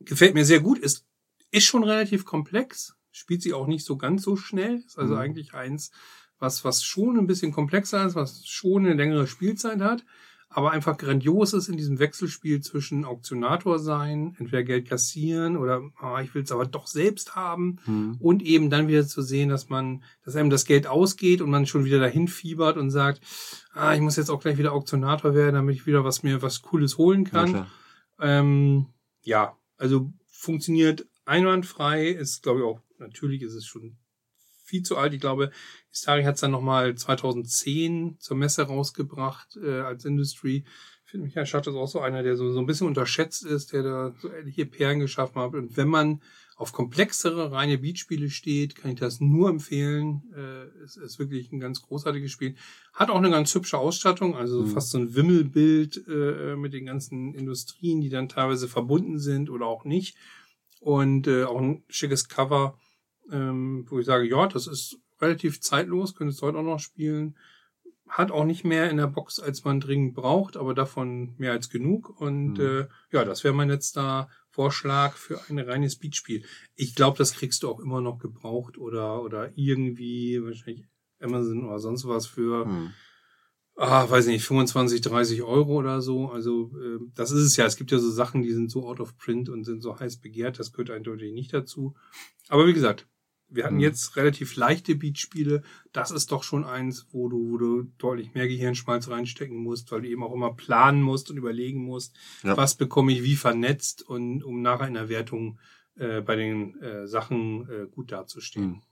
gefällt 0.00 0.34
mir 0.34 0.44
sehr 0.44 0.60
gut. 0.60 0.78
Ist, 0.78 1.06
ist 1.50 1.64
schon 1.64 1.82
relativ 1.82 2.26
komplex. 2.26 2.94
Spielt 3.10 3.42
sich 3.42 3.54
auch 3.54 3.66
nicht 3.66 3.86
so 3.86 3.96
ganz 3.96 4.22
so 4.22 4.36
schnell. 4.36 4.82
Ist 4.86 4.98
also 4.98 5.14
Mhm. 5.14 5.20
eigentlich 5.20 5.54
eins, 5.54 5.90
was, 6.38 6.62
was 6.62 6.84
schon 6.84 7.18
ein 7.18 7.26
bisschen 7.26 7.52
komplexer 7.52 8.04
ist, 8.06 8.14
was 8.14 8.46
schon 8.46 8.84
eine 8.84 8.94
längere 8.94 9.26
Spielzeit 9.26 9.80
hat, 9.80 10.04
aber 10.50 10.70
einfach 10.70 10.96
grandios 10.96 11.52
ist 11.52 11.68
in 11.68 11.76
diesem 11.76 11.98
Wechselspiel 11.98 12.60
zwischen 12.62 13.04
Auktionator 13.04 13.78
sein, 13.78 14.34
entweder 14.38 14.62
Geld 14.62 14.88
kassieren 14.88 15.56
oder 15.58 15.82
ah, 15.98 16.22
ich 16.22 16.34
will 16.34 16.42
es 16.42 16.52
aber 16.52 16.64
doch 16.64 16.86
selbst 16.86 17.36
haben 17.36 17.78
Mhm. 17.86 18.16
und 18.18 18.42
eben 18.42 18.70
dann 18.70 18.88
wieder 18.88 19.06
zu 19.06 19.20
sehen, 19.22 19.50
dass 19.50 19.68
man, 19.68 20.02
dass 20.24 20.36
einem 20.36 20.48
das 20.50 20.64
Geld 20.64 20.86
ausgeht 20.86 21.42
und 21.42 21.50
man 21.50 21.66
schon 21.66 21.84
wieder 21.84 21.98
dahin 22.00 22.28
fiebert 22.28 22.76
und 22.78 22.90
sagt, 22.90 23.20
ah, 23.72 23.94
ich 23.94 24.00
muss 24.00 24.16
jetzt 24.16 24.30
auch 24.30 24.40
gleich 24.40 24.56
wieder 24.58 24.72
Auktionator 24.72 25.34
werden, 25.34 25.54
damit 25.54 25.74
ich 25.76 25.86
wieder 25.86 26.02
was 26.04 26.22
mir 26.22 26.40
was 26.40 26.62
Cooles 26.62 26.96
holen 26.98 27.24
Ja, 27.24 27.30
kann. 27.30 27.50
klar. 27.50 27.66
Ähm, 28.20 28.86
ja, 29.22 29.56
also 29.76 30.12
funktioniert 30.30 31.06
einwandfrei, 31.26 32.08
ist 32.08 32.42
glaube 32.42 32.60
ich 32.60 32.64
auch, 32.66 32.80
natürlich 32.98 33.42
ist 33.42 33.54
es 33.54 33.66
schon 33.66 33.98
viel 34.68 34.82
zu 34.82 34.96
alt. 34.96 35.14
Ich 35.14 35.20
glaube, 35.20 35.50
Istari 35.90 36.22
hat 36.24 36.34
es 36.36 36.42
dann 36.42 36.50
nochmal 36.50 36.94
2010 36.94 38.16
zur 38.20 38.36
Messe 38.36 38.62
rausgebracht 38.62 39.56
äh, 39.62 39.80
als 39.80 40.04
Industry. 40.04 40.64
Ich 41.04 41.10
finde, 41.10 41.26
Michael 41.26 41.46
Schacht 41.46 41.66
ist 41.66 41.74
auch 41.74 41.88
so 41.88 42.00
einer, 42.00 42.22
der 42.22 42.36
so, 42.36 42.52
so 42.52 42.60
ein 42.60 42.66
bisschen 42.66 42.86
unterschätzt 42.86 43.44
ist, 43.44 43.72
der 43.72 43.82
da 43.82 44.14
so 44.20 44.30
ähnliche 44.30 44.66
Perlen 44.66 45.00
geschaffen 45.00 45.40
hat. 45.40 45.54
Und 45.54 45.76
wenn 45.78 45.88
man 45.88 46.20
auf 46.56 46.72
komplexere, 46.72 47.50
reine 47.52 47.78
Beatspiele 47.78 48.28
steht, 48.28 48.74
kann 48.74 48.90
ich 48.90 48.98
das 48.98 49.20
nur 49.20 49.48
empfehlen. 49.48 50.22
Äh, 50.36 50.82
es 50.84 50.96
ist 50.96 51.18
wirklich 51.18 51.50
ein 51.50 51.60
ganz 51.60 51.80
großartiges 51.80 52.30
Spiel. 52.30 52.56
Hat 52.92 53.08
auch 53.10 53.16
eine 53.16 53.30
ganz 53.30 53.54
hübsche 53.54 53.78
Ausstattung, 53.78 54.36
also 54.36 54.62
Mhm. 54.62 54.66
fast 54.66 54.90
so 54.90 54.98
ein 54.98 55.14
Wimmelbild 55.14 56.04
äh, 56.08 56.56
mit 56.56 56.74
den 56.74 56.84
ganzen 56.86 57.32
Industrien, 57.32 58.00
die 58.02 58.10
dann 58.10 58.28
teilweise 58.28 58.68
verbunden 58.68 59.18
sind 59.18 59.48
oder 59.48 59.64
auch 59.66 59.84
nicht. 59.84 60.16
Und 60.80 61.26
äh, 61.26 61.44
auch 61.44 61.58
ein 61.58 61.84
schickes 61.88 62.28
Cover, 62.28 62.78
ähm, 63.30 63.86
wo 63.88 63.98
ich 63.98 64.06
sage, 64.06 64.28
ja, 64.28 64.46
das 64.46 64.66
ist 64.66 64.98
relativ 65.20 65.60
zeitlos, 65.60 66.14
könnte 66.14 66.32
es 66.32 66.42
heute 66.42 66.58
auch 66.58 66.62
noch 66.62 66.78
spielen. 66.80 67.36
Hat 68.08 68.30
auch 68.30 68.44
nicht 68.44 68.64
mehr 68.64 68.88
in 68.90 68.96
der 68.96 69.06
Box, 69.08 69.38
als 69.38 69.64
man 69.64 69.80
dringend 69.80 70.14
braucht, 70.14 70.56
aber 70.56 70.72
davon 70.74 71.34
mehr 71.36 71.52
als 71.52 71.68
genug. 71.68 72.20
Und 72.20 72.54
Mhm. 72.54 72.60
äh, 72.60 72.86
ja, 73.12 73.24
das 73.24 73.44
wäre 73.44 73.52
mein 73.54 73.68
letzter 73.68 74.28
Vorschlag 74.50 75.14
für 75.16 75.40
ein 75.48 75.58
reines 75.58 75.96
Beatspiel. 75.98 76.44
Ich 76.74 76.94
glaube, 76.94 77.18
das 77.18 77.32
kriegst 77.34 77.62
du 77.62 77.68
auch 77.68 77.80
immer 77.80 78.00
noch 78.00 78.18
gebraucht 78.18 78.78
oder 78.78 79.22
oder 79.22 79.52
irgendwie 79.56 80.42
wahrscheinlich 80.42 80.86
Amazon 81.20 81.64
oder 81.66 81.78
sonst 81.80 82.06
was 82.08 82.26
für 82.26 82.64
Mhm. 82.64 82.92
ah, 83.76 84.08
weiß 84.08 84.26
nicht, 84.26 84.44
25, 84.44 85.00
30 85.02 85.42
Euro 85.42 85.74
oder 85.76 86.00
so. 86.00 86.30
Also 86.30 86.72
äh, 86.80 86.98
das 87.14 87.30
ist 87.30 87.44
es 87.44 87.56
ja. 87.56 87.66
Es 87.66 87.76
gibt 87.76 87.90
ja 87.92 87.98
so 87.98 88.10
Sachen, 88.10 88.42
die 88.42 88.52
sind 88.52 88.70
so 88.70 88.88
out 88.88 89.00
of 89.00 89.16
print 89.18 89.48
und 89.48 89.64
sind 89.64 89.82
so 89.82 89.98
heiß 90.00 90.16
begehrt. 90.20 90.58
Das 90.58 90.72
gehört 90.72 90.90
eindeutig 90.90 91.32
nicht 91.34 91.52
dazu. 91.52 91.94
Aber 92.48 92.66
wie 92.66 92.72
gesagt, 92.72 93.06
wir 93.50 93.64
hatten 93.64 93.76
Mhm. 93.76 93.80
jetzt 93.80 94.16
relativ 94.16 94.56
leichte 94.56 94.94
Beatspiele. 94.94 95.62
Das 95.92 96.10
ist 96.10 96.32
doch 96.32 96.42
schon 96.42 96.64
eins, 96.64 97.06
wo 97.12 97.28
du, 97.28 97.50
wo 97.50 97.56
du 97.58 97.82
deutlich 97.98 98.34
mehr 98.34 98.46
Gehirnschmalz 98.48 99.08
reinstecken 99.08 99.56
musst, 99.56 99.90
weil 99.90 100.02
du 100.02 100.08
eben 100.08 100.22
auch 100.22 100.34
immer 100.34 100.52
planen 100.52 101.02
musst 101.02 101.30
und 101.30 101.36
überlegen 101.38 101.82
musst, 101.82 102.14
Ja. 102.42 102.56
was 102.56 102.74
bekomme 102.74 103.12
ich 103.12 103.22
wie 103.22 103.36
vernetzt 103.36 104.02
und 104.02 104.42
um 104.44 104.60
nachher 104.62 104.88
in 104.88 104.94
der 104.94 105.08
Wertung 105.08 105.58
äh, 105.96 106.20
bei 106.20 106.36
den 106.36 106.80
äh, 106.80 107.06
Sachen 107.08 107.68
äh, 107.68 107.86
gut 107.90 108.12
dazustehen. 108.12 108.66
Mhm. 108.68 108.82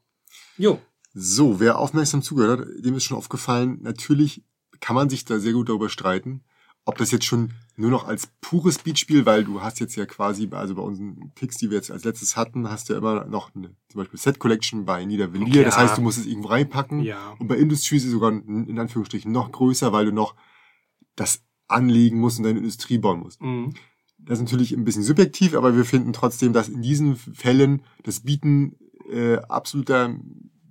Jo. 0.58 0.80
So, 1.14 1.60
wer 1.60 1.78
aufmerksam 1.78 2.20
zugehört 2.22 2.60
hat, 2.60 2.68
dem 2.84 2.94
ist 2.96 3.04
schon 3.04 3.16
aufgefallen, 3.16 3.78
natürlich 3.82 4.42
kann 4.80 4.96
man 4.96 5.08
sich 5.08 5.24
da 5.24 5.38
sehr 5.38 5.52
gut 5.54 5.68
darüber 5.68 5.88
streiten, 5.88 6.42
ob 6.86 6.96
das 6.98 7.10
jetzt 7.10 7.24
schon 7.24 7.52
nur 7.74 7.90
noch 7.90 8.06
als 8.06 8.28
pures 8.40 8.78
Beatspiel, 8.78 9.26
weil 9.26 9.44
du 9.44 9.60
hast 9.60 9.80
jetzt 9.80 9.96
ja 9.96 10.06
quasi, 10.06 10.48
also 10.52 10.76
bei 10.76 10.82
unseren 10.82 11.32
Picks, 11.34 11.58
die 11.58 11.68
wir 11.68 11.76
jetzt 11.76 11.90
als 11.90 12.04
letztes 12.04 12.36
hatten, 12.36 12.70
hast 12.70 12.88
du 12.88 12.94
ja 12.94 13.00
immer 13.00 13.26
noch 13.26 13.54
eine, 13.54 13.74
zum 13.88 13.98
Beispiel 13.98 14.18
Set 14.18 14.38
Collection 14.38 14.84
bei 14.84 15.04
Niedervelier. 15.04 15.62
Ja. 15.62 15.64
Das 15.64 15.76
heißt, 15.76 15.98
du 15.98 16.02
musst 16.02 16.18
es 16.18 16.26
irgendwo 16.26 16.48
reinpacken. 16.48 17.00
Ja. 17.00 17.34
Und 17.38 17.48
bei 17.48 17.56
Industries 17.56 18.02
ist 18.02 18.08
es 18.08 18.12
sogar 18.12 18.30
in 18.30 18.78
Anführungsstrichen 18.78 19.30
noch 19.30 19.50
größer, 19.50 19.92
weil 19.92 20.06
du 20.06 20.12
noch 20.12 20.36
das 21.16 21.42
anlegen 21.66 22.20
musst 22.20 22.38
und 22.38 22.44
deine 22.44 22.58
Industrie 22.58 22.98
bauen 22.98 23.20
musst. 23.20 23.42
Mhm. 23.42 23.74
Das 24.18 24.38
ist 24.38 24.44
natürlich 24.44 24.72
ein 24.72 24.84
bisschen 24.84 25.02
subjektiv, 25.02 25.54
aber 25.54 25.76
wir 25.76 25.84
finden 25.84 26.12
trotzdem, 26.12 26.52
dass 26.52 26.68
in 26.68 26.82
diesen 26.82 27.16
Fällen 27.16 27.82
das 28.04 28.20
Bieten 28.20 28.76
äh, 29.10 29.38
absoluter 29.38 30.16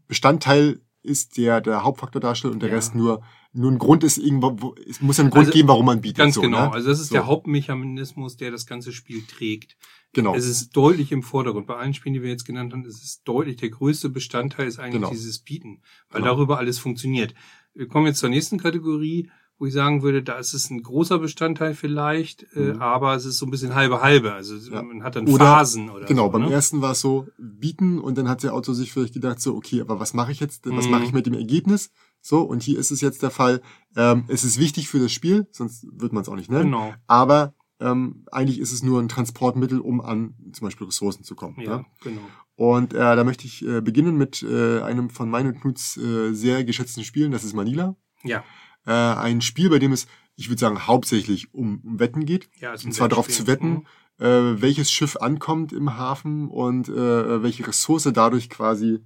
Bestandteil 0.08 0.82
ist, 1.04 1.38
der 1.38 1.62
der 1.62 1.84
Hauptfaktor 1.84 2.22
darstellt 2.22 2.54
und 2.54 2.62
der 2.62 2.70
Ja. 2.70 2.76
Rest 2.76 2.96
nur 2.96 3.22
nur 3.56 3.72
ein 3.72 3.78
Grund 3.80 4.04
ist 4.04 4.18
irgendwo, 4.18 4.56
wo, 4.62 4.76
es 4.88 5.02
muss 5.02 5.18
ja 5.18 5.24
einen 5.24 5.32
Grund 5.32 5.48
Also, 5.48 5.54
geben, 5.58 5.68
warum 5.70 5.86
man 5.86 6.02
bietet. 6.02 6.18
Ganz 6.18 6.36
so, 6.36 6.42
genau. 6.42 6.66
Ne? 6.68 6.74
Also 6.74 6.90
das 6.90 7.00
ist 7.00 7.08
So. 7.10 7.14
der 7.16 7.26
Hauptmechanismus, 7.26 8.38
der 8.38 8.52
das 8.52 8.66
ganze 8.66 8.92
Spiel 8.92 9.24
trägt. 9.26 9.78
Genau. 10.14 10.36
Es 10.36 10.46
ist 10.46 10.76
deutlich 10.76 11.12
im 11.12 11.24
Vordergrund. 11.24 11.68
Bei 11.68 11.76
allen 11.76 11.94
Spielen, 11.94 12.14
die 12.14 12.22
wir 12.22 12.30
jetzt 12.30 12.46
genannt 12.46 12.74
haben, 12.74 12.86
ist 12.86 13.04
es 13.04 13.22
deutlich 13.24 13.58
der 13.58 13.70
größte 13.70 14.10
Bestandteil 14.10 14.68
ist 14.68 14.80
eigentlich 14.80 14.96
Genau. 15.02 15.10
dieses 15.10 15.40
Bieten, 15.40 15.82
weil 16.10 16.22
Genau. 16.22 16.36
darüber 16.36 16.58
alles 16.58 16.80
funktioniert. 16.80 17.34
Wir 17.74 17.88
kommen 17.88 18.08
jetzt 18.08 18.20
zur 18.20 18.30
nächsten 18.30 18.58
Kategorie, 18.58 19.30
wo 19.58 19.66
ich 19.66 19.74
sagen 19.74 20.02
würde, 20.04 20.22
da 20.22 20.38
ist 20.38 20.54
es 20.54 20.70
ein 20.70 20.84
großer 20.84 21.18
Bestandteil 21.20 21.76
vielleicht, 21.76 22.46
äh, 22.56 22.74
Mhm. 22.74 22.82
aber 22.82 23.16
es 23.16 23.26
ist 23.26 23.38
so 23.38 23.46
ein 23.46 23.52
bisschen 23.52 23.74
halbe 23.74 24.02
halbe. 24.02 24.34
Also 24.34 24.56
Ja. 24.70 24.82
man 24.82 25.04
hat 25.04 25.16
dann 25.16 25.28
Oder- 25.28 25.46
Phasen 25.46 25.90
oder 25.90 26.06
Genau, 26.06 26.26
so. 26.26 26.32
beim 26.32 26.42
ne? 26.44 26.52
ersten 26.52 26.82
war 26.82 26.92
es 26.92 27.00
so, 27.02 27.28
bieten 27.38 28.00
und 28.00 28.18
dann 28.18 28.28
hat 28.28 28.44
der 28.44 28.54
Autor 28.54 28.76
sich 28.76 28.92
vielleicht 28.92 29.14
gedacht, 29.14 29.40
so, 29.42 29.56
okay, 29.56 29.80
aber 29.82 30.00
was 30.00 30.14
mache 30.14 30.32
ich 30.34 30.40
jetzt, 30.42 30.66
was 30.66 30.86
Mhm. 30.86 30.92
mache 30.92 31.04
ich 31.06 31.14
mit 31.14 31.26
dem 31.26 31.34
Ergebnis? 31.36 31.90
So, 32.28 32.42
und 32.42 32.64
hier 32.64 32.80
ist 32.80 32.90
es 32.90 33.02
jetzt 33.02 33.22
der 33.22 33.30
Fall, 33.30 33.62
ähm, 33.96 34.24
es 34.30 34.44
ist 34.44 34.60
wichtig 34.60 34.90
für 34.90 34.98
das 34.98 35.12
Spiel, 35.12 35.46
sonst 35.52 35.86
wird 35.92 36.12
man 36.12 36.24
es 36.24 36.28
auch 36.30 36.36
nicht 36.36 36.50
nennen, 36.50 36.72
Genau. 36.72 36.92
aber 37.06 37.54
ähm, 37.80 38.26
eigentlich 38.32 38.58
ist 38.60 38.72
es 38.72 38.82
nur 38.82 39.00
ein 39.00 39.08
Transportmittel, 39.10 39.80
um 39.80 40.02
an 40.02 40.34
zum 40.52 40.66
Beispiel 40.66 40.88
Ressourcen 40.88 41.24
zu 41.24 41.36
kommen. 41.36 41.60
Ja, 41.62 41.78
ne? 41.78 41.86
genau. 42.02 42.22
Und 42.56 42.96
äh, 42.96 42.98
da 42.98 43.24
möchte 43.24 43.46
ich 43.46 43.64
äh, 43.64 43.80
beginnen 43.80 44.18
mit 44.18 44.42
äh, 44.42 44.82
einem 44.82 45.12
von 45.12 45.30
meinen 45.30 45.54
und 45.54 45.62
Knuts 45.62 45.98
äh, 45.98 46.34
sehr 46.34 46.64
geschätzten 46.64 47.04
Spielen, 47.04 47.32
das 47.32 47.44
ist 47.44 47.54
Manila. 47.54 47.96
Ja. 48.24 48.44
Äh, 48.88 48.92
ein 48.92 49.42
Spiel, 49.42 49.70
bei 49.70 49.78
dem 49.78 49.92
es, 49.92 50.08
ich 50.36 50.50
würde 50.50 50.62
sagen, 50.62 50.88
hauptsächlich 50.88 51.54
um, 51.54 51.80
um 51.84 52.00
Wetten 52.00 52.26
geht. 52.26 52.50
Ja, 52.60 52.74
ist 52.74 52.86
ein 52.86 52.88
Und 52.88 52.94
zwar 52.94 53.08
darauf 53.10 53.28
zu 53.28 53.46
wetten, 53.46 53.86
Mhm. 54.18 54.26
äh, 54.26 54.62
welches 54.64 54.90
Schiff 54.92 55.16
ankommt 55.18 55.74
im 55.74 55.96
Hafen 55.96 56.48
und 56.50 56.90
äh, 56.90 57.44
welche 57.44 57.68
Ressource 57.68 58.10
dadurch 58.12 58.50
quasi 58.50 59.02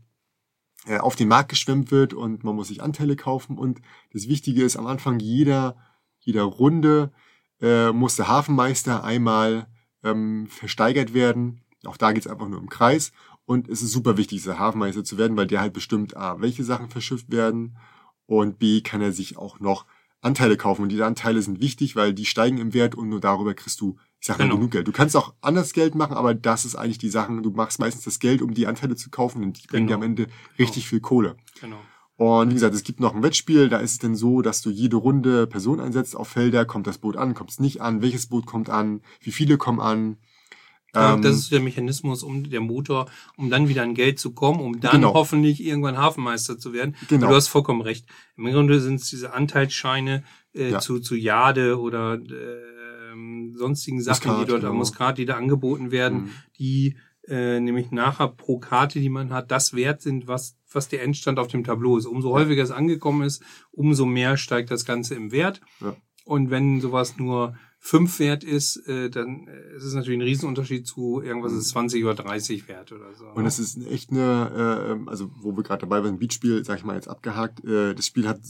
auf 0.99 1.15
den 1.15 1.27
Markt 1.27 1.49
geschwemmt 1.49 1.91
wird 1.91 2.13
und 2.13 2.43
man 2.43 2.55
muss 2.55 2.69
sich 2.69 2.81
Anteile 2.81 3.15
kaufen. 3.15 3.57
Und 3.57 3.81
das 4.13 4.27
Wichtige 4.27 4.63
ist, 4.63 4.77
am 4.77 4.87
Anfang 4.87 5.19
jeder, 5.19 5.77
jeder 6.19 6.43
Runde 6.43 7.11
äh, 7.61 7.91
muss 7.91 8.15
der 8.15 8.27
Hafenmeister 8.27 9.03
einmal 9.03 9.67
ähm, 10.03 10.47
versteigert 10.47 11.13
werden. 11.13 11.61
Auch 11.85 11.97
da 11.97 12.11
geht's 12.11 12.27
einfach 12.27 12.47
nur 12.47 12.59
im 12.59 12.69
Kreis. 12.69 13.11
Und 13.45 13.67
es 13.67 13.81
ist 13.81 13.91
super 13.91 14.17
wichtig, 14.17 14.39
dieser 14.39 14.59
Hafenmeister 14.59 15.03
zu 15.03 15.17
werden, 15.17 15.35
weil 15.35 15.47
der 15.47 15.61
halt 15.61 15.73
bestimmt 15.73 16.15
A, 16.15 16.39
welche 16.39 16.63
Sachen 16.63 16.89
verschifft 16.89 17.31
werden 17.31 17.77
und 18.25 18.59
B, 18.59 18.81
kann 18.81 19.01
er 19.01 19.11
sich 19.11 19.37
auch 19.37 19.59
noch 19.59 19.85
Anteile 20.21 20.55
kaufen. 20.55 20.83
Und 20.83 20.89
diese 20.89 21.05
Anteile 21.05 21.41
sind 21.41 21.59
wichtig, 21.59 21.95
weil 21.95 22.13
die 22.13 22.25
steigen 22.25 22.57
im 22.57 22.73
Wert 22.73 22.95
und 22.95 23.09
nur 23.09 23.19
darüber 23.19 23.53
kriegst 23.53 23.81
du, 23.81 23.97
ich 24.19 24.27
sag 24.27 24.37
mal, 24.37 24.43
Genau. 24.45 24.55
genug 24.57 24.71
Geld. 24.71 24.87
Du 24.87 24.91
kannst 24.91 25.15
auch 25.15 25.33
anders 25.41 25.73
Geld 25.73 25.95
machen, 25.95 26.15
aber 26.17 26.33
das 26.33 26.65
ist 26.65 26.75
eigentlich 26.75 26.97
die 26.97 27.09
Sachen, 27.09 27.41
du 27.43 27.51
machst 27.51 27.79
meistens 27.79 28.03
das 28.03 28.19
Geld, 28.19 28.41
um 28.41 28.53
die 28.53 28.67
Anteile 28.67 28.95
zu 28.95 29.09
kaufen 29.09 29.43
und 29.43 29.63
die 29.63 29.67
bringen 29.67 29.87
dir 29.87 29.93
Genau. 29.95 30.05
am 30.05 30.11
Ende 30.11 30.27
richtig 30.57 30.87
viel 30.87 30.99
Kohle. 30.99 31.35
Genau. 31.61 31.77
Und 32.17 32.49
wie 32.49 32.53
gesagt, 32.55 32.75
es 32.75 32.83
gibt 32.83 32.99
noch 32.99 33.15
ein 33.15 33.23
Wettspiel, 33.23 33.69
da 33.69 33.77
ist 33.77 33.91
es 33.93 33.97
dann 33.99 34.13
so, 34.15 34.41
dass 34.41 34.61
du 34.61 34.69
jede 34.69 34.97
Runde 34.97 35.47
Personen 35.47 35.79
einsetzt 35.79 36.17
auf 36.17 36.27
Felder, 36.27 36.65
kommt 36.65 36.85
das 36.85 36.97
Boot 36.97 37.15
an, 37.15 37.33
kommt 37.33 37.49
es 37.51 37.59
nicht 37.61 37.79
an, 37.79 38.01
welches 38.01 38.27
Boot 38.27 38.45
kommt 38.45 38.69
an, 38.69 39.01
wie 39.21 39.31
viele 39.31 39.57
kommen 39.57 39.79
an. 39.79 40.17
Ja, 40.93 41.13
Ähm, 41.13 41.21
das 41.21 41.35
ist 41.37 41.51
der 41.51 41.61
Mechanismus, 41.61 42.23
um 42.23 42.49
der 42.49 42.59
Motor, 42.61 43.09
um 43.37 43.49
dann 43.49 43.69
wieder 43.69 43.83
an 43.83 43.93
Geld 43.93 44.19
zu 44.19 44.31
kommen, 44.33 44.59
um 44.59 44.81
dann 44.81 44.91
Genau. 44.93 45.13
hoffentlich 45.13 45.63
irgendwann 45.63 45.97
Hafenmeister 45.97 46.57
zu 46.57 46.73
werden. 46.73 46.95
Genau. 47.07 47.29
Du 47.29 47.35
hast 47.35 47.47
vollkommen 47.47 47.79
recht. 47.81 48.05
Im 48.35 48.45
Grunde 48.51 48.81
sind 48.81 48.95
es 48.95 49.09
diese 49.09 49.31
Anteilsscheine 49.33 50.23
äh, 50.53 50.71
Ja. 50.71 50.79
zu, 50.79 50.99
zu 50.99 51.15
Jade 51.15 51.79
oder 51.79 52.17
ähm, 53.11 53.53
sonstigen 53.55 54.01
Sachen, 54.01 54.29
Muskat, 54.29 54.41
die 54.41 54.49
dort 54.49 54.61
genau. 54.61 54.71
am 54.71 54.77
Muskat, 54.77 55.17
die 55.17 55.25
da 55.25 55.35
angeboten 55.37 55.91
werden, 55.91 56.23
Mhm. 56.23 56.29
die 56.57 56.95
äh, 57.27 57.59
nämlich 57.59 57.91
nachher 57.91 58.27
pro 58.27 58.59
Karte, 58.59 58.99
die 58.99 59.09
man 59.09 59.31
hat, 59.31 59.51
das 59.51 59.73
wert 59.73 60.01
sind, 60.01 60.27
was, 60.27 60.57
was 60.71 60.87
der 60.87 61.03
Endstand 61.03 61.37
auf 61.37 61.47
dem 61.47 61.63
Tableau 61.63 61.97
ist. 61.97 62.05
Umso 62.05 62.31
häufiger 62.31 62.63
es 62.63 62.71
angekommen 62.71 63.21
ist, 63.21 63.43
umso 63.71 64.05
mehr 64.05 64.35
steigt 64.37 64.71
das 64.71 64.83
Ganze 64.83 65.15
im 65.15 65.31
Wert. 65.31 65.61
Ja. 65.79 65.95
Und 66.25 66.49
wenn 66.49 66.81
sowas 66.81 67.17
nur 67.17 67.55
fünf 67.79 68.19
wert 68.19 68.43
ist, 68.43 68.77
äh, 68.87 69.09
dann 69.09 69.47
äh, 69.47 69.77
ist 69.77 69.83
es 69.83 69.93
natürlich 69.93 70.19
ein 70.19 70.23
Riesenunterschied 70.23 70.85
zu 70.85 71.21
irgendwas 71.21 71.53
ist 71.53 71.69
20 71.69 72.03
oder 72.03 72.15
30 72.15 72.67
wert 72.67 72.91
oder 72.91 73.13
so. 73.15 73.25
Und 73.27 73.45
es 73.45 73.57
ist 73.57 73.77
echt 73.87 74.11
eine, 74.11 74.99
äh, 75.05 75.09
also 75.09 75.31
wo 75.39 75.55
wir 75.55 75.63
gerade 75.63 75.81
dabei 75.81 76.03
waren, 76.03 76.15
ein 76.15 76.19
Beatspiel, 76.19 76.63
sag 76.65 76.79
ich 76.79 76.83
mal 76.83 76.95
jetzt 76.95 77.07
abgehakt, 77.07 77.63
äh, 77.63 77.93
das 77.95 78.05
Spiel 78.05 78.27
hat, 78.27 78.41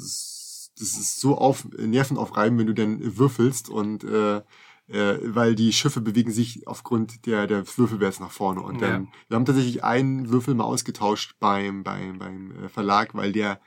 das 0.80 0.98
ist 0.98 1.20
so 1.20 1.38
auf, 1.38 1.66
Nerven 1.78 2.18
aufreiben, 2.18 2.58
wenn 2.58 2.68
du 2.68 2.74
dann 2.74 3.18
würfelst 3.18 3.70
und 3.70 4.04
äh, 4.04 4.42
äh, 4.88 5.20
weil 5.24 5.54
die 5.54 5.72
Schiffe 5.72 6.02
bewegen 6.02 6.32
sich 6.32 6.68
aufgrund 6.68 7.28
der, 7.28 7.46
der 7.46 7.64
Würfelwerte 7.78 8.24
nach 8.24 8.32
vorne. 8.32 8.62
Und 8.62 8.82
dann, 8.82 9.04
Ja. 9.04 9.08
wir 9.28 9.36
haben 9.36 9.46
tatsächlich 9.46 9.84
einen 9.84 10.30
Würfel 10.32 10.56
mal 10.56 10.64
ausgetauscht 10.64 11.36
beim, 11.40 11.84
beim, 11.84 12.18
beim 12.18 12.66
äh, 12.66 12.70
Verlag, 12.70 13.14
weil 13.14 13.32
der 13.32 13.62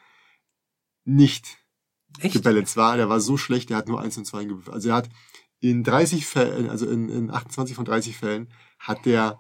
nicht 1.05 1.59
Echt? 2.19 2.35
gebalanced 2.35 2.77
war. 2.77 2.97
Der 2.97 3.09
war 3.09 3.21
so 3.21 3.37
schlecht, 3.37 3.71
der 3.71 3.77
hat 3.77 3.89
nur 3.89 4.01
eins 4.01 4.19
und 4.19 4.25
zwei 4.25 4.45
gewürfelt. 4.45 4.75
Also 4.75 4.89
er 4.89 4.97
hat 4.97 5.11
in 5.61 5.85
30 5.85 6.27
Fällen, 6.27 6.69
also 6.69 6.89
in, 6.89 7.09
in 7.09 7.31
28 7.31 7.77
von 7.77 7.85
30 7.85 8.17
Fällen, 8.17 8.49
hat 8.81 9.07
der 9.07 9.39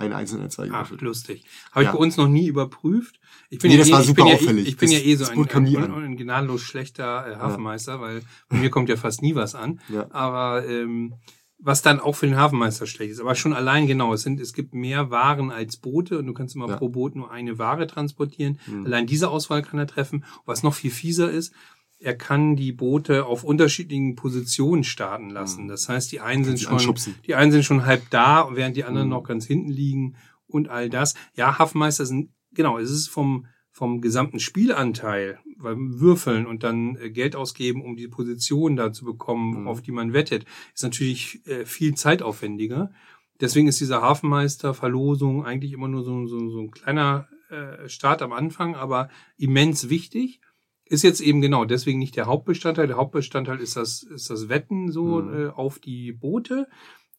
ein 0.00 0.12
Eins 0.12 0.32
und 0.32 0.40
ein 0.40 0.50
Zwei 0.50 0.68
Ach, 0.72 0.90
lustig. 1.00 1.44
Habe 1.72 1.82
ich 1.82 1.86
Ja. 1.88 1.92
bei 1.92 1.98
uns 1.98 2.16
noch 2.16 2.28
nie 2.28 2.46
überprüft. 2.48 3.20
Ich 3.50 3.58
bin 3.58 3.70
Nee, 3.70 3.76
ja 3.76 3.80
das 3.80 3.88
eh, 3.88 3.92
war 3.92 4.00
ich 4.00 4.06
super 4.06 4.26
ja, 4.26 4.34
auffällig. 4.34 4.62
Ich, 4.62 4.68
ich 4.70 4.76
bin 4.76 4.90
Das- 4.90 4.98
ja 4.98 5.04
eh 5.04 5.16
so 5.16 5.24
ein, 5.26 5.48
ein, 5.66 5.92
ein 6.04 6.16
gnadenlos 6.16 6.62
schlechter 6.62 7.26
äh, 7.32 7.36
Hafenmeister, 7.36 8.00
weil 8.00 8.22
bei 8.48 8.56
mir 8.56 8.70
kommt 8.70 8.88
ja 8.88 8.96
fast 8.96 9.22
nie 9.22 9.34
was 9.34 9.54
an. 9.54 9.80
Ja. 9.88 10.06
Aber 10.10 10.66
ähm, 10.66 11.14
was 11.62 11.82
dann 11.82 12.00
auch 12.00 12.14
für 12.16 12.26
den 12.26 12.36
Hafenmeister 12.36 12.86
schlecht 12.86 13.10
ist. 13.12 13.20
Aber 13.20 13.34
schon 13.34 13.52
allein 13.52 13.86
genau, 13.86 14.14
es 14.14 14.22
sind, 14.22 14.40
es 14.40 14.54
gibt 14.54 14.72
mehr 14.72 15.10
Waren 15.10 15.50
als 15.50 15.76
Boote 15.76 16.18
und 16.18 16.26
du 16.26 16.32
kannst 16.32 16.54
immer 16.54 16.68
Ja. 16.68 16.76
pro 16.76 16.88
Boot 16.88 17.14
nur 17.16 17.30
eine 17.30 17.58
Ware 17.58 17.86
transportieren. 17.86 18.58
Mhm. 18.66 18.86
Allein 18.86 19.06
diese 19.06 19.28
Auswahl 19.28 19.60
kann 19.62 19.78
er 19.78 19.86
treffen. 19.86 20.24
Was 20.46 20.62
noch 20.62 20.72
viel 20.74 20.90
fieser 20.90 21.30
ist, 21.30 21.52
er 22.02 22.16
kann 22.16 22.56
die 22.56 22.72
Boote 22.72 23.26
auf 23.26 23.44
unterschiedlichen 23.44 24.16
Positionen 24.16 24.84
starten 24.84 25.28
lassen. 25.30 25.64
Mhm. 25.64 25.68
Das 25.68 25.88
heißt, 25.88 26.10
die 26.12 26.20
einen 26.20 26.44
Kann 26.44 26.56
sind 26.56 26.60
schon, 26.64 26.72
anschubsen. 26.74 27.14
die 27.26 27.34
einen 27.34 27.52
sind 27.52 27.64
schon 27.64 27.84
halb 27.84 28.08
da, 28.10 28.48
während 28.52 28.76
die 28.76 28.84
anderen 28.84 29.08
Mhm. 29.08 29.14
noch 29.14 29.22
ganz 29.24 29.44
hinten 29.46 29.68
liegen 29.70 30.16
und 30.46 30.68
all 30.68 30.88
das. 30.88 31.14
Ja, 31.36 31.58
Hafenmeister 31.58 32.06
sind, 32.06 32.30
genau, 32.52 32.78
es 32.78 32.90
ist 32.90 33.08
vom, 33.08 33.46
vom 33.70 34.00
gesamten 34.00 34.40
Spielanteil, 34.40 35.38
beim 35.58 36.00
Würfeln 36.00 36.46
und 36.46 36.62
dann 36.64 36.96
äh, 36.96 37.10
Geld 37.10 37.36
ausgeben, 37.36 37.82
um 37.84 37.94
die 37.96 38.08
Position 38.08 38.76
da 38.76 38.92
zu 38.92 39.04
bekommen, 39.04 39.60
Mhm. 39.62 39.68
auf 39.68 39.82
die 39.82 39.92
man 39.92 40.12
wettet, 40.14 40.46
ist 40.74 40.82
natürlich 40.82 41.46
äh, 41.46 41.66
viel 41.66 41.94
zeitaufwendiger. 41.94 42.90
Deswegen 43.40 43.68
ist 43.68 43.78
diese 43.80 44.00
Hafenmeister-Verlosung 44.02 45.44
eigentlich 45.44 45.72
immer 45.72 45.88
nur 45.88 46.02
so, 46.04 46.26
so, 46.26 46.48
so 46.50 46.60
ein 46.60 46.70
kleiner 46.70 47.28
äh, 47.50 47.88
Start 47.88 48.22
am 48.22 48.32
Anfang, 48.32 48.74
aber 48.74 49.08
immens 49.36 49.88
wichtig. 49.88 50.40
Ist 50.90 51.02
jetzt 51.04 51.20
eben 51.20 51.40
genau 51.40 51.64
deswegen 51.64 51.98
nicht 52.00 52.16
der 52.16 52.26
Hauptbestandteil. 52.26 52.86
Der 52.88 52.96
Hauptbestandteil 52.96 53.58
ist 53.60 53.76
das, 53.76 54.02
ist 54.02 54.28
das 54.28 54.48
Wetten 54.48 54.90
so 54.92 55.22
Mhm. 55.22 55.34
äh, 55.34 55.48
auf 55.48 55.78
die 55.78 56.12
Boote. 56.12 56.66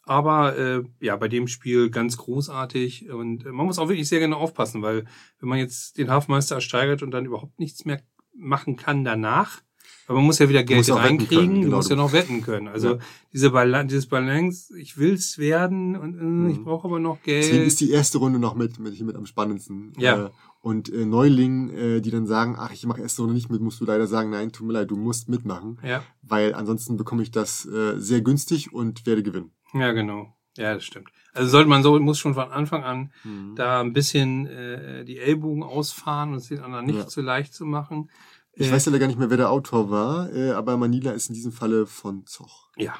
Aber 0.03 0.57
äh, 0.57 0.84
ja, 0.99 1.15
bei 1.15 1.27
dem 1.27 1.47
Spiel 1.47 1.89
ganz 1.89 2.17
großartig 2.17 3.10
und 3.12 3.45
äh, 3.45 3.51
man 3.51 3.65
muss 3.67 3.79
auch 3.79 3.88
wirklich 3.88 4.10
sehr 4.10 4.19
genau 4.19 4.38
aufpassen, 4.38 4.81
weil 4.81 5.05
wenn 5.39 5.49
man 5.49 5.60
jetzt 5.60 5.97
den 5.97 6.10
Hafenmeister 6.10 6.55
ersteigert 6.55 7.03
und 7.03 7.12
dann 7.12 7.25
überhaupt 7.25 7.60
nichts 7.60 7.86
mehr 7.86 8.01
machen 8.36 8.75
kann 8.77 9.03
danach, 9.05 9.62
weil 10.07 10.15
man 10.15 10.25
muss 10.25 10.39
ja 10.39 10.49
wieder 10.49 10.63
Geld 10.63 10.89
reinkriegen, 10.89 11.55
du 11.55 11.62
genau. 11.62 11.75
musst 11.77 11.91
ja 11.91 11.95
noch 11.95 12.13
wetten 12.13 12.41
können. 12.41 12.67
Also 12.67 12.93
Ja. 12.95 12.99
diese 13.31 13.51
Balance, 13.51 13.88
dieses 13.88 14.07
Balance, 14.07 14.75
ich 14.77 14.97
will's 14.97 15.38
werden 15.38 15.95
und 15.95 16.15
äh, 16.15 16.51
ich 16.51 16.57
Mhm. 16.60 16.63
brauche 16.63 16.88
aber 16.88 16.99
noch 16.99 17.19
Deswegen 17.25 17.57
Geld. 17.57 17.67
ist 17.67 17.79
die 17.79 17.91
erste 17.91 18.17
Runde 18.17 18.39
noch 18.39 18.55
mit, 18.55 18.79
mit, 18.79 18.99
mit 18.99 19.15
am 19.15 19.27
spannendsten. 19.27 19.93
Ja. 19.97 20.25
Äh, 20.25 20.29
und 20.62 20.89
äh, 20.93 21.06
Neulingen, 21.06 21.69
äh, 21.71 22.02
die 22.02 22.12
dann 22.12 22.26
sagen, 22.28 22.56
ach, 22.58 22.71
ich 22.71 22.86
mache 22.86 23.02
erste 23.02 23.21
Runde 23.24 23.34
nicht 23.36 23.50
mit, 23.50 23.62
musst 23.62 23.82
du 23.82 23.86
leider 23.86 24.08
sagen, 24.08 24.30
nein, 24.30 24.52
tut 24.52 24.65
mir 24.67 24.74
leid, 24.74 24.91
du 24.91 24.95
musst 24.95 25.28
mitmachen, 25.28 25.80
ja, 25.84 26.04
weil 26.21 26.54
ansonsten 26.54 26.97
bekomme 26.97 27.24
ich 27.24 27.32
das 27.32 27.65
äh, 27.65 28.00
sehr 28.00 28.21
günstig 28.21 28.71
und 28.74 29.06
werde 29.06 29.24
gewinnen. 29.24 29.52
ja, 29.74 29.91
genau. 29.91 30.36
Ja, 30.58 30.74
das 30.74 30.84
stimmt. 30.84 31.10
Also 31.34 31.50
sollte 31.50 31.69
man 31.69 31.82
so, 31.82 31.97
muss 32.00 32.19
schon 32.19 32.34
von 32.34 32.52
Anfang 32.52 32.84
an 32.84 33.13
Mhm. 33.24 33.56
da 33.56 33.80
ein 33.80 33.93
bisschen 33.93 34.47
äh, 34.47 35.06
die 35.06 35.17
Ellbogen 35.17 35.63
ausfahren 35.63 36.32
und 36.32 36.39
es 36.39 36.47
den 36.50 36.60
anderen 36.60 36.86
nicht 36.86 37.00
Ja. 37.00 37.08
zu 37.08 37.21
leicht 37.21 37.54
zu 37.54 37.65
machen. 37.65 38.10
Ich 38.54 38.67
Äh, 38.67 38.71
weiß 38.74 38.86
leider 38.88 39.00
gar 39.00 39.08
nicht 39.08 39.17
mehr, 39.17 39.30
wer 39.30 39.38
der 39.38 39.50
Autor 39.50 39.89
war, 39.89 40.30
äh, 40.34 40.52
aber 40.52 40.76
Manila 40.76 41.12
ist 41.12 41.30
in 41.30 41.36
diesem 41.36 41.54
Falle 41.54 41.86
von 41.88 42.26
Zoch. 42.26 42.69
Ja, 42.78 42.95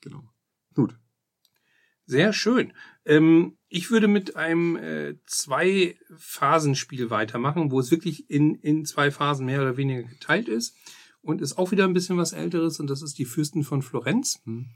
Genau. 0.00 0.22
Gut. 0.74 0.98
sehr 2.06 2.32
schön. 2.32 2.72
Ähm, 3.04 3.56
ich 3.74 3.90
würde 3.90 4.06
mit 4.06 4.36
einem 4.36 4.76
äh, 4.76 5.16
Zwei-Phasen-Spiel 5.26 7.10
weitermachen, 7.10 7.72
wo 7.72 7.80
es 7.80 7.90
wirklich 7.90 8.30
in, 8.30 8.54
in 8.54 8.84
zwei 8.84 9.10
Phasen 9.10 9.46
mehr 9.46 9.62
oder 9.62 9.76
weniger 9.76 10.04
geteilt 10.04 10.48
ist. 10.48 10.76
Und 11.22 11.40
ist 11.40 11.58
auch 11.58 11.72
wieder 11.72 11.82
ein 11.82 11.92
bisschen 11.92 12.16
was 12.16 12.32
Älteres 12.32 12.78
und 12.78 12.88
das 12.88 13.02
ist 13.02 13.18
die 13.18 13.24
Fürsten 13.24 13.64
von 13.64 13.82
Florenz. 13.82 14.40
Hm. 14.44 14.66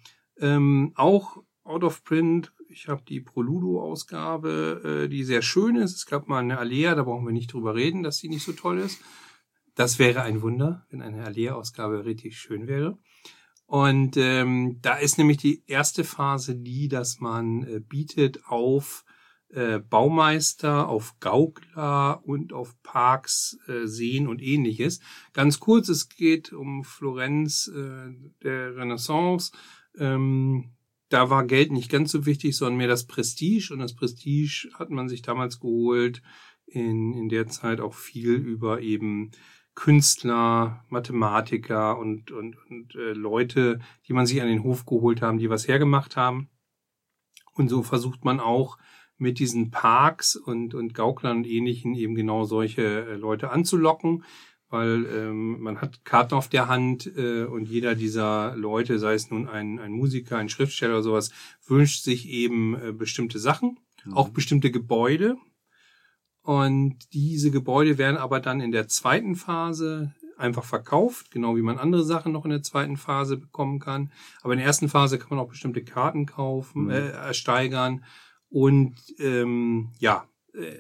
Ähm, 0.40 0.92
auch 0.96 1.37
out 1.62 1.84
of 1.84 2.02
print. 2.02 2.52
Ich 2.70 2.88
habe 2.88 3.02
die 3.06 3.20
Proludo-Ausgabe, 3.20 5.04
äh, 5.04 5.08
die 5.08 5.22
sehr 5.22 5.42
schön 5.42 5.76
ist. 5.76 5.94
Es 5.94 6.06
gab 6.06 6.26
mal 6.26 6.40
eine 6.40 6.58
Alea, 6.58 6.96
da 6.96 7.04
brauchen 7.04 7.24
wir 7.24 7.32
nicht 7.32 7.52
drüber 7.52 7.76
reden, 7.76 8.02
dass 8.02 8.18
die 8.18 8.28
nicht 8.28 8.44
so 8.44 8.52
toll 8.52 8.78
ist. 8.78 9.00
Das 9.76 10.00
wäre 10.00 10.22
ein 10.22 10.42
Wunder, 10.42 10.87
wenn 10.90 11.02
eine 11.02 11.24
Alea-Ausgabe 11.24 12.04
richtig 12.04 12.37
schön 12.37 12.66
wäre. 12.66 12.98
Und 13.68 14.16
ähm, 14.16 14.78
da 14.81 14.94
ist 14.94 15.18
nämlich 15.18 15.37
die 15.37 15.62
erste 15.66 16.02
Phase 16.02 16.57
die, 16.57 16.88
dass 16.88 17.20
man 17.20 17.64
äh, 17.64 17.81
bietet 17.81 18.42
auf 18.46 19.04
äh, 19.50 19.78
Baumeister, 19.78 20.88
auf 20.88 21.20
Gaukler 21.20 22.22
und 22.24 22.54
auf 22.54 22.83
Parks, 22.83 23.59
äh, 23.66 23.87
Seen 23.87 24.26
und 24.26 24.40
ähnliches. 24.40 25.00
Ganz 25.35 25.61
kurz, 25.61 25.90
es 25.90 26.09
geht 26.09 26.50
um 26.54 26.83
Florenz 26.83 27.68
äh, 27.68 28.11
der 28.42 28.74
Renaissance. 28.74 29.52
Ähm, 29.98 30.72
da 31.11 31.28
war 31.28 31.44
Geld 31.44 31.70
nicht 31.70 31.90
ganz 31.90 32.11
so 32.11 32.24
wichtig, 32.24 32.57
sondern 32.57 32.78
mehr 32.78 32.88
das 32.88 33.07
Prestige. 33.07 33.74
Und 33.74 33.81
das 33.81 33.94
Prestige 33.94 34.70
hat 34.78 34.88
man 34.88 35.11
sich 35.11 35.20
damals 35.20 35.61
geholt, 35.61 36.22
in, 36.64 37.12
in 37.12 37.28
der 37.28 37.48
Zeit 37.48 37.81
auch 37.81 37.94
viel 37.94 38.33
über 38.33 38.81
eben 38.81 39.31
Künstler, 39.79 40.85
Mathematiker 40.88 41.97
und, 41.99 42.33
und, 42.33 42.57
und 42.69 42.97
äh, 42.97 43.12
Leute, 43.12 43.79
die 44.09 44.12
man 44.12 44.27
sich 44.27 44.43
an 44.43 44.49
den 44.49 44.64
Hof 44.64 44.87
geholt 44.87 45.23
haben, 45.23 45.38
die 45.38 45.51
was 45.51 45.69
hergemacht 45.69 46.17
haben. 46.17 46.49
Und 47.55 47.69
so 47.69 47.85
versucht 47.85 48.25
man 48.25 48.41
auch 48.41 48.77
mit 49.19 49.38
diesen 49.38 49.71
Parks 49.71 50.35
und, 50.35 50.75
und 50.75 50.95
Gauklern 50.95 51.38
und 51.38 51.47
ähnlichen 51.47 51.95
eben 51.95 52.17
genau 52.17 52.43
solche 52.43 52.83
äh, 52.83 53.14
Leute 53.14 53.51
anzulocken, 53.51 54.25
weil 54.69 55.07
ähm, 55.07 55.61
man 55.61 55.81
hat 55.81 56.05
Karten 56.05 56.35
auf 56.35 56.49
der 56.49 56.67
Hand 56.67 57.07
äh, 57.17 57.45
und 57.45 57.69
jeder 57.69 57.95
dieser 57.95 58.57
Leute, 58.57 58.99
sei 58.99 59.14
es 59.14 59.31
nun 59.31 59.49
ein, 59.49 59.79
ein 59.79 59.93
Musiker, 59.93 60.38
ein 60.38 60.49
Schriftsteller 60.49 60.95
oder 60.95 61.03
sowas, 61.05 61.31
wünscht 61.64 62.03
sich 62.03 62.29
eben 62.29 62.75
äh, 62.75 62.93
bestimmte 62.93 63.38
Sachen, 63.38 63.79
Mhm. 64.05 64.14
auch 64.14 64.29
bestimmte 64.31 64.71
Gebäude. 64.71 65.37
Und 66.48 67.12
diese 67.12 67.50
Gebäude 67.50 67.98
werden 67.98 68.16
aber 68.16 68.40
dann 68.40 68.62
in 68.62 68.72
der 68.72 68.88
zweiten 68.88 69.37
Phase 69.37 70.14
einfach 70.38 70.64
verkauft, 70.64 71.30
genau 71.30 71.56
wie 71.56 71.61
man 71.61 71.76
andere 71.78 72.04
Sachen 72.04 72.32
noch 72.32 72.46
in 72.46 72.50
der 72.50 72.62
zweiten 72.62 72.96
Phase 72.96 73.37
bekommen 73.37 73.80
kann. 73.80 74.11
Aber 74.40 74.54
in 74.54 74.58
der 74.58 74.66
ersten 74.66 74.88
Phase 74.88 75.18
kann 75.18 75.28
man 75.28 75.40
auch 75.40 75.50
bestimmte 75.50 75.84
Karten 75.84 76.24
kaufen, 76.24 76.84
Mhm. 76.84 76.90
äh, 76.90 77.08
ersteigern. 77.11 78.02
Und 78.48 78.94
ähm, 79.18 79.90
ja, 79.98 80.26
äh, 80.54 80.72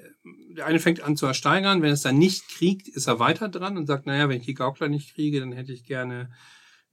der 0.56 0.64
eine 0.64 0.78
fängt 0.80 1.02
an 1.02 1.18
zu 1.18 1.26
ersteigern. 1.26 1.82
Wenn 1.82 1.92
es 1.92 2.00
dann 2.00 2.16
nicht 2.16 2.48
kriegt, 2.48 2.88
ist 2.88 3.06
er 3.06 3.18
weiter 3.18 3.50
dran 3.50 3.76
und 3.76 3.84
sagt, 3.84 4.06
naja, 4.06 4.26
wenn 4.30 4.38
ich 4.40 4.46
die 4.46 4.54
Gaukler 4.54 4.88
nicht 4.88 5.12
kriege, 5.14 5.38
dann 5.40 5.52
hätte 5.52 5.74
ich 5.74 5.84
gerne 5.84 6.30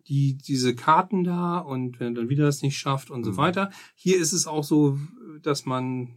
die, 0.09 0.35
diese 0.37 0.75
Karten 0.75 1.23
da 1.23 1.59
und 1.59 2.01
wenn 2.01 2.07
er 2.07 2.15
dann 2.23 2.29
wieder 2.29 2.43
das 2.43 2.61
nicht 2.61 2.77
schafft 2.77 3.09
und 3.09 3.23
so 3.23 3.31
Mhm. 3.31 3.37
weiter. 3.37 3.71
Hier 3.95 4.17
ist 4.17 4.33
es 4.33 4.47
auch 4.47 4.65
so, 4.65 4.99
dass 5.43 5.65
man 5.65 6.09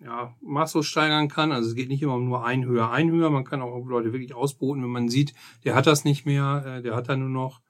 ja, 0.00 0.34
maßlos 0.40 0.86
steigern 0.86 1.28
kann. 1.28 1.52
Also 1.52 1.70
es 1.70 1.74
geht 1.74 1.88
nicht 1.88 2.02
immer 2.02 2.14
um 2.14 2.26
nur 2.26 2.44
ein 2.44 2.64
höher, 2.66 2.90
ein 2.90 3.10
höher. 3.10 3.30
Man 3.30 3.44
kann 3.44 3.62
auch 3.62 3.86
Leute 3.86 4.12
wirklich 4.12 4.34
ausboten, 4.34 4.82
wenn 4.82 4.90
man 4.90 5.08
sieht, 5.08 5.34
der 5.64 5.74
hat 5.74 5.86
das 5.86 6.04
nicht 6.04 6.26
mehr, 6.26 6.64
äh, 6.66 6.82
der 6.82 6.94
hat 6.94 7.08
da 7.08 7.16
nur 7.16 7.28
noch 7.28 7.60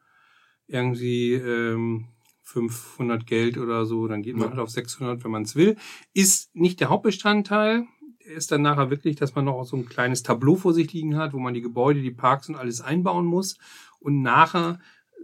irgendwie 0.67 1.35
ähm, 1.35 2.07
500 2.43 3.27
Geld 3.27 3.59
oder 3.59 3.87
so, 3.87 4.07
dann 4.07 4.23
geht 4.23 4.35
man 4.37 4.45
Ja. 4.45 4.51
halt 4.51 4.61
auf 4.61 4.71
600, 4.71 5.23
wenn 5.25 5.31
man 5.31 5.43
es 5.43 5.57
will. 5.57 5.77
Ist 6.13 6.55
nicht 6.55 6.81
der 6.81 6.91
Hauptbestandteil. 6.91 7.87
Ist 8.19 8.53
dann 8.53 8.62
nachher 8.62 8.89
wirklich, 8.91 9.16
dass 9.16 9.35
man 9.35 9.45
noch 9.45 9.64
so 9.64 9.77
ein 9.77 9.87
kleines 9.87 10.22
Tableau 10.22 10.57
vor 10.57 10.72
sich 10.72 10.91
liegen 10.93 11.16
hat, 11.16 11.35
wo 11.35 11.39
man 11.39 11.53
die 11.53 11.61
Gebäude, 11.61 12.01
die 12.01 12.11
Parks 12.11 12.49
und 12.49 12.55
alles 12.55 12.81
einbauen 12.81 13.27
muss 13.27 13.59
und 13.99 14.22
nachher 14.22 14.79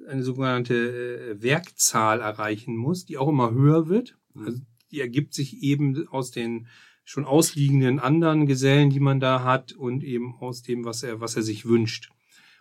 eine 0.08 0.22
sogenannte 0.22 0.74
äh, 1.38 1.42
Werkzahl 1.42 2.20
erreichen 2.20 2.76
muss, 2.76 3.06
die 3.06 3.16
auch 3.16 3.28
immer 3.28 3.52
höher 3.52 3.88
wird. 3.88 4.18
Mhm. 4.34 4.46
Also 4.46 4.60
die 4.90 5.00
ergibt 5.00 5.32
sich 5.34 5.62
eben 5.62 6.08
aus 6.08 6.30
den 6.30 6.66
schon 7.10 7.24
ausliegenden 7.24 7.98
anderen 7.98 8.46
Gesellen, 8.46 8.88
die 8.88 9.00
man 9.00 9.18
da 9.18 9.42
hat 9.42 9.72
und 9.72 10.04
eben 10.04 10.36
aus 10.36 10.62
dem, 10.62 10.84
was 10.84 11.02
er, 11.02 11.20
was 11.20 11.34
er 11.34 11.42
sich 11.42 11.66
wünscht. 11.66 12.08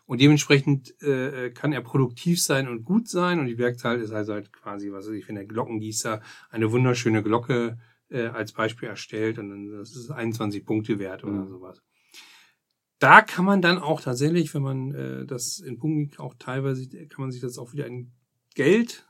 Und 0.07 0.21
dementsprechend 0.21 0.99
äh, 1.03 1.51
kann 1.51 1.71
er 1.71 1.81
produktiv 1.81 2.41
sein 2.41 2.67
und 2.67 2.83
gut 2.83 3.07
sein. 3.07 3.39
Und 3.39 3.45
die 3.45 3.59
Werkzahl 3.59 4.01
ist 4.01 4.09
also 4.09 4.33
halt 4.33 4.51
quasi, 4.51 4.91
was 4.91 5.05
weiß 5.05 5.13
ich, 5.13 5.27
wenn 5.27 5.35
der 5.35 5.45
Glockengießer 5.45 6.19
eine 6.49 6.71
wunderschöne 6.71 7.21
Glocke 7.21 7.77
äh, 8.09 8.25
als 8.25 8.53
Beispiel 8.53 8.89
erstellt 8.89 9.37
und 9.37 9.51
dann 9.51 9.69
das 9.71 9.95
ist 9.95 10.09
21 10.09 10.65
Punkte 10.65 10.97
wert 10.97 11.23
oder 11.23 11.43
Mhm. 11.45 11.49
sowas. 11.49 11.83
Da 12.97 13.21
kann 13.21 13.45
man 13.45 13.61
dann 13.61 13.77
auch 13.77 14.01
tatsächlich, 14.01 14.51
wenn 14.55 14.63
man 14.63 14.95
äh, 14.95 15.25
das 15.27 15.59
in 15.59 15.77
Punkten 15.77 16.19
auch 16.19 16.33
teilweise, 16.39 16.81
sieht, 16.81 16.93
kann 17.11 17.21
man 17.21 17.31
sich 17.31 17.41
das 17.41 17.59
auch 17.59 17.71
wieder 17.71 17.85
in 17.85 18.13
Geld 18.55 19.07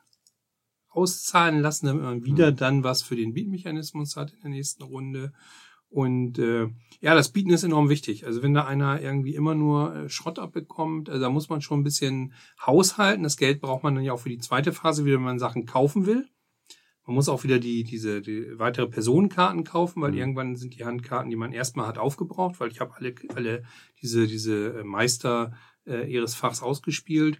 auszahlen 0.99 1.59
lassen, 1.61 1.85
damit 1.87 2.03
man 2.03 2.23
wieder 2.25 2.51
Mhm. 2.51 2.55
dann 2.57 2.83
was 2.83 3.01
für 3.01 3.15
den 3.15 3.33
Beat-Mechanismus 3.33 4.15
hat 4.15 4.31
in 4.33 4.41
der 4.41 4.51
nächsten 4.51 4.83
Runde. 4.83 5.31
Und 5.91 6.37
äh, 6.37 6.67
ja, 7.01 7.15
das 7.15 7.29
Bieten 7.31 7.49
ist 7.49 7.63
enorm 7.63 7.89
wichtig. 7.89 8.25
Also 8.27 8.43
wenn 8.43 8.53
da 8.53 8.65
einer 8.65 9.01
irgendwie 9.01 9.33
immer 9.33 9.55
nur 9.55 9.95
äh, 9.95 10.09
Schrott 10.09 10.37
abbekommt, 10.37 11.09
also 11.09 11.19
da 11.21 11.29
muss 11.31 11.49
man 11.49 11.61
schon 11.61 11.79
ein 11.79 11.83
bisschen 11.83 12.33
haushalten. 12.63 13.23
Das 13.23 13.37
Geld 13.37 13.59
braucht 13.59 13.83
man 13.83 13.95
dann 13.95 14.03
ja 14.03 14.13
auch 14.13 14.19
für 14.19 14.29
die 14.29 14.37
zweite 14.37 14.71
Phase, 14.71 15.03
wieder 15.05 15.15
wenn 15.15 15.23
man 15.23 15.39
Sachen 15.39 15.65
kaufen 15.65 16.05
will. 16.05 16.27
Man 17.07 17.15
muss 17.15 17.27
auch 17.29 17.43
wieder 17.43 17.57
die, 17.57 17.83
diese 17.83 18.21
die 18.21 18.45
weitere 18.59 18.85
Personenkarten 18.87 19.63
kaufen, 19.63 19.99
weil 20.03 20.11
Mhm. 20.11 20.17
irgendwann 20.19 20.55
sind 20.57 20.75
die 20.77 20.85
Handkarten, 20.85 21.31
die 21.31 21.35
man 21.35 21.53
erstmal 21.53 21.87
hat, 21.87 21.97
aufgebraucht, 21.97 22.59
weil 22.59 22.69
ich 22.69 22.79
habe 22.81 22.93
alle, 22.95 23.15
alle 23.33 23.63
diese, 24.03 24.27
diese 24.27 24.81
äh, 24.81 24.83
Meister 24.83 25.53
äh, 25.87 26.05
ihres 26.11 26.35
Fachs 26.35 26.61
ausgespielt. 26.61 27.39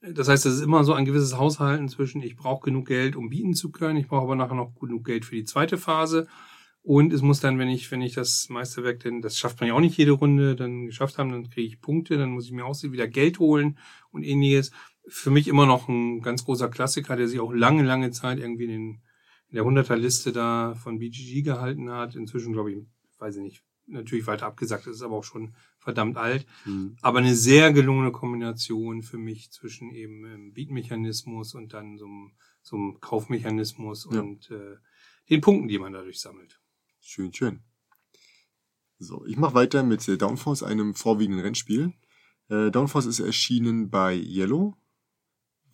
Das 0.00 0.28
heißt, 0.28 0.46
es 0.46 0.56
ist 0.56 0.62
immer 0.62 0.84
so 0.84 0.92
ein 0.92 1.04
gewisses 1.04 1.36
Haushalten 1.36 1.88
zwischen, 1.88 2.22
ich 2.22 2.36
brauche 2.36 2.64
genug 2.64 2.86
Geld, 2.86 3.16
um 3.16 3.30
bieten 3.30 3.54
zu 3.54 3.70
können, 3.72 3.96
ich 3.96 4.06
brauche 4.06 4.22
aber 4.22 4.36
nachher 4.36 4.54
noch 4.54 4.74
genug 4.78 5.04
Geld 5.04 5.24
für 5.24 5.34
die 5.34 5.44
zweite 5.44 5.76
Phase. 5.76 6.28
Und 6.82 7.12
es 7.12 7.20
muss 7.20 7.40
dann, 7.40 7.58
wenn 7.58 7.68
ich, 7.68 7.90
wenn 7.90 8.00
ich 8.00 8.14
das 8.14 8.48
Meisterwerk, 8.48 9.00
denn 9.00 9.20
das 9.20 9.36
schafft 9.36 9.60
man 9.60 9.68
ja 9.68 9.74
auch 9.74 9.80
nicht 9.80 9.96
jede 9.96 10.12
Runde, 10.12 10.54
dann 10.54 10.86
geschafft 10.86 11.18
haben, 11.18 11.30
dann 11.32 11.50
kriege 11.50 11.66
ich 11.66 11.80
Punkte, 11.80 12.16
dann 12.16 12.30
muss 12.30 12.46
ich 12.46 12.52
mir 12.52 12.64
auch 12.64 12.80
wieder 12.82 13.08
Geld 13.08 13.40
holen 13.40 13.76
und 14.10 14.22
ähnliches. 14.22 14.70
Für 15.08 15.30
mich 15.30 15.48
immer 15.48 15.66
noch 15.66 15.88
ein 15.88 16.22
ganz 16.22 16.44
großer 16.44 16.68
Klassiker, 16.68 17.16
der 17.16 17.28
sich 17.28 17.40
auch 17.40 17.52
lange, 17.52 17.82
lange 17.82 18.10
Zeit 18.12 18.38
irgendwie 18.38 18.66
in, 18.66 19.00
in 19.48 19.54
der 19.54 19.64
100er-Liste 19.64 20.32
da 20.32 20.74
von 20.76 20.98
BGG 20.98 21.42
gehalten 21.42 21.90
hat. 21.90 22.14
Inzwischen, 22.14 22.52
glaube 22.52 22.72
ich, 22.72 22.78
weiß 23.18 23.36
ich 23.36 23.42
nicht, 23.42 23.62
natürlich 23.86 24.26
weiter 24.26 24.46
abgesagt, 24.46 24.86
das 24.86 24.96
ist 24.96 25.02
aber 25.02 25.16
auch 25.16 25.24
schon 25.24 25.54
verdammt 25.78 26.16
alt. 26.16 26.46
Mhm. 26.64 26.96
Aber 27.02 27.18
eine 27.18 27.34
sehr 27.34 27.72
gelungene 27.72 28.12
Kombination 28.12 29.02
für 29.02 29.18
mich 29.18 29.50
zwischen 29.50 29.90
eben 29.92 30.24
ähm, 30.26 30.52
Beat-Mechanismus 30.52 31.54
und 31.54 31.72
dann 31.72 31.98
so 31.98 32.06
einem, 32.06 32.32
so 32.62 32.76
einem 32.76 33.00
Kaufmechanismus 33.00 34.08
Ja. 34.12 34.20
und 34.20 34.50
äh, 34.50 34.76
den 35.30 35.40
Punkten, 35.40 35.68
die 35.68 35.78
man 35.78 35.92
dadurch 35.92 36.20
sammelt. 36.20 36.60
Schön, 37.00 37.32
schön. 37.32 37.60
So, 38.98 39.24
ich 39.26 39.36
mache 39.36 39.54
weiter 39.54 39.82
mit 39.82 40.06
Downforce, 40.20 40.62
einem 40.64 40.94
vorwiegenden 40.94 41.40
Rennspiel. 41.44 41.92
Äh, 42.48 42.70
Downforce 42.70 43.06
ist 43.06 43.20
erschienen 43.20 43.90
bei 43.90 44.14
Yellow. 44.16 44.76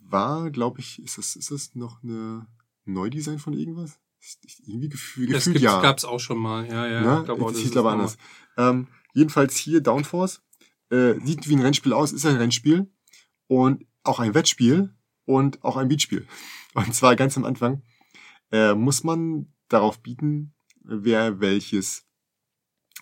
War, 0.01 0.51
glaube 0.51 0.81
ich, 0.81 1.03
ist 1.03 1.17
das, 1.17 1.35
ist 1.35 1.51
das 1.51 1.75
noch 1.75 2.03
eine 2.03 2.47
Neudesign 2.85 3.39
von 3.39 3.55
irgendwas? 3.55 3.99
Irgendwie 4.67 4.89
gefühl, 4.89 5.29
Das 5.29 5.45
gefühlt 5.45 5.63
ja. 5.63 5.81
gab's 5.81 6.05
auch 6.05 6.21
schon 6.21 6.39
mal, 6.39 6.67
ja, 6.67 6.87
ja. 6.87 7.01
ne? 7.01 7.19
ich 7.21 7.25
glaube 7.27 7.45
auch, 7.45 7.53
das 7.53 7.77
aber 7.77 7.91
nochmal- 7.91 7.93
anders. 7.93 8.19
Ähm, 8.57 8.87
jedenfalls 9.15 9.57
hier 9.57 9.81
Downforce. 9.81 10.43
Äh, 10.91 11.15
sieht 11.25 11.49
wie 11.49 11.57
ein 11.57 11.62
Rennspiel 11.62 11.95
aus, 11.95 12.12
ist 12.12 12.27
ein 12.27 12.37
Rennspiel 12.37 12.93
und 13.47 13.87
auch 14.03 14.21
ein 14.21 14.35
Wettspiel 14.35 14.95
und 15.25 15.65
auch 15.65 15.79
ein 15.79 15.89
Beatspiel. 15.89 16.27
Und 16.75 16.93
zwar 16.93 17.15
ganz 17.15 17.37
am 17.37 17.45
Anfang 17.45 17.83
äh, 18.51 18.75
muss 18.75 19.05
man 19.05 19.53
darauf 19.69 20.01
bieten, 20.01 20.55
wer 20.83 21.41
welches, 21.41 22.05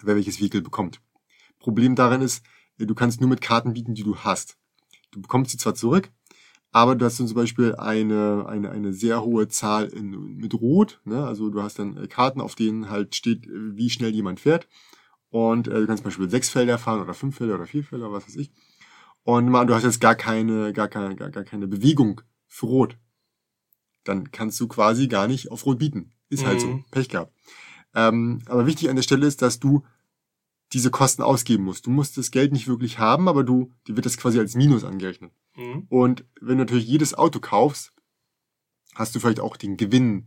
wer 0.02 0.14
welches 0.14 0.40
Vehikel 0.40 0.60
bekommt. 0.60 1.00
Problem 1.58 1.94
daran 1.94 2.20
ist, 2.20 2.44
äh, 2.78 2.86
du 2.86 2.94
kannst 2.94 3.20
nur 3.20 3.30
mit 3.30 3.40
Karten 3.40 3.72
bieten, 3.72 3.94
die 3.94 4.02
du 4.02 4.16
hast. 4.18 4.58
Du 5.10 5.20
bekommst 5.20 5.50
sie 5.50 5.58
zwar 5.58 5.74
zurück, 5.74 6.10
aber 6.70 6.96
du 6.96 7.04
hast 7.04 7.20
dann 7.20 7.26
zum 7.26 7.36
Beispiel 7.36 7.74
eine, 7.76 8.46
eine, 8.46 8.70
eine 8.70 8.92
sehr 8.92 9.22
hohe 9.22 9.48
Zahl 9.48 9.88
in, 9.88 10.36
mit 10.36 10.54
Rot. 10.54 11.00
Ne? 11.04 11.24
Also 11.24 11.50
du 11.50 11.62
hast 11.62 11.78
dann 11.78 11.96
äh, 11.96 12.08
Karten, 12.08 12.40
auf 12.40 12.54
denen 12.54 12.88
halt 12.88 13.14
steht, 13.14 13.46
äh, 13.46 13.76
wie 13.76 13.90
schnell 13.90 14.14
jemand 14.14 14.40
fährt. 14.40 14.68
Und 15.32 15.66
äh, 15.66 15.80
du 15.80 15.86
kannst 15.86 16.02
zum 16.02 16.10
Beispiel 16.10 16.28
sechs 16.28 16.50
Felder 16.50 16.76
fahren 16.76 17.00
oder 17.00 17.14
fünf 17.14 17.38
Felder 17.38 17.54
oder 17.54 17.66
vier 17.66 17.82
Felder, 17.82 18.12
was 18.12 18.28
weiß 18.28 18.36
ich. 18.36 18.52
Und 19.24 19.48
mal, 19.48 19.64
du 19.64 19.74
hast 19.74 19.82
jetzt 19.82 20.00
gar 20.00 20.14
keine, 20.14 20.74
gar 20.74 20.88
keine, 20.88 21.16
gar, 21.16 21.30
gar 21.30 21.44
keine 21.44 21.66
Bewegung 21.66 22.20
für 22.46 22.66
Rot. 22.66 22.98
Dann 24.04 24.30
kannst 24.30 24.60
du 24.60 24.68
quasi 24.68 25.08
gar 25.08 25.28
nicht 25.28 25.50
auf 25.50 25.64
Rot 25.64 25.78
bieten. 25.78 26.12
Ist 26.28 26.44
halt 26.44 26.60
so. 26.60 26.66
Mhm. 26.66 26.84
Pech 26.90 27.08
gehabt. 27.08 27.32
Ähm, 27.94 28.40
aber 28.44 28.66
wichtig 28.66 28.90
an 28.90 28.96
der 28.96 29.02
Stelle 29.02 29.26
ist, 29.26 29.40
dass 29.40 29.58
du 29.58 29.84
diese 30.74 30.90
Kosten 30.90 31.22
ausgeben 31.22 31.64
musst. 31.64 31.86
Du 31.86 31.90
musst 31.90 32.18
das 32.18 32.30
Geld 32.30 32.52
nicht 32.52 32.68
wirklich 32.68 32.98
haben, 32.98 33.26
aber 33.26 33.42
du, 33.42 33.72
dir 33.86 33.96
wird 33.96 34.04
das 34.04 34.18
quasi 34.18 34.38
als 34.38 34.54
Minus 34.54 34.84
angerechnet. 34.84 35.32
Mhm. 35.56 35.86
Und 35.88 36.26
wenn 36.42 36.58
du 36.58 36.64
natürlich 36.64 36.86
jedes 36.86 37.14
Auto 37.14 37.40
kaufst, 37.40 37.92
hast 38.94 39.14
du 39.14 39.20
vielleicht 39.20 39.40
auch 39.40 39.56
den 39.56 39.78
Gewinn 39.78 40.26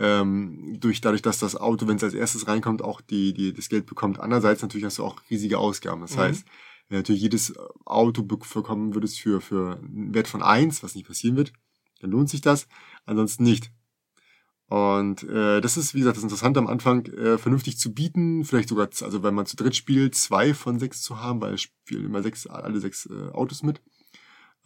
ähm, 0.00 0.78
durch 0.80 1.00
dadurch, 1.00 1.22
dass 1.22 1.38
das 1.38 1.54
Auto, 1.54 1.86
wenn 1.86 1.96
es 1.96 2.02
als 2.02 2.14
erstes 2.14 2.48
reinkommt, 2.48 2.82
auch 2.82 3.00
die, 3.00 3.32
die 3.34 3.52
das 3.52 3.68
Geld 3.68 3.86
bekommt. 3.86 4.18
Andererseits 4.18 4.62
natürlich 4.62 4.84
hast 4.86 4.98
du 4.98 5.04
auch 5.04 5.20
riesige 5.30 5.58
Ausgaben. 5.58 6.00
Das 6.00 6.16
Mhm. 6.16 6.20
heißt, 6.20 6.44
wenn 6.88 6.96
du 6.96 7.00
natürlich 7.00 7.22
jedes 7.22 7.54
Auto 7.84 8.22
be- 8.22 8.38
bekommen 8.38 8.94
würdest 8.94 9.20
für 9.20 9.40
für 9.40 9.78
einen 9.78 10.12
Wert 10.14 10.26
von 10.26 10.42
eins, 10.42 10.82
was 10.82 10.94
nicht 10.94 11.06
passieren 11.06 11.36
wird, 11.36 11.52
dann 12.00 12.10
lohnt 12.10 12.30
sich 12.30 12.40
das. 12.40 12.66
Ansonsten 13.04 13.44
nicht. 13.44 13.70
Und 14.66 15.24
äh, 15.24 15.60
das 15.60 15.76
ist, 15.76 15.94
wie 15.94 15.98
gesagt, 15.98 16.16
das 16.16 16.22
Interessante 16.22 16.60
am 16.60 16.68
Anfang, 16.68 17.04
äh, 17.06 17.38
vernünftig 17.38 17.76
zu 17.76 17.92
bieten, 17.92 18.44
vielleicht 18.44 18.68
sogar, 18.68 18.88
also 19.02 19.22
wenn 19.24 19.34
man 19.34 19.44
zu 19.44 19.56
dritt 19.56 19.74
spielt, 19.74 20.14
zwei 20.14 20.54
von 20.54 20.78
sechs 20.78 21.02
zu 21.02 21.20
haben, 21.20 21.40
weil 21.40 21.54
es 21.54 21.62
spielen 21.62 22.04
immer 22.06 22.22
sechs, 22.22 22.46
alle 22.46 22.78
sechs 22.78 23.06
äh, 23.06 23.30
Autos 23.32 23.64
mit. 23.64 23.82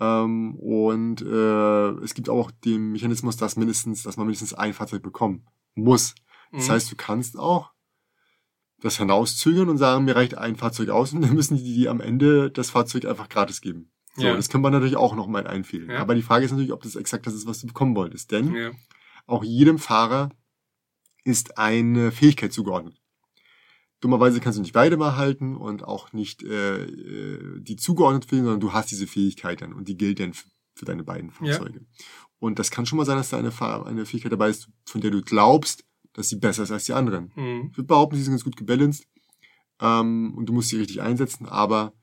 Ähm, 0.00 0.56
und 0.56 1.22
äh, 1.22 1.88
es 2.02 2.14
gibt 2.14 2.28
auch 2.28 2.50
den 2.50 2.92
Mechanismus, 2.92 3.36
dass 3.36 3.56
mindestens, 3.56 4.02
dass 4.02 4.16
man 4.16 4.26
mindestens 4.26 4.54
ein 4.54 4.72
Fahrzeug 4.74 5.02
bekommen 5.02 5.46
muss. 5.74 6.14
Das 6.52 6.68
Mhm. 6.68 6.72
heißt, 6.72 6.92
du 6.92 6.96
kannst 6.96 7.38
auch 7.38 7.72
das 8.80 8.98
hinauszögern 8.98 9.68
und 9.68 9.78
sagen, 9.78 10.04
mir 10.04 10.16
reicht 10.16 10.36
ein 10.36 10.56
Fahrzeug 10.56 10.88
aus 10.90 11.12
und 11.12 11.22
dann 11.22 11.34
müssen 11.34 11.56
die 11.56 11.74
dir 11.74 11.90
am 11.90 12.00
Ende 12.00 12.50
das 12.50 12.70
Fahrzeug 12.70 13.04
einfach 13.06 13.28
gratis 13.28 13.60
geben. 13.60 13.90
So, 14.16 14.24
Ja. 14.26 14.36
das 14.36 14.48
kann 14.48 14.60
man 14.60 14.72
natürlich 14.72 14.96
auch 14.96 15.14
noch 15.16 15.26
mal 15.26 15.46
einfehlen. 15.46 15.90
Ja. 15.90 15.98
Aber 15.98 16.14
die 16.14 16.22
Frage 16.22 16.44
ist 16.44 16.50
natürlich, 16.52 16.72
ob 16.72 16.82
das 16.82 16.94
exakt 16.96 17.26
das 17.26 17.34
ist, 17.34 17.46
was 17.46 17.60
du 17.60 17.66
bekommen 17.66 17.96
wolltest. 17.96 18.30
Denn 18.30 18.54
ja. 18.54 18.70
auch 19.26 19.42
jedem 19.42 19.78
Fahrer 19.78 20.28
ist 21.24 21.56
eine 21.58 22.12
Fähigkeit 22.12 22.52
zugeordnet. 22.52 23.00
Dummerweise 24.04 24.38
kannst 24.38 24.58
du 24.58 24.62
nicht 24.62 24.74
beide 24.74 24.98
mal 24.98 25.16
halten 25.16 25.56
und 25.56 25.82
auch 25.82 26.12
nicht 26.12 26.42
äh, 26.42 26.84
äh, 26.84 27.60
die 27.60 27.76
zugeordnet 27.76 28.30
wählen, 28.30 28.44
sondern 28.44 28.60
du 28.60 28.74
hast 28.74 28.90
diese 28.90 29.06
Fähigkeit 29.06 29.62
dann 29.62 29.72
und 29.72 29.88
die 29.88 29.96
gilt 29.96 30.20
dann 30.20 30.34
für 30.74 30.84
deine 30.84 31.04
beiden 31.04 31.30
Ja. 31.40 31.54
Fahrzeuge. 31.54 31.86
Und 32.38 32.58
das 32.58 32.70
kann 32.70 32.84
schon 32.84 32.98
mal 32.98 33.06
sein, 33.06 33.16
dass 33.16 33.30
da 33.30 33.38
eine, 33.38 33.50
eine 33.86 34.04
Fähigkeit 34.04 34.30
dabei 34.32 34.50
ist, 34.50 34.68
von 34.84 35.00
der 35.00 35.10
du 35.10 35.22
glaubst, 35.22 35.86
dass 36.12 36.28
sie 36.28 36.36
besser 36.36 36.64
ist 36.64 36.70
als 36.70 36.84
die 36.84 36.92
anderen. 36.92 37.32
Mhm. 37.34 37.68
Ich 37.70 37.78
würde 37.78 37.86
behaupten, 37.86 38.16
sie 38.16 38.22
sind 38.24 38.34
ganz 38.34 38.44
gut 38.44 38.58
gebalanced 38.58 39.06
ähm, 39.80 40.34
und 40.36 40.44
du 40.46 40.52
musst 40.52 40.68
sie 40.68 40.76
richtig 40.76 41.00
einsetzen, 41.00 41.46
aber 41.46 41.94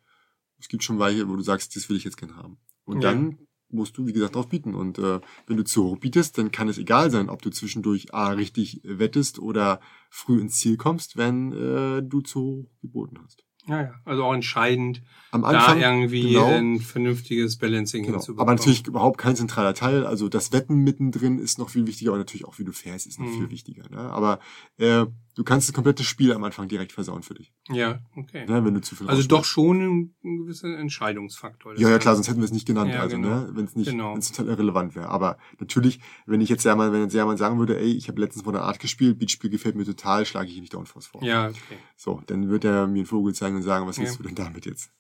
es 0.57 0.67
gibt 0.67 0.83
schon 0.83 0.97
welche, 0.97 1.29
wo 1.29 1.35
du 1.35 1.43
sagst, 1.43 1.75
das 1.75 1.87
will 1.87 1.97
ich 1.97 2.03
jetzt 2.03 2.17
gerne 2.17 2.35
haben. 2.35 2.57
Und 2.83 3.03
Ja. 3.03 3.11
dann 3.11 3.37
musst 3.73 3.97
du, 3.97 4.07
wie 4.07 4.13
gesagt, 4.13 4.35
drauf 4.35 4.49
bieten. 4.49 4.75
Und 4.75 4.97
äh, 4.99 5.19
wenn 5.47 5.57
du 5.57 5.63
zu 5.63 5.83
hoch 5.83 5.97
bietest, 5.97 6.37
dann 6.37 6.51
kann 6.51 6.69
es 6.69 6.77
egal 6.77 7.11
sein, 7.11 7.29
ob 7.29 7.41
du 7.41 7.49
zwischendurch 7.49 8.13
A 8.13 8.29
richtig 8.31 8.81
wettest 8.83 9.39
oder 9.39 9.79
früh 10.09 10.39
ins 10.39 10.57
Ziel 10.57 10.77
kommst, 10.77 11.17
wenn 11.17 11.51
äh, 11.51 12.01
du 12.03 12.21
zu 12.21 12.41
hoch 12.41 12.81
geboten 12.81 13.19
hast. 13.23 13.45
Ja, 13.67 13.81
ja. 13.83 13.93
Also 14.05 14.23
auch 14.23 14.33
entscheidend, 14.33 15.01
Am 15.31 15.45
Anfang 15.45 15.79
da 15.79 15.91
irgendwie 15.91 16.33
genau. 16.33 16.47
ein 16.47 16.79
vernünftiges 16.79 17.57
Balancing 17.57 18.03
Genau. 18.03 18.17
hinzubekommen. 18.17 18.41
Aber 18.49 18.55
natürlich 18.57 18.87
überhaupt 18.87 19.17
kein 19.19 19.35
zentraler 19.35 19.73
Teil. 19.73 20.05
Also 20.05 20.29
das 20.29 20.51
Wetten 20.51 20.77
mittendrin 20.77 21.37
ist 21.39 21.59
noch 21.59 21.69
viel 21.69 21.85
wichtiger 21.87 22.11
und 22.13 22.17
natürlich 22.19 22.45
auch 22.45 22.57
wie 22.59 22.63
du 22.65 22.71
fährst 22.73 23.05
ist 23.07 23.19
noch 23.19 23.27
Mhm. 23.27 23.33
viel 23.37 23.49
wichtiger. 23.51 23.83
Ne? 23.89 23.99
Aber 23.99 24.39
äh, 24.77 25.05
du 25.35 25.43
kannst 25.43 25.69
das 25.69 25.73
komplette 25.73 26.03
Spiel 26.03 26.33
am 26.33 26.43
Anfang 26.43 26.67
direkt 26.67 26.91
versauen 26.91 27.21
für 27.23 27.35
dich, 27.35 27.53
Ja, 27.69 27.99
okay. 28.17 28.45
ne? 28.47 28.65
wenn 28.65 28.73
du 28.73 28.81
zu 28.81 28.95
viel 28.95 29.07
Also 29.07 29.25
doch 29.27 29.45
schon 29.45 29.79
ein, 29.81 30.15
ein 30.23 30.37
gewisser 30.39 30.77
Entscheidungsfaktor. 30.77 31.79
Ja, 31.79 31.89
ja, 31.89 31.99
klar, 31.99 32.15
sonst 32.15 32.27
hätten 32.27 32.39
wir 32.39 32.45
es 32.45 32.51
nicht 32.51 32.67
genannt, 32.67 32.91
Ja, 32.93 33.01
also, 33.01 33.15
genau. 33.15 33.29
ne, 33.29 33.49
wenn 33.53 33.65
es 33.65 33.75
nicht, 33.75 33.89
Genau. 33.91 34.11
wenn 34.13 34.19
es 34.19 34.31
total 34.31 34.51
irrelevant 34.51 34.95
wäre. 34.95 35.07
Aber 35.09 35.37
natürlich, 35.59 35.99
wenn 36.25 36.41
ich 36.41 36.49
jetzt 36.49 36.63
ja 36.65 36.75
mal, 36.75 36.91
wenn 36.91 37.01
jetzt 37.03 37.13
jemand 37.13 37.39
sagen 37.39 37.59
würde, 37.59 37.79
ey, 37.79 37.91
ich 37.93 38.07
habe 38.09 38.19
letztens 38.19 38.43
von 38.43 38.53
der 38.53 38.63
Art 38.63 38.79
gespielt, 38.79 39.19
Beatspiel 39.19 39.49
gefällt 39.49 39.75
mir 39.75 39.85
total, 39.85 40.25
schlage 40.25 40.49
ich 40.49 40.55
ihn 40.55 40.61
nicht 40.61 40.73
Downforce 40.73 41.07
vor. 41.07 41.23
Ja, 41.23 41.47
okay. 41.49 41.77
So, 41.95 42.21
dann 42.27 42.49
wird 42.49 42.65
er 42.65 42.87
mir 42.87 42.97
einen 42.99 43.05
Vogel 43.05 43.33
zeigen 43.33 43.50
und 43.55 43.63
sagen, 43.63 43.87
was 43.87 43.97
willst 43.99 44.13
Ja. 44.13 44.17
du 44.17 44.23
denn 44.23 44.35
damit 44.35 44.65
jetzt? 44.65 44.91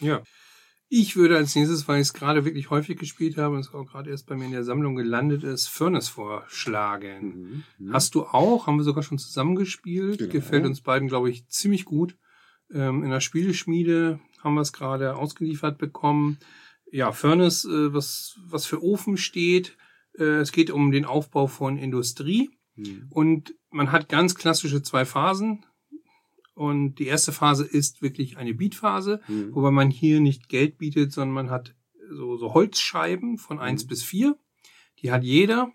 Ja. 0.00 0.22
Ich 0.88 1.16
würde 1.16 1.36
als 1.36 1.54
nächstes, 1.56 1.88
weil 1.88 1.96
ich 2.00 2.08
es 2.08 2.12
gerade 2.12 2.44
wirklich 2.44 2.70
häufig 2.70 2.98
gespielt 2.98 3.36
habe 3.36 3.54
und 3.54 3.60
es 3.62 3.72
auch 3.72 3.84
gerade 3.86 4.10
erst 4.10 4.26
bei 4.26 4.36
mir 4.36 4.44
in 4.44 4.52
der 4.52 4.64
Sammlung 4.64 4.94
gelandet 4.94 5.42
ist, 5.42 5.66
Furnace 5.68 6.08
vorschlagen. 6.08 7.64
Hast 7.90 8.14
du 8.14 8.24
auch, 8.24 8.66
haben 8.66 8.76
wir 8.76 8.84
sogar 8.84 9.02
schon 9.02 9.18
zusammengespielt, 9.18 10.18
Genau. 10.18 10.30
gefällt 10.32 10.64
uns 10.66 10.82
beiden, 10.82 11.08
glaube 11.08 11.30
ich, 11.30 11.48
ziemlich 11.48 11.84
gut. 11.84 12.16
Ähm, 12.72 13.02
in 13.02 13.10
der 13.10 13.20
Spieleschmiede 13.20 14.20
haben 14.42 14.54
wir 14.54 14.60
es 14.60 14.72
gerade 14.72 15.16
ausgeliefert 15.16 15.78
bekommen. 15.78 16.38
Ja, 16.90 17.12
Furnace, 17.12 17.64
äh, 17.64 17.92
was, 17.92 18.38
was 18.46 18.66
für 18.66 18.82
Ofen 18.82 19.16
steht. 19.16 19.76
Äh, 20.18 20.24
es 20.40 20.52
geht 20.52 20.70
um 20.70 20.90
den 20.92 21.04
Aufbau 21.06 21.46
von 21.46 21.76
Industrie. 21.78 22.50
Mhm. 22.76 23.06
Und 23.10 23.54
man 23.70 23.90
hat 23.90 24.08
ganz 24.08 24.34
klassische 24.34 24.82
zwei 24.82 25.04
Phasen. 25.04 25.64
Und 26.54 26.96
die 27.00 27.06
erste 27.06 27.32
Phase 27.32 27.64
ist 27.64 28.00
wirklich 28.00 28.36
eine 28.38 28.54
Beatphase, 28.54 29.20
Mhm. 29.28 29.54
wobei 29.54 29.70
man 29.72 29.90
hier 29.90 30.20
nicht 30.20 30.48
Geld 30.48 30.78
bietet, 30.78 31.12
sondern 31.12 31.34
man 31.34 31.50
hat 31.50 31.74
so, 32.10 32.36
so 32.36 32.54
Holzscheiben 32.54 33.38
von 33.38 33.58
eins 33.58 33.84
Mhm. 33.84 33.88
bis 33.88 34.02
vier. 34.04 34.36
Die 35.00 35.10
hat 35.12 35.22
jeder. 35.24 35.70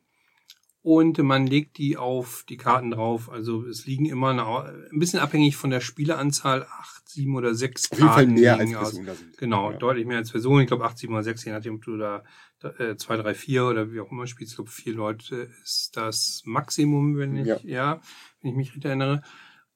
und 0.82 1.18
man 1.18 1.46
legt 1.46 1.78
die 1.78 1.98
auf 1.98 2.46
die 2.48 2.56
Karten 2.56 2.92
drauf. 2.92 3.30
Also 3.30 3.66
es 3.66 3.86
liegen 3.86 4.06
immer 4.06 4.30
eine, 4.30 4.88
ein 4.94 4.98
bisschen 4.98 5.20
abhängig 5.20 5.58
von 5.58 5.72
der 5.72 5.82
Spieleranzahl, 5.82 6.64
acht, 6.64 7.08
sieben 7.10 7.36
oder 7.36 7.54
sechs 7.54 7.92
Auf 7.92 7.98
jeden 8.00 8.10
Fall 8.10 8.26
Karten 8.28 8.40
mehr 8.40 8.58
als. 8.58 8.72
Personen 8.72 9.06
da 9.06 9.14
sind. 9.14 9.38
Genau, 9.38 9.72
Ja. 9.72 9.78
deutlich 9.78 10.06
mehr 10.08 10.18
als 10.20 10.32
Personen. 10.32 10.62
Ich 10.62 10.68
glaube 10.68 10.86
acht, 10.86 10.98
sieben 10.98 11.14
oder 11.14 11.24
sechs, 11.24 11.44
je 11.44 11.52
nachdem, 11.52 11.76
ob 11.76 11.84
du 11.84 11.98
da 11.98 12.24
äh, 12.64 12.96
zwei, 12.96 13.18
drei, 13.18 13.34
vier 13.36 13.66
oder 13.66 13.92
wie 13.92 14.00
auch 14.00 14.10
immer 14.10 14.26
spielst. 14.26 14.54
Ich 14.54 14.56
glaube, 14.56 14.72
vier 14.72 14.94
Leute 14.94 15.50
ist 15.64 15.98
das 15.98 16.44
Maximum, 16.46 17.18
wenn 17.18 17.36
ich, 17.36 17.48
Ja. 17.48 17.58
ja, 17.64 18.02
wenn 18.42 18.52
ich 18.52 18.58
mich 18.58 18.70
richtig 18.70 18.86
erinnere. 18.86 19.22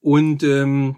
Und 0.04 0.43
ähm, 0.43 0.97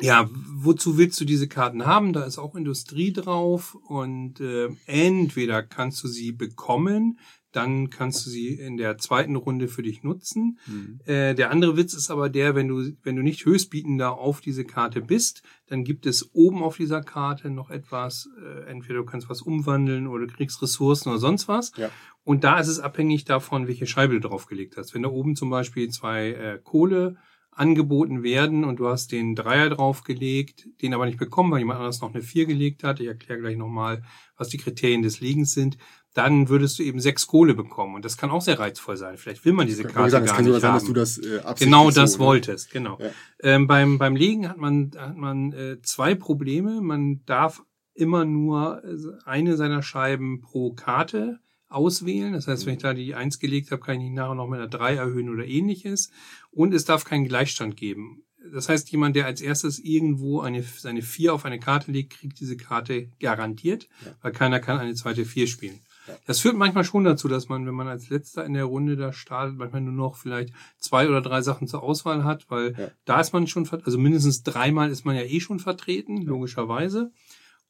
ja, 0.00 0.30
wozu 0.32 0.96
willst 0.96 1.20
du 1.20 1.26
diese 1.26 1.46
Karten 1.46 1.84
haben? 1.84 2.14
Da 2.14 2.24
ist 2.24 2.38
auch 2.38 2.54
Industrie 2.54 3.12
drauf 3.12 3.74
und 3.74 4.40
äh, 4.40 4.70
entweder 4.86 5.62
kannst 5.62 6.02
du 6.02 6.08
sie 6.08 6.32
bekommen, 6.32 7.18
dann 7.52 7.90
kannst 7.90 8.24
du 8.24 8.30
sie 8.30 8.54
in 8.54 8.78
der 8.78 8.96
zweiten 8.96 9.36
Runde 9.36 9.68
für 9.68 9.82
dich 9.82 10.04
nutzen. 10.04 10.58
Mhm. 10.66 11.00
Äh, 11.04 11.34
der 11.34 11.50
andere 11.50 11.76
Witz 11.76 11.92
ist 11.92 12.10
aber 12.10 12.30
der, 12.30 12.54
wenn 12.54 12.68
du, 12.68 12.92
wenn 13.02 13.16
du 13.16 13.22
nicht 13.22 13.44
Höchstbietender 13.44 14.12
auf 14.12 14.40
diese 14.40 14.64
Karte 14.64 15.02
bist, 15.02 15.42
dann 15.66 15.84
gibt 15.84 16.06
es 16.06 16.34
oben 16.34 16.62
auf 16.62 16.78
dieser 16.78 17.02
Karte 17.02 17.50
noch 17.50 17.68
etwas, 17.68 18.30
äh, 18.42 18.70
entweder 18.70 19.00
du 19.00 19.04
kannst 19.04 19.28
was 19.28 19.42
umwandeln 19.42 20.06
oder 20.06 20.26
du 20.26 20.32
kriegst 20.32 20.62
Ressourcen 20.62 21.10
oder 21.10 21.18
sonst 21.18 21.46
was. 21.46 21.72
Ja. 21.76 21.90
Und 22.24 22.42
da 22.42 22.58
ist 22.58 22.68
es 22.68 22.80
abhängig 22.80 23.26
davon, 23.26 23.66
welche 23.66 23.86
Scheibe 23.86 24.18
du 24.18 24.28
draufgelegt 24.28 24.78
hast. 24.78 24.94
Wenn 24.94 25.02
da 25.02 25.10
oben 25.10 25.36
zum 25.36 25.50
Beispiel 25.50 25.90
zwei 25.90 26.30
äh, 26.30 26.58
Kohle 26.64 27.16
angeboten 27.58 28.22
werden 28.22 28.64
und 28.64 28.78
du 28.78 28.88
hast 28.88 29.10
den 29.10 29.34
Dreier 29.34 29.70
draufgelegt, 29.70 30.68
den 30.80 30.94
aber 30.94 31.06
nicht 31.06 31.18
bekommen, 31.18 31.50
weil 31.50 31.58
jemand 31.58 31.78
anderes 31.78 32.00
noch 32.00 32.14
eine 32.14 32.22
Vier 32.22 32.46
gelegt 32.46 32.84
hat, 32.84 33.00
ich 33.00 33.06
erkläre 33.08 33.40
gleich 33.40 33.56
nochmal, 33.56 34.04
was 34.36 34.48
die 34.48 34.58
Kriterien 34.58 35.02
des 35.02 35.20
Legens 35.20 35.52
sind, 35.54 35.76
dann 36.14 36.48
würdest 36.48 36.78
du 36.78 36.84
eben 36.84 37.00
sechs 37.00 37.26
Kohle 37.26 37.54
bekommen. 37.54 37.96
Und 37.96 38.04
das 38.04 38.16
kann 38.16 38.30
auch 38.30 38.42
sehr 38.42 38.58
reizvoll 38.58 38.96
sein. 38.96 39.16
Vielleicht 39.16 39.44
will 39.44 39.52
man 39.52 39.66
diese 39.66 39.82
Karte 39.82 40.06
es 40.06 40.12
gar 40.12 40.40
nicht 40.40 40.60
sein, 40.60 40.72
haben. 40.72 40.86
du 40.86 40.92
das 40.92 41.18
äh, 41.18 41.40
Genau 41.58 41.90
das 41.90 42.12
so, 42.12 42.18
ne? 42.18 42.24
wolltest, 42.24 42.70
genau. 42.70 42.98
Ja. 43.00 43.10
Ähm, 43.40 43.66
beim, 43.66 43.98
beim 43.98 44.14
Legen 44.14 44.48
hat 44.48 44.56
man, 44.56 44.92
hat 44.96 45.16
man 45.16 45.52
äh, 45.52 45.82
zwei 45.82 46.14
Probleme. 46.14 46.80
Man 46.80 47.24
darf 47.26 47.62
immer 47.94 48.24
nur 48.24 48.82
äh, 48.84 48.96
eine 49.24 49.56
seiner 49.56 49.82
Scheiben 49.82 50.40
pro 50.40 50.72
Karte 50.72 51.40
auswählen. 51.68 52.32
Das 52.32 52.46
heißt, 52.48 52.66
wenn 52.66 52.74
ich 52.74 52.82
da 52.82 52.94
die 52.94 53.14
eins 53.14 53.38
gelegt 53.38 53.70
habe, 53.70 53.82
kann 53.82 54.00
ich 54.00 54.08
die 54.08 54.10
nachher 54.14 54.34
noch 54.34 54.48
mit 54.48 54.58
einer 54.58 54.68
drei 54.68 54.94
erhöhen 54.94 55.28
oder 55.28 55.46
ähnliches. 55.46 56.10
Und 56.50 56.72
es 56.74 56.84
darf 56.84 57.04
keinen 57.04 57.26
Gleichstand 57.28 57.76
geben. 57.76 58.22
Das 58.52 58.68
heißt, 58.68 58.90
jemand, 58.90 59.14
der 59.16 59.26
als 59.26 59.40
erstes 59.40 59.78
irgendwo 59.78 60.40
eine, 60.40 60.62
seine 60.62 61.02
vier 61.02 61.34
auf 61.34 61.44
eine 61.44 61.58
Karte 61.58 61.90
legt, 61.92 62.14
kriegt 62.14 62.40
diese 62.40 62.56
Karte 62.56 63.10
garantiert, 63.20 63.88
Ja. 64.04 64.12
weil 64.22 64.32
keiner 64.32 64.60
kann 64.60 64.78
eine 64.78 64.94
zweite 64.94 65.24
vier 65.26 65.46
spielen. 65.46 65.80
Ja. 66.06 66.14
Das 66.24 66.40
führt 66.40 66.56
manchmal 66.56 66.84
schon 66.84 67.04
dazu, 67.04 67.28
dass 67.28 67.48
man, 67.50 67.66
wenn 67.66 67.74
man 67.74 67.88
als 67.88 68.08
letzter 68.08 68.46
in 68.46 68.54
der 68.54 68.64
Runde 68.64 68.96
da 68.96 69.12
startet, 69.12 69.58
manchmal 69.58 69.82
nur 69.82 69.92
noch 69.92 70.16
vielleicht 70.16 70.54
zwei 70.78 71.08
oder 71.08 71.20
drei 71.20 71.42
Sachen 71.42 71.68
zur 71.68 71.82
Auswahl 71.82 72.24
hat, 72.24 72.46
weil 72.48 72.74
Ja. 72.78 72.88
da 73.04 73.20
ist 73.20 73.32
man 73.34 73.46
schon, 73.48 73.68
also 73.84 73.98
mindestens 73.98 74.42
dreimal 74.44 74.90
ist 74.90 75.04
man 75.04 75.16
ja 75.16 75.22
eh 75.22 75.40
schon 75.40 75.58
vertreten, 75.58 76.22
logischerweise. 76.22 77.10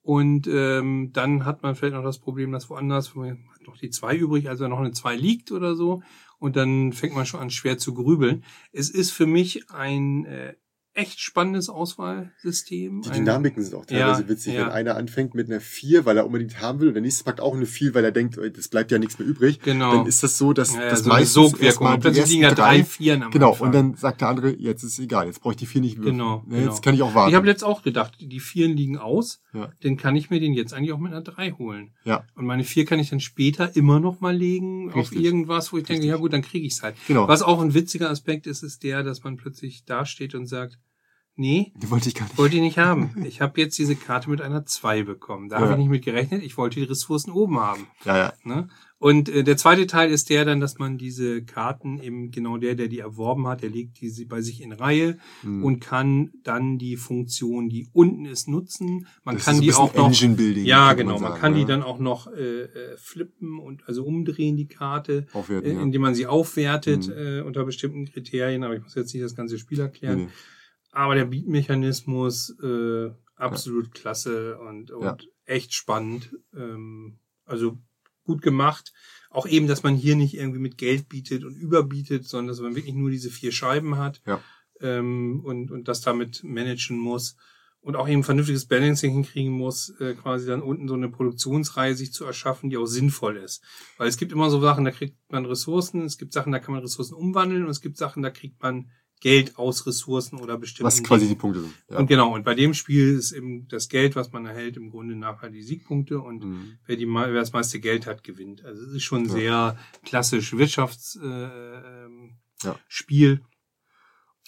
Und 0.03 0.47
ähm, 0.47 1.11
dann 1.13 1.45
hat 1.45 1.63
man 1.63 1.75
vielleicht 1.75 1.95
noch 1.95 2.05
das 2.05 2.19
Problem, 2.19 2.53
dass 2.53 2.71
woanders 2.71 3.17
wo 3.17 3.21
man 3.21 3.39
noch 3.69 3.79
die 3.79 3.91
zwei 3.91 4.17
übrig, 4.17 4.49
also 4.49 4.67
noch 4.69 4.79
eine 4.79 4.93
zwei 4.93 5.17
liegt 5.17 5.53
oder 5.53 5.75
so. 5.75 6.03
Und 6.39 6.57
dann 6.57 6.93
fängt 6.93 7.15
man 7.15 7.27
schon 7.27 7.41
an, 7.41 7.51
schwer 7.51 7.79
zu 7.79 7.95
grübeln. 7.95 8.45
Es 8.73 8.91
ist 8.91 9.11
für 9.11 9.27
mich 9.27 9.71
ein 9.71 10.25
äh, 10.25 10.55
echt 10.99 11.21
spannendes 11.21 11.69
Auswahlsystem. 11.69 13.03
Die 13.03 13.11
Dynamiken 13.11 13.63
sind 13.63 13.75
auch 13.75 13.87
teilweise 13.87 14.23
Ja, 14.23 14.29
witzig, 14.29 14.55
ja. 14.55 14.63
wenn 14.67 14.73
einer 14.73 14.97
anfängt 14.97 15.35
mit 15.35 15.49
einer 15.51 15.61
4, 15.61 16.05
weil 16.05 16.17
er 16.17 16.27
unbedingt 16.27 16.61
haben 16.61 16.81
will, 16.81 16.89
und 16.89 16.95
der 16.95 17.03
nächste 17.03 17.25
packt 17.25 17.41
auch 17.41 17.55
eine 17.55 17.67
4, 17.67 17.95
weil 17.95 18.05
er 18.05 18.13
denkt, 18.13 18.39
das 18.57 18.69
bleibt 18.69 18.91
ja 18.91 18.99
nichts 18.99 19.19
mehr 19.19 19.29
übrig. 19.29 19.61
Genau. 19.61 19.93
Dann 19.97 20.07
ist 20.07 20.23
das 20.23 20.37
so, 20.39 20.53
dass 20.53 20.75
ja, 20.75 20.89
das 20.91 21.05
so 21.05 21.09
meistens 21.09 21.33
Sogwirkung. 21.35 21.87
Und 21.87 22.01
plötzlich 22.01 22.27
liegen 22.29 22.43
da 22.43 22.53
drei 22.55 22.85
Vieren 22.85 23.23
am 23.23 23.31
Genau, 23.31 23.51
Anfang. 23.53 23.67
und 23.69 23.75
dann 23.75 23.95
sagt 23.95 24.21
der 24.21 24.29
andere, 24.29 24.55
jetzt 24.57 24.83
ist 24.83 24.99
egal, 24.99 25.27
jetzt 25.27 25.41
brauche 25.41 25.53
ich 25.53 25.59
die 25.59 25.67
4 25.67 25.81
nicht 25.81 25.97
würfeln. 25.99 26.19
Genau, 26.19 26.45
genau. 26.49 26.69
Jetzt 26.69 26.83
kann 26.83 26.95
ich 26.95 27.03
auch 27.03 27.15
warten. 27.15 27.31
Ich 27.31 27.37
habe 27.37 27.47
letzt 27.47 27.65
auch 27.65 27.83
gedacht, 27.83 28.15
die 28.21 28.41
Vieren 28.41 28.77
liegen 28.77 28.99
aus, 28.99 29.41
Ja. 29.55 29.71
dann 29.83 29.97
kann 29.97 30.17
ich 30.17 30.31
mir 30.31 30.41
den 30.41 30.53
jetzt 30.53 30.75
eigentlich 30.75 30.93
auch 30.93 30.99
mit 30.99 31.13
einer 31.13 31.23
drei 31.23 31.53
holen. 31.53 31.93
ja, 32.05 32.25
Und 32.35 32.45
meine 32.47 32.65
vier 32.65 32.85
kann 32.85 32.99
ich 32.99 33.11
dann 33.11 33.21
später 33.21 33.75
immer 33.77 34.01
noch 34.01 34.21
mal 34.21 34.37
legen 34.37 34.89
auf 34.91 34.97
Richtig. 35.13 35.23
irgendwas, 35.23 35.73
wo 35.73 35.79
ich 35.79 35.85
denke, 35.85 36.01
Richtig. 36.03 36.11
ja 36.11 36.17
gut, 36.17 36.33
dann 36.33 36.43
kriege 36.43 36.67
ich 36.67 36.75
es 36.75 36.83
halt. 36.83 36.97
genau. 37.07 37.29
Was 37.29 37.43
auch 37.43 37.61
ein 37.61 37.75
witziger 37.75 38.11
Aspekt 38.11 38.47
ist, 38.47 38.63
ist 38.63 38.83
der, 38.83 39.03
dass 39.03 39.23
man 39.25 39.37
plötzlich 39.37 39.85
dasteht 39.85 40.35
und 40.35 40.47
sagt, 40.47 40.79
nee, 41.39 41.73
Die 41.77 41.91
wollte 41.91 42.09
ich 42.09 42.15
gar 42.15 42.27
nicht. 42.27 42.37
wollte 42.37 42.57
ich 42.57 42.63
nicht 42.63 42.79
haben. 42.79 43.25
Ich 43.25 43.41
habe 43.41 43.61
jetzt 43.61 43.79
diese 43.79 43.97
Karte 43.97 44.29
mit 44.29 44.41
einer 44.43 44.67
zwei 44.67 45.03
bekommen. 45.05 45.49
Da 45.49 45.57
habe 45.57 45.67
Ja. 45.67 45.73
ich 45.73 45.79
nicht 45.79 45.89
mit 45.89 46.05
gerechnet. 46.05 46.43
Ich 46.43 46.57
wollte 46.59 46.81
die 46.81 46.87
Ressourcen 46.87 47.31
oben 47.31 47.59
haben. 47.59 47.87
Ja, 48.05 48.17
ja. 48.19 48.33
Ne? 48.45 48.69
Und 49.01 49.29
äh, 49.29 49.45
der 49.45 49.57
zweite 49.57 49.87
Teil 49.87 50.11
ist 50.11 50.29
der 50.29 50.45
dann, 50.45 50.59
dass 50.59 50.79
man 50.81 50.99
diese 50.99 51.43
Karten 51.45 52.01
eben 52.01 52.33
genau 52.33 52.57
der, 52.57 52.75
der 52.75 52.89
die 52.89 52.99
erworben 52.99 53.47
hat, 53.47 53.63
der 53.63 53.71
legt 53.71 54.01
die 54.01 54.25
bei 54.25 54.41
sich 54.43 54.61
in 54.61 54.73
Reihe 54.73 55.19
Hm. 55.43 55.63
und 55.65 55.79
kann 55.79 56.33
dann 56.43 56.79
die 56.79 56.97
Funktion, 56.97 57.69
die 57.69 57.87
unten 57.93 58.25
ist, 58.27 58.49
nutzen. 58.49 59.07
Man 59.23 59.37
Das 59.37 59.45
kann 59.45 59.55
ist 59.55 59.61
ein 59.61 59.63
die 59.63 59.73
auch 59.75 59.95
noch 59.95 60.07
Engine 60.09 60.35
Building. 60.35 60.65
ja, 60.65 60.95
genau. 60.95 61.13
Man, 61.13 61.21
sagen, 61.31 61.41
kann 61.41 61.55
die 61.55 61.61
ne? 61.61 61.67
dann 61.67 61.83
auch 61.85 62.01
noch 62.01 62.27
äh, 62.33 62.63
äh, 62.63 62.97
flippen 62.97 63.61
und 63.61 63.87
also 63.87 64.05
umdrehen 64.05 64.57
die 64.57 64.67
Karte, 64.67 65.27
aufwerten. 65.33 65.71
äh, 65.71 65.75
ja. 65.75 65.81
indem 65.81 66.03
man 66.03 66.17
sie 66.17 66.27
aufwertet 66.27 67.07
Mhm. 67.07 67.13
äh, 67.17 67.41
unter 67.43 67.65
bestimmten 67.65 68.05
Kriterien. 68.07 68.65
Aber 68.65 68.75
ich 68.75 68.83
muss 68.83 68.97
jetzt 68.97 69.15
nicht 69.15 69.23
das 69.25 69.37
ganze 69.37 69.59
Spiel 69.61 69.79
Nee, 69.79 69.85
erklären. 69.85 70.19
nee. 70.25 70.29
Aber 70.99 71.15
der 71.15 71.27
Beat-Mechanismus 71.27 72.59
äh, 72.61 73.11
absolut 73.37 73.95
klasse 73.95 74.59
und, 74.59 74.91
und 74.91 75.05
Ja. 75.05 75.17
echt 75.45 75.73
spannend. 75.73 76.35
Ähm, 76.53 77.21
also 77.45 77.79
gut 78.25 78.43
gemacht. 78.43 78.93
Auch 79.31 79.47
eben, 79.47 79.69
dass 79.69 79.85
man 79.85 79.95
hier 79.95 80.17
nicht 80.17 80.35
irgendwie 80.35 80.59
mit 80.59 80.77
Geld 80.77 81.09
bietet 81.09 81.45
und 81.45 81.55
überbietet, 81.55 82.27
sondern 82.27 82.49
dass 82.49 82.59
man 82.61 82.75
wirklich 82.75 82.97
nur 82.97 83.11
diese 83.11 83.31
vier 83.31 83.53
Scheiben 83.53 83.97
hat 83.97 84.21
Ja. 84.27 84.43
ähm, 84.81 85.41
und, 85.45 85.71
und 85.71 85.87
das 85.87 86.01
damit 86.01 86.43
managen 86.43 86.99
muss. 86.99 87.37
Und 87.81 87.95
auch 87.95 88.09
eben 88.09 88.25
vernünftiges 88.25 88.67
Balancing 88.67 89.13
hinkriegen 89.13 89.53
muss, 89.53 89.91
äh, 90.01 90.15
quasi 90.15 90.49
dann 90.49 90.63
unten 90.63 90.89
so 90.89 90.95
eine 90.95 91.09
Produktionsreihe 91.09 91.95
sich 91.95 92.13
zu 92.13 92.25
erschaffen, 92.25 92.71
die 92.71 92.77
auch 92.77 92.87
sinnvoll 92.87 93.37
ist. 93.37 93.63
Weil 93.99 94.09
es 94.09 94.17
gibt 94.17 94.33
immer 94.33 94.51
so 94.51 94.61
Sachen, 94.61 94.85
da 94.85 94.91
kriegt 94.91 95.17
man 95.31 95.47
Ressourcen, 95.47 96.03
es 96.03 96.19
gibt 96.19 96.33
Sachen, 96.33 96.51
da 96.51 96.59
kann 96.59 96.75
man 96.75 96.83
Ressourcen 96.83 97.15
umwandeln 97.15 97.63
und 97.63 97.71
es 97.71 97.81
gibt 97.81 97.97
Sachen, 97.99 98.25
da 98.25 98.31
kriegt 98.31 98.61
man 98.61 98.91
Geld 99.21 99.59
aus 99.59 99.87
Ressourcen 99.87 100.39
oder 100.39 100.59
bestimmten 100.59 100.85
Was 100.87 101.03
quasi 101.03 101.25
die 101.25 101.29
Dingen. 101.31 101.41
Punkte 101.41 101.61
sind. 101.63 101.75
Ja. 101.91 101.99
Und 101.99 102.07
genau, 102.07 102.33
und 102.35 102.45
bei 102.45 102.55
dem 102.55 102.73
Spiel 102.75 103.15
ist 103.17 103.33
eben 103.33 103.67
das 103.69 103.89
Geld, 103.89 104.15
was 104.17 104.31
man 104.33 104.47
erhält, 104.47 104.77
im 104.77 104.91
Grunde 104.91 105.17
nachher 105.17 105.51
die 105.51 105.63
Siegpunkte 105.63 106.21
und 106.21 106.45
Mhm. 106.45 106.79
wer, 106.87 106.97
die, 106.97 107.07
wer 107.07 107.33
das 107.33 107.53
meiste 107.53 107.81
Geld 107.81 108.07
hat, 108.07 108.23
gewinnt. 108.23 108.65
Also 108.65 108.85
es 108.85 108.93
ist 108.93 109.03
schon 109.03 109.25
Ja. 109.27 109.31
sehr 109.33 109.79
klassisch 110.05 110.53
Wirtschaftsspiel. 110.57 111.23
Äh, 111.25 112.05
ähm, 112.05 112.39
Ja. 112.63 112.79
Spiel. 112.89 113.41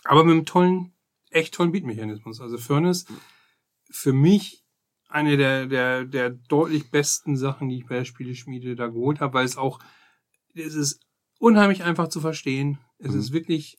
Aber 0.05 0.25
mit 0.25 0.33
einem 0.33 0.47
tollen, 0.47 0.93
echt 1.31 1.55
tollen 1.55 1.73
Beatmechanismus. 1.73 2.41
Also 2.41 2.57
Furnace, 2.59 3.05
für 3.91 4.13
mich 4.13 4.65
eine 5.09 5.37
der, 5.37 5.67
der, 5.67 6.05
der 6.05 6.31
deutlich 6.31 6.91
besten 6.91 7.37
Sachen, 7.37 7.69
die 7.69 7.79
ich 7.79 7.87
bei 7.87 7.97
der 7.97 8.05
Spieleschmiede 8.05 8.77
da 8.77 8.87
geholt 8.87 9.19
habe, 9.21 9.35
weil 9.35 9.45
es 9.45 9.57
auch, 9.57 9.81
es 10.55 10.75
ist 10.77 11.01
unheimlich 11.41 11.83
einfach 11.83 12.07
zu 12.09 12.21
verstehen. 12.21 12.79
Es 12.99 13.13
Mhm. 13.15 13.19
ist 13.21 13.33
wirklich 13.33 13.79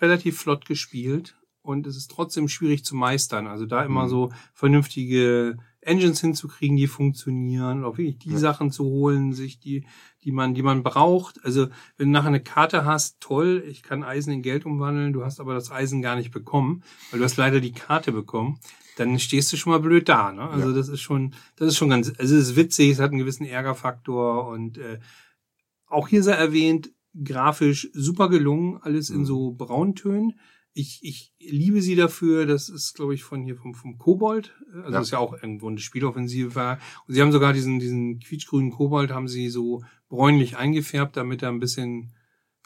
relativ 0.00 0.38
flott 0.38 0.64
gespielt 0.64 1.36
und 1.62 1.86
es 1.86 1.96
ist 1.96 2.10
trotzdem 2.10 2.48
schwierig 2.48 2.84
zu 2.84 2.96
meistern. 2.96 3.46
Also 3.46 3.66
da 3.66 3.84
immer 3.84 4.04
Mhm. 4.04 4.08
so 4.08 4.32
vernünftige 4.54 5.58
Engines 5.82 6.20
hinzukriegen, 6.20 6.76
die 6.76 6.86
funktionieren, 6.86 7.84
auch 7.84 7.96
wirklich 7.98 8.18
die 8.18 8.30
Ja. 8.32 8.38
Sachen 8.38 8.70
zu 8.70 8.84
holen, 8.84 9.32
sich 9.32 9.60
die, 9.60 9.86
die 10.24 10.30
man, 10.32 10.54
die 10.54 10.62
man 10.62 10.82
braucht. 10.82 11.42
Also 11.44 11.68
wenn 11.96 12.08
du 12.08 12.12
nachher 12.12 12.28
eine 12.28 12.42
Karte 12.42 12.84
hast, 12.84 13.20
toll, 13.20 13.64
ich 13.66 13.82
kann 13.82 14.04
Eisen 14.04 14.32
in 14.32 14.42
Geld 14.42 14.66
umwandeln, 14.66 15.12
du 15.12 15.24
hast 15.24 15.40
aber 15.40 15.54
das 15.54 15.70
Eisen 15.70 16.02
gar 16.02 16.16
nicht 16.16 16.30
bekommen, 16.32 16.82
weil 17.10 17.18
du 17.18 17.24
hast 17.24 17.36
leider 17.38 17.60
die 17.60 17.72
Karte 17.72 18.12
bekommen, 18.12 18.58
dann 18.96 19.18
stehst 19.18 19.50
du 19.52 19.56
schon 19.56 19.72
mal 19.72 19.80
blöd 19.80 20.08
da. 20.10 20.32
Ne? 20.32 20.42
Also 20.42 20.68
Ja. 20.70 20.74
das 20.76 20.88
ist 20.88 21.00
schon, 21.00 21.34
das 21.56 21.68
ist 21.68 21.76
schon 21.78 21.88
ganz, 21.88 22.08
also 22.18 22.36
es 22.36 22.48
ist 22.50 22.56
witzig, 22.56 22.90
es 22.90 22.98
hat 23.00 23.10
einen 23.10 23.18
gewissen 23.20 23.46
Ärgerfaktor 23.46 24.48
und 24.48 24.76
äh, 24.76 24.98
auch 25.86 26.08
hier 26.08 26.22
sei 26.22 26.32
erwähnt, 26.32 26.90
grafisch 27.24 27.88
super 27.92 28.28
gelungen, 28.28 28.78
alles 28.82 29.10
in 29.10 29.20
Mhm. 29.20 29.24
so 29.26 29.52
Brauntönen. 29.52 30.38
Ich, 30.72 31.00
ich 31.02 31.32
liebe 31.40 31.82
sie 31.82 31.96
dafür, 31.96 32.46
das 32.46 32.68
ist, 32.68 32.94
glaube 32.94 33.12
ich, 33.14 33.24
von 33.24 33.42
hier 33.42 33.56
vom, 33.56 33.74
vom 33.74 33.98
Kobold, 33.98 34.54
also 34.84 34.92
Ja. 34.92 35.00
ist 35.00 35.10
ja 35.10 35.18
auch 35.18 35.32
irgendwo 35.32 35.68
eine 35.68 35.78
Spieloffensive 35.80 36.54
war. 36.54 36.78
Und 37.08 37.14
sie 37.14 37.20
haben 37.20 37.32
sogar 37.32 37.52
diesen, 37.52 37.80
diesen 37.80 38.20
quietschgrünen 38.20 38.70
Kobold 38.70 39.10
haben 39.10 39.26
sie 39.26 39.48
so 39.48 39.82
bräunlich 40.08 40.56
eingefärbt, 40.56 41.16
damit 41.16 41.42
er 41.42 41.48
ein 41.48 41.58
bisschen 41.58 42.12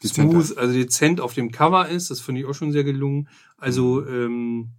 Dezenter. 0.03 0.43
smooth, 0.43 0.57
also 0.57 0.73
dezent 0.73 1.19
auf 1.19 1.33
dem 1.33 1.51
Cover 1.51 1.89
ist. 1.89 2.11
Das 2.11 2.21
finde 2.21 2.41
ich 2.41 2.47
auch 2.47 2.53
schon 2.53 2.71
sehr 2.71 2.83
gelungen. 2.83 3.27
Also 3.57 4.01
Mhm. 4.01 4.07
ähm, 4.13 4.69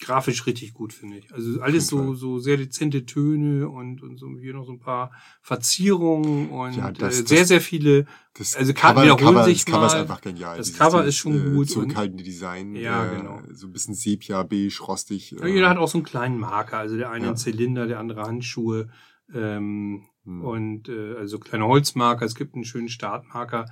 grafisch 0.00 0.46
richtig 0.46 0.72
gut, 0.74 0.92
finde 0.92 1.18
ich. 1.18 1.32
Also 1.32 1.60
alles 1.60 1.86
so, 1.86 2.14
so 2.14 2.38
sehr 2.38 2.56
dezente 2.56 3.04
Töne 3.06 3.68
und, 3.68 4.02
und 4.02 4.16
so 4.18 4.28
hier 4.38 4.54
noch 4.54 4.64
so 4.64 4.72
ein 4.72 4.80
paar 4.80 5.10
Verzierungen 5.42 6.48
und 6.50 6.76
Ja, 6.76 6.90
das- 6.92 7.20
äh, 7.20 7.26
sehr, 7.26 7.38
das- 7.40 7.48
sehr 7.48 7.60
viele 7.60 8.06
Das 8.34 8.56
Also 8.56 8.72
Karten 8.74 9.02
wiederholen 9.02 9.44
sich 9.44 9.64
das 9.64 9.74
Cover 9.74 9.86
ist 9.86 9.94
einfach 9.94 10.20
genial. 10.20 10.56
Das 10.56 10.72
Cover 10.72 11.04
ist 11.04 11.16
schon 11.16 11.52
gut 11.54 11.68
Zurückhaltende 11.68 12.22
Design. 12.22 12.74
Ja, 12.76 13.04
äh, 13.12 13.16
genau. 13.16 13.40
So 13.50 13.66
ein 13.66 13.72
bisschen 13.72 13.94
Sepia, 13.94 14.42
beige, 14.44 14.78
rostig. 14.86 15.32
Ja, 15.32 15.46
jeder 15.46 15.68
hat 15.68 15.78
auch 15.78 15.88
so 15.88 15.98
einen 15.98 16.04
kleinen 16.04 16.38
Marker. 16.38 16.78
Also 16.78 16.96
der 16.96 17.10
eine 17.10 17.24
Ja. 17.24 17.30
einen 17.30 17.36
Zylinder, 17.36 17.86
der 17.86 17.98
andere 17.98 18.22
Handschuhe 18.22 18.88
ähm, 19.34 20.04
Hm. 20.24 20.42
und 20.44 20.88
äh, 20.88 21.14
also 21.16 21.38
kleine 21.38 21.66
Holzmarker. 21.66 22.24
Es 22.24 22.34
gibt 22.34 22.54
einen 22.54 22.64
schönen 22.64 22.88
Startmarker. 22.88 23.66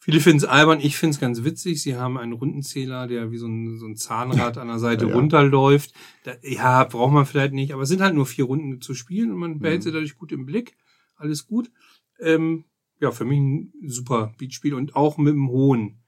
Viele 0.00 0.20
finden 0.20 0.38
es 0.38 0.44
albern, 0.44 0.80
ich 0.80 0.96
finde 0.96 1.14
es 1.14 1.20
ganz 1.20 1.44
witzig. 1.44 1.82
Sie 1.82 1.96
haben 1.96 2.16
einen 2.18 2.32
Rundenzähler, 2.32 3.06
der 3.08 3.30
wie 3.30 3.36
so 3.36 3.46
ein, 3.48 3.76
so 3.78 3.86
ein 3.86 3.96
Zahnrad 3.96 4.56
an 4.56 4.68
der 4.68 4.78
Seite 4.78 5.04
Ja, 5.04 5.10
ja. 5.12 5.16
runterläuft. 5.16 5.92
Da, 6.24 6.34
ja, 6.42 6.84
braucht 6.84 7.12
man 7.12 7.26
vielleicht 7.26 7.52
nicht, 7.52 7.72
aber 7.74 7.82
es 7.82 7.88
sind 7.88 8.00
halt 8.00 8.14
nur 8.14 8.24
vier 8.26 8.44
Runden 8.44 8.80
zu 8.80 8.94
spielen 8.94 9.30
und 9.32 9.38
man 9.38 9.58
behält 9.58 9.80
Mhm. 9.80 9.82
sie 9.84 9.92
dadurch 9.92 10.16
gut 10.16 10.32
im 10.32 10.46
Blick. 10.46 10.76
Alles 11.16 11.46
gut. 11.46 11.70
Ähm, 12.20 12.64
ja, 13.00 13.10
für 13.10 13.24
mich 13.24 13.38
ein 13.38 13.72
super 13.86 14.32
Beatspiel 14.38 14.74
und 14.74 14.94
auch 14.96 15.18
mit 15.18 15.34
einem 15.34 15.48
hohen 15.48 16.00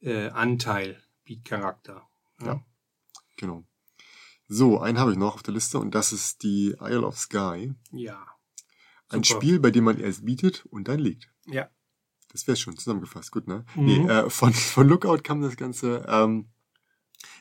äh, 0.00 0.28
Anteil 0.28 1.00
Beat-Charakter. 1.24 2.02
Ja. 2.44 2.62
Genau. 3.36 3.64
So, 4.48 4.78
einen 4.80 4.98
habe 4.98 5.12
ich 5.12 5.18
noch 5.18 5.34
auf 5.34 5.42
der 5.42 5.54
Liste 5.54 5.78
und 5.78 5.94
das 5.94 6.12
ist 6.12 6.42
die 6.42 6.74
Isle 6.80 7.06
of 7.06 7.16
Sky. 7.18 7.72
ja. 7.92 8.26
Ein 9.08 9.22
Super. 9.22 9.40
Spiel, 9.40 9.60
bei 9.60 9.70
dem 9.70 9.84
man 9.84 10.00
erst 10.00 10.24
bietet 10.24 10.66
und 10.66 10.88
dann 10.88 10.98
liegt. 10.98 11.30
Ja. 11.46 11.68
Das 12.36 12.46
wäre 12.46 12.56
schon 12.56 12.76
zusammengefasst, 12.76 13.32
gut, 13.32 13.48
ne? 13.48 13.64
Mhm. 13.74 13.84
Nee, 13.84 14.06
äh, 14.08 14.28
von, 14.28 14.52
von 14.52 14.86
Lookout 14.86 15.22
kam 15.22 15.40
das 15.40 15.56
Ganze. 15.56 16.04
Ähm, 16.06 16.46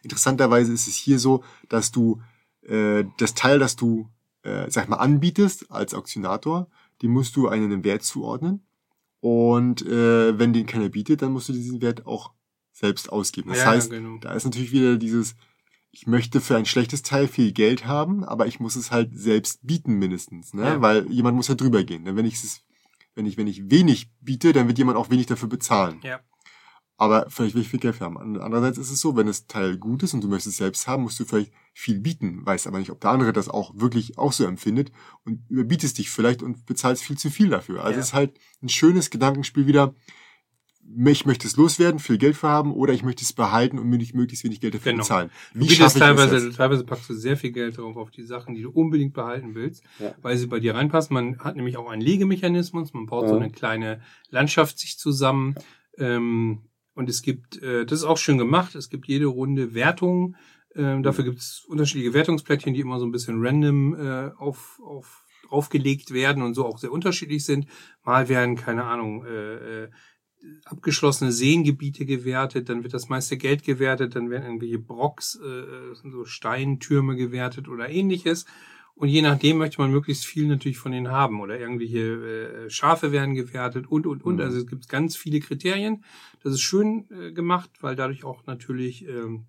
interessanterweise 0.04 0.72
ist 0.72 0.88
es 0.88 0.96
hier 0.96 1.20
so, 1.20 1.44
dass 1.68 1.92
du 1.92 2.22
äh, 2.62 3.04
das 3.18 3.34
Teil, 3.34 3.60
das 3.60 3.76
du, 3.76 4.10
äh, 4.44 4.72
sag 4.72 4.88
mal, 4.88 4.98
anbietest 4.98 5.70
als 5.70 5.94
Auktionator, 5.94 6.70
die 7.02 7.10
musst 7.10 7.36
du 7.36 7.50
einen 7.50 7.84
Wert 7.84 8.04
zuordnen. 8.04 8.66
Und 9.20 9.86
äh, 9.86 10.40
wenn 10.40 10.54
den 10.54 10.66
keiner 10.66 10.88
bietet, 10.88 11.22
dann 11.22 11.34
musst 11.34 11.50
du 11.50 11.54
diesen 11.54 11.82
Wert 11.82 12.06
auch 12.06 12.32
selbst 12.72 13.12
ausgeben. 13.12 13.50
Das 13.50 13.58
Ja, 13.58 13.64
ja, 13.66 13.72
heißt, 13.72 13.90
genau. 13.90 14.18
da 14.20 14.34
ist 14.34 14.46
natürlich 14.46 14.72
wieder 14.72 14.98
dieses, 14.98 15.36
ich 15.92 16.08
möchte 16.08 16.40
für 16.42 16.56
ein 16.56 16.66
schlechtes 16.66 17.02
Teil 17.02 17.28
viel 17.28 17.52
Geld 17.52 17.86
haben, 17.86 18.24
aber 18.24 18.48
ich 18.48 18.60
muss 18.60 18.76
es 18.76 18.92
halt 18.92 19.18
selbst 19.18 19.60
bieten 19.66 19.98
mindestens, 19.98 20.54
ne? 20.54 20.64
Ja. 20.64 20.82
Weil 20.82 21.12
jemand 21.12 21.36
muss 21.36 21.48
ja 21.48 21.56
drüber 21.56 21.84
gehen. 21.84 22.04
Ne? 22.04 22.16
Wenn 22.16 22.26
ich 22.26 22.36
es, 22.36 22.62
wenn 23.16 23.26
ich, 23.26 23.38
wenn 23.38 23.48
ich 23.48 23.70
wenig 23.72 24.12
biete, 24.22 24.54
dann 24.54 24.68
wird 24.68 24.78
jemand 24.78 24.98
auch 24.98 25.10
wenig 25.10 25.26
dafür 25.26 25.50
bezahlen. 25.50 26.00
Ja. 26.04 26.20
Aber 26.98 27.26
vielleicht 27.30 27.56
will 27.56 27.62
ich 27.62 27.68
viel 27.68 27.80
Geld 27.82 28.00
haben. 28.00 28.18
And- 28.18 28.40
Andererseits 28.40 28.78
ist 28.78 28.90
es 28.90 29.02
so, 29.02 29.18
wenn 29.18 29.28
das 29.28 29.48
Teil 29.48 29.78
gut 29.78 30.04
ist 30.04 30.14
und 30.14 30.24
du 30.24 30.30
möchtest 30.30 30.54
es 30.54 30.58
selbst 30.58 30.88
haben, 30.88 31.04
musst 31.04 31.20
du 31.20 31.26
vielleicht 31.26 31.52
viel 31.74 32.00
bieten, 32.00 32.46
weißt 32.46 32.68
aber 32.68 32.80
nicht, 32.80 32.90
ob 32.92 33.02
der 33.02 33.10
andere 33.12 33.34
das 33.34 33.50
auch 33.50 33.74
wirklich 33.76 34.18
auch 34.18 34.32
so 34.32 34.46
empfindet 34.46 34.92
und 35.26 35.42
überbietest 35.50 35.98
dich 35.98 36.10
vielleicht 36.10 36.42
und 36.42 36.66
bezahlst 36.66 37.04
viel 37.04 37.18
zu 37.18 37.30
viel 37.30 37.50
dafür. 37.50 37.84
Also 37.84 37.96
Ja. 37.96 38.00
es 38.00 38.08
ist 38.08 38.14
halt 38.14 38.40
ein 38.64 38.70
schönes 38.70 39.10
Gedankenspiel 39.10 39.68
wieder. 39.68 39.94
Ich 40.98 41.26
möchte 41.26 41.48
es 41.48 41.58
loswerden, 41.58 42.00
viel 42.00 42.18
Geld 42.18 42.36
für 42.36 42.48
haben, 42.48 42.72
oder 42.74 42.94
ich 42.94 43.04
möchte 43.04 43.24
es 43.24 43.34
behalten 43.34 43.80
und 43.80 43.90
mir 43.90 43.98
nicht 43.98 44.14
möglichst 44.14 44.44
wenig 44.44 44.62
Geld 44.62 44.76
dafür 44.76 44.92
Genau. 44.92 45.04
bezahlen. 45.04 45.30
Du 45.54 45.62
bietest 45.62 45.98
teilweise, 45.98 46.52
teilweise 46.52 46.84
packst 46.84 47.10
du 47.10 47.14
sehr 47.16 47.38
viel 47.38 47.52
Geld 47.52 47.78
drauf 47.78 47.98
auf 47.98 48.12
die 48.12 48.22
Sachen, 48.24 48.54
die 48.54 48.62
du 48.62 48.70
unbedingt 48.70 49.14
behalten 49.14 49.56
willst, 49.56 49.84
Ja. 50.00 50.14
weil 50.22 50.38
sie 50.38 50.48
bei 50.48 50.60
dir 50.60 50.76
reinpassen. 50.76 51.14
Man 51.14 51.40
hat 51.40 51.56
nämlich 51.56 51.78
auch 51.78 51.90
einen 51.90 52.02
Legemechanismus, 52.02 52.94
man 52.94 53.08
baut 53.08 53.28
so 53.28 53.36
Ja. 53.36 53.42
eine 53.42 53.52
kleine 53.52 54.02
Landschaft 54.30 54.78
sich 54.78 54.98
zusammen. 55.00 55.56
Ähm, 55.98 56.62
und 56.94 57.10
es 57.10 57.22
gibt, 57.24 57.62
äh, 57.62 57.86
das 57.86 58.00
ist 58.00 58.06
auch 58.06 58.18
schön 58.18 58.38
gemacht, 58.38 58.76
es 58.76 58.90
gibt 58.90 59.08
jede 59.08 59.26
Runde 59.26 59.74
Wertungen. 59.74 60.36
Ähm, 60.76 61.04
dafür 61.04 61.24
gibt 61.24 61.40
es 61.40 61.64
unterschiedliche 61.68 62.14
Wertungsplättchen, 62.14 62.74
die 62.74 62.82
immer 62.82 63.00
so 63.00 63.06
ein 63.06 63.12
bisschen 63.12 63.38
random 63.46 63.96
äh, 63.96 64.32
auf, 64.38 64.80
auf, 64.86 65.24
draufgelegt 65.48 66.12
werden 66.12 66.42
und 66.44 66.54
so 66.54 66.66
auch 66.66 66.80
sehr 66.80 66.92
unterschiedlich 66.92 67.46
sind. 67.46 67.68
Mal 68.04 68.30
werden, 68.30 68.56
keine 68.56 68.84
Ahnung, 68.84 69.26
äh, 69.26 69.84
äh, 69.84 69.90
abgeschlossene 70.66 71.32
Seengebiete 71.32 72.06
gewertet, 72.06 72.70
dann 72.70 72.84
wird 72.84 72.94
das 72.94 73.10
meiste 73.10 73.38
Geld 73.38 73.64
gewertet, 73.64 74.16
dann 74.16 74.30
werden 74.30 74.46
irgendwelche 74.46 74.80
Brocks, 74.80 75.36
äh, 75.36 75.96
sind 75.96 76.12
so 76.12 76.26
Steintürme 76.26 77.16
gewertet 77.16 77.68
oder 77.68 77.90
ähnliches. 77.90 78.46
Und 78.96 79.10
je 79.10 79.22
nachdem 79.22 79.58
möchte 79.58 79.82
man 79.82 79.92
möglichst 79.92 80.26
viel 80.26 80.48
natürlich 80.48 80.78
von 80.78 80.94
denen 80.94 81.12
haben. 81.12 81.42
Oder 81.42 81.60
irgendwelche 81.60 82.00
äh, 82.00 82.70
Schafe 82.70 83.12
werden 83.12 83.36
gewertet 83.36 83.88
und, 83.88 84.08
und, 84.08 84.24
und. 84.24 84.36
Mhm. 84.36 84.42
Also 84.42 84.60
es 84.60 84.68
gibt 84.68 84.88
ganz 84.88 85.18
viele 85.18 85.42
Kriterien. 85.42 86.04
Das 86.42 86.54
ist 86.54 86.62
schön 86.62 87.06
äh, 87.12 87.34
gemacht, 87.34 87.70
weil 87.82 87.98
dadurch 87.98 88.24
auch 88.24 88.46
natürlich 88.46 89.06
ähm, 89.06 89.48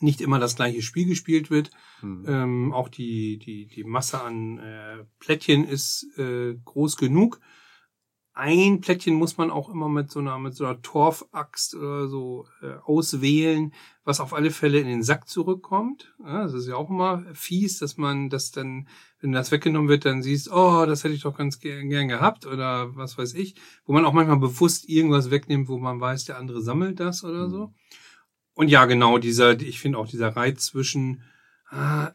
nicht 0.00 0.20
immer 0.20 0.38
das 0.38 0.56
gleiche 0.56 0.82
Spiel 0.82 1.06
gespielt 1.06 1.50
wird. 1.50 1.70
Hm. 2.00 2.24
Ähm, 2.26 2.72
auch 2.72 2.88
die, 2.88 3.38
die, 3.38 3.66
die 3.66 3.84
Masse 3.84 4.22
an 4.22 4.58
äh, 4.58 5.04
Plättchen 5.18 5.64
ist 5.64 6.06
äh, 6.18 6.54
groß 6.64 6.96
genug. 6.96 7.40
Ein 8.40 8.80
Plättchen 8.80 9.16
muss 9.16 9.36
man 9.36 9.50
auch 9.50 9.68
immer 9.68 9.90
mit 9.90 10.10
so 10.10 10.18
einer, 10.18 10.38
mit 10.38 10.54
so 10.54 10.64
einer 10.64 10.80
Torfaxt 10.80 11.74
oder 11.74 12.08
so 12.08 12.46
äh, 12.62 12.72
auswählen, 12.86 13.74
was 14.02 14.18
auf 14.18 14.32
alle 14.32 14.50
Fälle 14.50 14.80
in 14.80 14.86
den 14.86 15.02
Sack 15.02 15.28
zurückkommt. 15.28 16.14
Ja, 16.24 16.44
das 16.44 16.54
ist 16.54 16.66
ja 16.66 16.74
auch 16.76 16.88
immer 16.88 17.22
fies, 17.34 17.78
dass 17.80 17.98
man 17.98 18.30
das 18.30 18.50
dann, 18.50 18.88
wenn 19.20 19.32
das 19.32 19.52
weggenommen 19.52 19.90
wird, 19.90 20.06
dann 20.06 20.22
siehst, 20.22 20.50
oh, 20.50 20.86
das 20.86 21.04
hätte 21.04 21.12
ich 21.12 21.20
doch 21.20 21.36
ganz 21.36 21.58
gern, 21.58 21.90
gern 21.90 22.08
gehabt 22.08 22.46
oder 22.46 22.96
was 22.96 23.18
weiß 23.18 23.34
ich. 23.34 23.56
Wo 23.84 23.92
man 23.92 24.06
auch 24.06 24.14
manchmal 24.14 24.38
bewusst 24.38 24.88
irgendwas 24.88 25.30
wegnimmt, 25.30 25.68
wo 25.68 25.76
man 25.76 26.00
weiß, 26.00 26.24
der 26.24 26.38
andere 26.38 26.62
sammelt 26.62 26.98
das 26.98 27.22
oder 27.24 27.50
so. 27.50 27.74
Und 28.54 28.68
ja, 28.68 28.86
genau, 28.86 29.18
dieser, 29.18 29.60
ich 29.60 29.80
finde 29.80 29.98
auch 29.98 30.08
dieser 30.08 30.34
Reiz 30.34 30.64
zwischen, 30.64 31.24
ah, 31.68 32.12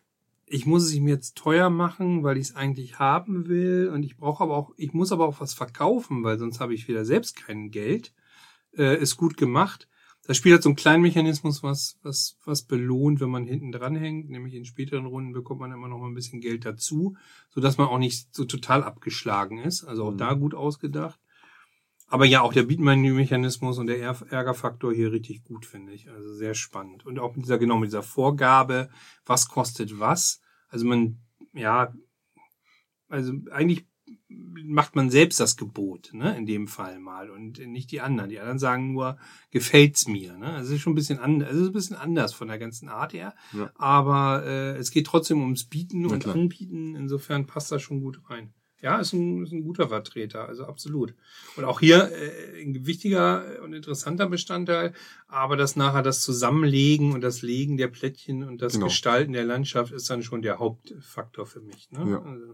ich 0.47 0.65
muss 0.65 0.83
es 0.83 0.93
ihm 0.93 1.07
jetzt 1.07 1.35
teuer 1.35 1.69
machen, 1.69 2.23
weil 2.23 2.37
ich 2.37 2.49
es 2.49 2.55
eigentlich 2.55 2.99
haben 2.99 3.47
will 3.47 3.89
und 3.93 4.03
ich 4.03 4.17
brauche 4.17 4.43
aber 4.43 4.55
auch, 4.55 4.71
ich 4.77 4.93
muss 4.93 5.11
aber 5.11 5.27
auch 5.27 5.39
was 5.41 5.53
verkaufen, 5.53 6.23
weil 6.23 6.37
sonst 6.37 6.59
habe 6.59 6.73
ich 6.73 6.87
wieder 6.87 7.05
selbst 7.05 7.35
kein 7.35 7.71
Geld. 7.71 8.13
Äh, 8.77 9.01
ist 9.01 9.17
gut 9.17 9.37
gemacht. 9.37 9.87
Das 10.27 10.37
Spiel 10.37 10.53
hat 10.55 10.63
so 10.63 10.69
einen 10.69 10.75
kleinen 10.75 11.03
Mechanismus, 11.03 11.61
was, 11.63 11.97
was, 12.01 12.37
was 12.45 12.63
belohnt, 12.63 13.19
wenn 13.21 13.29
man 13.29 13.45
hinten 13.45 13.71
dran 13.71 13.95
hängt. 13.95 14.29
Nämlich 14.29 14.55
in 14.55 14.65
späteren 14.65 15.05
Runden 15.05 15.33
bekommt 15.33 15.59
man 15.59 15.71
immer 15.71 15.87
noch 15.87 15.99
mal 15.99 16.07
ein 16.07 16.15
bisschen 16.15 16.41
Geld 16.41 16.65
dazu, 16.65 17.15
sodass 17.51 17.77
man 17.77 17.87
auch 17.87 17.99
nicht 17.99 18.35
so 18.35 18.45
total 18.45 18.83
abgeschlagen 18.83 19.59
ist. 19.59 19.83
Also 19.83 20.05
auch 20.05 20.13
Mhm. 20.13 20.17
da 20.17 20.33
gut 20.33 20.55
ausgedacht. 20.55 21.19
Aber 22.07 22.25
ja, 22.25 22.41
auch 22.41 22.53
der 22.53 22.63
Beatman-Mechanismus 22.63 23.79
und 23.79 23.87
der 23.87 23.99
Ärger- 23.99 24.27
Ärgerfaktor 24.29 24.93
hier 24.93 25.11
richtig 25.11 25.43
gut, 25.43 25.65
finde 25.65 25.93
ich. 25.93 26.09
Also 26.09 26.33
sehr 26.33 26.53
spannend. 26.53 27.05
Und 27.05 27.19
auch 27.19 27.35
mit 27.35 27.45
dieser, 27.45 27.57
genau, 27.57 27.77
mit 27.77 27.87
dieser 27.87 28.03
Vorgabe, 28.03 28.89
was 29.25 29.47
kostet 29.47 29.99
was. 29.99 30.39
Also 30.69 30.85
man, 30.85 31.19
ja, 31.53 31.93
also 33.09 33.33
eigentlich 33.51 33.87
macht 34.27 34.95
man 34.95 35.09
selbst 35.09 35.39
das 35.39 35.57
Gebot, 35.57 36.11
ne, 36.13 36.37
in 36.37 36.45
dem 36.45 36.67
Fall 36.67 36.99
mal 36.99 37.29
und 37.29 37.59
nicht 37.65 37.91
die 37.91 38.01
anderen. 38.01 38.29
Die 38.29 38.39
anderen 38.39 38.59
sagen 38.59 38.93
nur, 38.93 39.17
gefällt's 39.51 40.07
mir, 40.07 40.37
ne. 40.37 40.53
Also 40.53 40.69
es 40.69 40.75
ist 40.75 40.81
schon 40.81 40.93
ein 40.93 40.95
bisschen 40.95 41.19
anders, 41.19 41.49
also 41.49 41.61
es 41.61 41.65
ist 41.67 41.71
ein 41.71 41.73
bisschen 41.73 41.95
anders 41.95 42.33
von 42.33 42.47
der 42.47 42.59
ganzen 42.59 42.89
Art 42.89 43.13
her. 43.13 43.33
Ja. 43.53 43.71
Aber 43.75 44.43
äh, 44.45 44.77
es 44.77 44.91
geht 44.91 45.07
trotzdem 45.07 45.41
ums 45.41 45.65
Bieten 45.65 46.05
und 46.05 46.19
klar. 46.19 46.35
Anbieten. 46.35 46.95
Insofern 46.95 47.47
passt 47.47 47.71
das 47.71 47.81
schon 47.81 48.01
gut 48.01 48.21
rein. 48.29 48.53
Ja, 48.85 48.99
ist 48.99 49.13
ein, 49.13 49.41
ist 49.43 49.51
ein 49.51 49.63
guter 49.63 49.89
Vertreter, 49.89 50.47
also 50.47 50.65
absolut. 50.65 51.15
Und 51.55 51.65
auch 51.65 51.79
hier 51.79 52.11
äh, 52.11 52.61
ein 52.61 52.85
wichtiger 52.85 53.43
und 53.63 53.73
interessanter 53.73 54.29
Bestandteil, 54.29 54.93
aber 55.27 55.57
das 55.57 55.75
nachher 55.75 56.03
das 56.03 56.21
Zusammenlegen 56.21 57.11
und 57.13 57.21
das 57.21 57.41
Legen 57.41 57.77
der 57.77 57.87
Plättchen 57.87 58.43
und 58.43 58.61
das 58.61 58.73
Genau. 58.73 58.85
Gestalten 58.85 59.33
der 59.33 59.43
Landschaft 59.43 59.91
ist 59.91 60.07
dann 60.11 60.21
schon 60.21 60.43
der 60.43 60.59
Hauptfaktor 60.59 61.47
für 61.47 61.61
mich. 61.61 61.89
Ne? 61.89 62.11
Ja. 62.11 62.21
Also, 62.21 62.45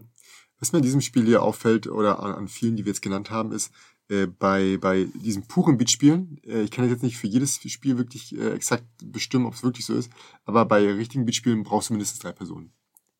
Was 0.58 0.72
mir 0.72 0.78
in 0.78 0.84
diesem 0.84 1.02
Spiel 1.02 1.26
hier 1.26 1.42
auffällt 1.42 1.86
oder 1.86 2.20
an, 2.20 2.32
an 2.32 2.48
vielen, 2.48 2.76
die 2.76 2.86
wir 2.86 2.92
jetzt 2.92 3.02
genannt 3.02 3.30
haben, 3.30 3.52
ist 3.52 3.70
äh, 4.08 4.26
bei, 4.26 4.78
bei 4.80 5.06
diesen 5.12 5.46
puren 5.46 5.76
Beatspielen, 5.76 6.40
äh, 6.46 6.62
ich 6.62 6.70
kann 6.70 6.88
jetzt 6.88 7.02
nicht 7.02 7.18
für 7.18 7.26
jedes 7.26 7.60
Spiel 7.70 7.98
wirklich 7.98 8.34
äh, 8.38 8.52
exakt 8.52 8.86
bestimmen, 9.04 9.44
ob 9.44 9.52
es 9.52 9.62
wirklich 9.62 9.84
so 9.84 9.92
ist, 9.92 10.10
aber 10.46 10.64
bei 10.64 10.90
richtigen 10.94 11.26
Beatspielen 11.26 11.62
brauchst 11.62 11.90
du 11.90 11.92
mindestens 11.92 12.20
drei 12.20 12.32
Personen. 12.32 12.72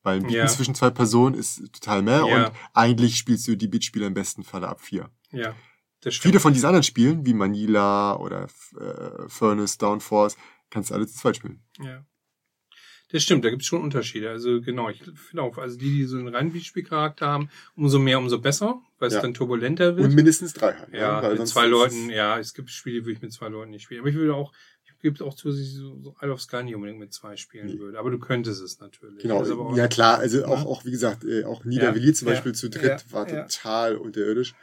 Weil 0.03 0.18
ein 0.20 0.28
Ja. 0.28 0.46
zwischen 0.46 0.74
zwei 0.74 0.90
Personen 0.90 1.34
ist 1.36 1.59
total 1.72 2.03
mehr 2.03 2.24
Ja. 2.26 2.46
und 2.48 2.53
eigentlich 2.74 3.16
spielst 3.16 3.46
du 3.46 3.57
die 3.57 3.68
Beatspiele 3.68 4.07
im 4.07 4.14
besten 4.14 4.42
Falle 4.42 4.68
ab 4.68 4.80
vier. 4.80 5.11
ja, 5.30 5.55
das 6.00 6.14
stimmt. 6.14 6.32
Viele 6.32 6.40
von 6.40 6.53
diesen 6.53 6.66
anderen 6.66 6.82
Spielen, 6.82 7.24
wie 7.24 7.34
Manila 7.34 8.16
oder 8.16 8.48
äh, 8.80 9.28
Furnace, 9.28 9.78
Downforce, 9.78 10.36
kannst 10.70 10.90
du 10.90 10.94
alle 10.94 11.07
zu 11.07 11.16
zweit 11.16 11.36
spielen. 11.36 11.62
Ja. 11.78 12.05
Das 13.11 13.22
stimmt, 13.22 13.44
da 13.44 13.50
gibt 13.50 13.61
es 13.61 13.68
schon 13.68 13.82
Unterschiede. 13.82 14.30
Also 14.30 14.62
genau, 14.62 14.88
ich 14.88 15.03
finde 15.03 15.42
auch, 15.42 15.59
also 15.59 15.78
die, 15.78 15.90
die 15.98 16.05
so 16.07 16.16
einen 16.16 16.28
reinen 16.28 16.50
Beatspielcharakter 16.53 17.26
haben, 17.26 17.50
umso 17.76 17.98
mehr, 17.98 18.18
umso 18.18 18.38
besser, 18.40 18.80
weil 18.98 19.09
es 19.09 19.14
Ja. 19.14 19.20
dann 19.20 19.34
turbulenter 19.34 19.96
wird. 19.96 20.07
Und 20.09 20.14
mindestens 20.14 20.55
drei 20.55 20.72
halt. 20.72 20.94
Ja, 20.94 21.22
weil 21.22 21.36
mit 21.36 21.46
zwei 21.46 21.66
Leuten, 21.66 22.09
ja, 22.09 22.38
es 22.38 22.55
gibt 22.55 22.70
Spiele, 22.70 23.00
die 23.00 23.05
würde 23.05 23.12
ich 23.12 23.22
mit 23.22 23.32
zwei 23.32 23.48
Leuten 23.48 23.70
nicht 23.70 23.82
spielen. 23.82 24.00
Aber 24.00 24.09
ich 24.09 24.14
würde 24.14 24.34
auch, 24.34 24.53
gebe 25.03 25.22
auch 25.24 25.34
zu, 25.34 25.48
dass 25.48 25.59
ich 25.59 25.74
so, 25.74 26.14
Isle 26.22 26.32
of 26.32 26.40
Sky 26.40 26.62
nicht 26.62 26.74
unbedingt 26.74 26.98
mit 26.98 27.12
zwei 27.12 27.36
spielen 27.36 27.66
Nee. 27.66 27.78
würde. 27.78 27.98
Aber 27.98 28.11
du 28.11 28.18
könntest 28.18 28.62
es 28.62 28.80
natürlich. 28.80 29.20
Genau, 29.22 29.42
auch- 29.42 29.76
ja 29.76 29.88
klar, 29.88 30.18
also 30.18 30.44
auch, 30.46 30.61
Ja. 30.61 30.66
auch 30.66 30.84
wie 30.84 30.90
gesagt, 30.90 31.24
äh, 31.24 31.44
auch 31.44 31.64
Niederwilli 31.64 32.12
zum 32.14 32.28
Ja, 32.28 32.34
Beispiel 32.34 32.53
ja, 32.53 32.57
zu 32.59 32.70
dritt 32.70 33.05
ja, 33.07 33.12
war 33.12 33.26
total 33.26 33.96
unterirdisch. 33.96 34.55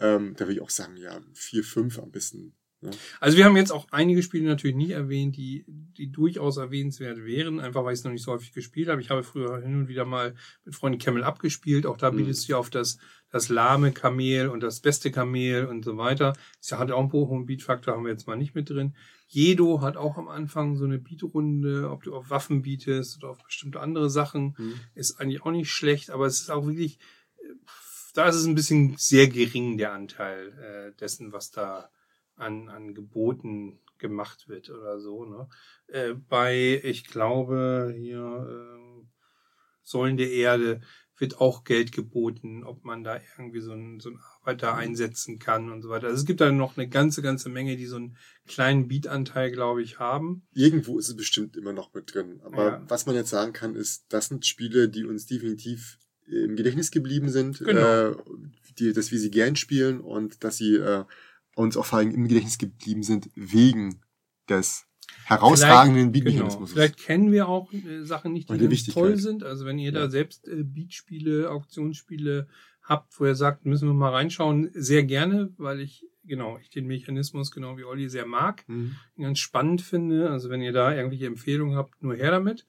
Ähm, 0.00 0.34
da 0.36 0.40
würde 0.46 0.54
ich 0.54 0.60
auch 0.62 0.70
sagen, 0.70 0.96
ja, 0.96 1.20
vier, 1.34 1.62
fünf 1.62 1.98
am 2.00 2.10
besten. 2.10 2.54
Ne? 2.80 2.90
Also 3.20 3.36
wir 3.36 3.44
haben 3.44 3.56
jetzt 3.56 3.70
auch 3.70 3.86
einige 3.92 4.24
Spiele 4.24 4.44
natürlich 4.46 4.74
nicht 4.74 4.90
erwähnt, 4.90 5.36
die, 5.36 5.64
die 5.68 6.10
durchaus 6.10 6.56
erwähnenswert 6.56 7.18
wären, 7.24 7.60
einfach 7.60 7.84
weil 7.84 7.92
ich 7.92 8.00
es 8.00 8.04
noch 8.04 8.10
nicht 8.10 8.24
so 8.24 8.32
häufig 8.32 8.52
gespielt 8.52 8.88
habe. 8.88 9.00
Ich 9.00 9.10
habe 9.10 9.22
früher 9.22 9.60
hin 9.62 9.76
und 9.76 9.86
wieder 9.88 10.04
mal 10.04 10.34
mit 10.64 10.74
Freunden 10.74 10.98
Camel 10.98 11.22
abgespielt. 11.22 11.86
Auch 11.86 11.96
da 11.96 12.10
Mhm. 12.10 12.16
bietest 12.16 12.48
du 12.48 12.52
ja 12.52 12.58
auf 12.58 12.70
das, 12.70 12.98
das 13.30 13.48
lahme 13.50 13.92
Kamel 13.92 14.48
und 14.48 14.64
das 14.64 14.80
beste 14.80 15.12
Kamel 15.12 15.66
und 15.66 15.84
so 15.84 15.96
weiter. 15.96 16.32
Das 16.60 16.72
hat 16.76 16.90
auch 16.90 16.98
einen 17.00 17.12
hohen 17.12 17.46
Beatfaktor, 17.46 17.94
haben 17.94 18.04
wir 18.04 18.10
jetzt 18.10 18.26
mal 18.26 18.34
nicht 18.36 18.56
mit 18.56 18.68
drin. 18.68 18.96
Jedo 19.32 19.80
hat 19.80 19.96
auch 19.96 20.18
am 20.18 20.28
Anfang 20.28 20.76
so 20.76 20.84
eine 20.84 20.98
Beatrunde, 20.98 21.90
ob 21.90 22.02
du 22.02 22.14
auf 22.14 22.28
Waffen 22.28 22.60
bietest 22.60 23.16
oder 23.16 23.30
auf 23.30 23.42
bestimmte 23.42 23.80
andere 23.80 24.10
Sachen. 24.10 24.54
Mhm. 24.58 24.74
Ist 24.94 25.18
eigentlich 25.18 25.42
auch 25.42 25.50
nicht 25.50 25.70
schlecht, 25.70 26.10
aber 26.10 26.26
es 26.26 26.42
ist 26.42 26.50
auch 26.50 26.66
wirklich, 26.66 26.98
äh, 27.38 27.54
da 28.12 28.28
ist 28.28 28.34
es 28.34 28.44
ein 28.44 28.54
bisschen 28.54 28.94
sehr 28.98 29.28
gering, 29.28 29.78
der 29.78 29.94
Anteil 29.94 30.92
äh, 30.92 30.98
dessen, 31.00 31.32
was 31.32 31.50
da 31.50 31.88
an, 32.36 32.68
an 32.68 32.92
Geboten 32.92 33.80
gemacht 33.96 34.48
wird 34.48 34.68
oder 34.68 35.00
so. 35.00 35.24
Ne? 35.24 35.48
Äh, 35.86 36.12
bei, 36.12 36.82
ich 36.84 37.06
glaube, 37.06 37.94
hier 37.96 38.18
äh, 38.20 39.06
Säulen 39.82 40.18
der 40.18 40.30
Erde 40.30 40.82
wird 41.22 41.40
auch 41.40 41.62
Geld 41.62 41.92
geboten, 41.92 42.64
ob 42.64 42.84
man 42.84 43.04
da 43.04 43.18
irgendwie 43.38 43.60
so 43.60 43.72
einen, 43.72 44.00
so 44.00 44.10
einen 44.10 44.18
Arbeiter 44.40 44.74
einsetzen 44.74 45.38
kann 45.38 45.70
und 45.70 45.80
so 45.80 45.88
weiter. 45.88 46.08
Also 46.08 46.18
es 46.18 46.26
gibt 46.26 46.40
da 46.40 46.50
noch 46.50 46.76
eine 46.76 46.88
ganze, 46.88 47.22
ganze 47.22 47.48
Menge, 47.48 47.76
die 47.76 47.86
so 47.86 47.96
einen 47.96 48.16
kleinen 48.46 48.88
Beatanteil, 48.88 49.52
glaube 49.52 49.82
ich, 49.82 50.00
haben. 50.00 50.42
Irgendwo 50.52 50.98
ist 50.98 51.08
es 51.08 51.16
bestimmt 51.16 51.56
immer 51.56 51.72
noch 51.72 51.94
mit 51.94 52.12
drin. 52.12 52.40
Aber 52.42 52.64
ja. 52.64 52.84
was 52.88 53.06
man 53.06 53.14
jetzt 53.14 53.30
sagen 53.30 53.52
kann, 53.52 53.76
ist, 53.76 54.06
das 54.08 54.26
sind 54.26 54.44
Spiele, 54.44 54.88
die 54.88 55.04
uns 55.04 55.26
definitiv 55.26 55.98
im 56.26 56.56
Gedächtnis 56.56 56.90
geblieben 56.90 57.30
sind, 57.30 57.60
genau. 57.60 58.10
äh, 58.10 58.16
die, 58.78 58.92
dass 58.92 59.12
wir 59.12 59.18
sie 59.20 59.30
gern 59.30 59.54
spielen 59.54 60.00
und 60.00 60.42
dass 60.42 60.56
sie 60.56 60.74
äh, 60.74 61.04
uns 61.54 61.76
auch 61.76 61.86
vor 61.86 62.00
allem 62.00 62.10
im 62.10 62.26
Gedächtnis 62.26 62.58
geblieben 62.58 63.04
sind 63.04 63.30
wegen 63.36 64.00
des 64.48 64.86
herausragenden 65.24 66.12
Beat-Mechanismus. 66.12 66.70
Genau. 66.70 66.80
Vielleicht 66.80 66.98
kennen 66.98 67.32
wir 67.32 67.48
auch 67.48 67.72
äh, 67.72 68.04
Sachen 68.04 68.32
nicht, 68.32 68.50
die, 68.50 68.68
die 68.68 68.90
toll 68.90 69.16
sind. 69.16 69.44
Also 69.44 69.64
wenn 69.66 69.78
ihr 69.78 69.92
ja. 69.92 70.00
da 70.00 70.10
selbst 70.10 70.48
äh, 70.48 70.62
Beat-Spiele, 70.62 71.50
Auktionsspiele 71.50 72.48
habt, 72.82 73.18
wo 73.18 73.26
ihr 73.26 73.34
sagt, 73.34 73.64
müssen 73.64 73.88
wir 73.88 73.94
mal 73.94 74.10
reinschauen, 74.10 74.70
sehr 74.74 75.04
gerne, 75.04 75.52
weil 75.56 75.80
ich 75.80 76.06
genau, 76.24 76.58
ich 76.58 76.70
den 76.70 76.86
Mechanismus 76.86 77.50
genau 77.50 77.76
wie 77.76 77.84
Olli 77.84 78.08
sehr 78.08 78.26
mag, 78.26 78.64
mhm. 78.68 78.96
ganz 79.18 79.38
spannend 79.38 79.82
finde. 79.82 80.30
Also 80.30 80.50
wenn 80.50 80.60
ihr 80.60 80.72
da 80.72 80.94
irgendwelche 80.94 81.26
Empfehlungen 81.26 81.76
habt, 81.76 82.02
nur 82.02 82.14
her 82.14 82.30
damit. 82.30 82.66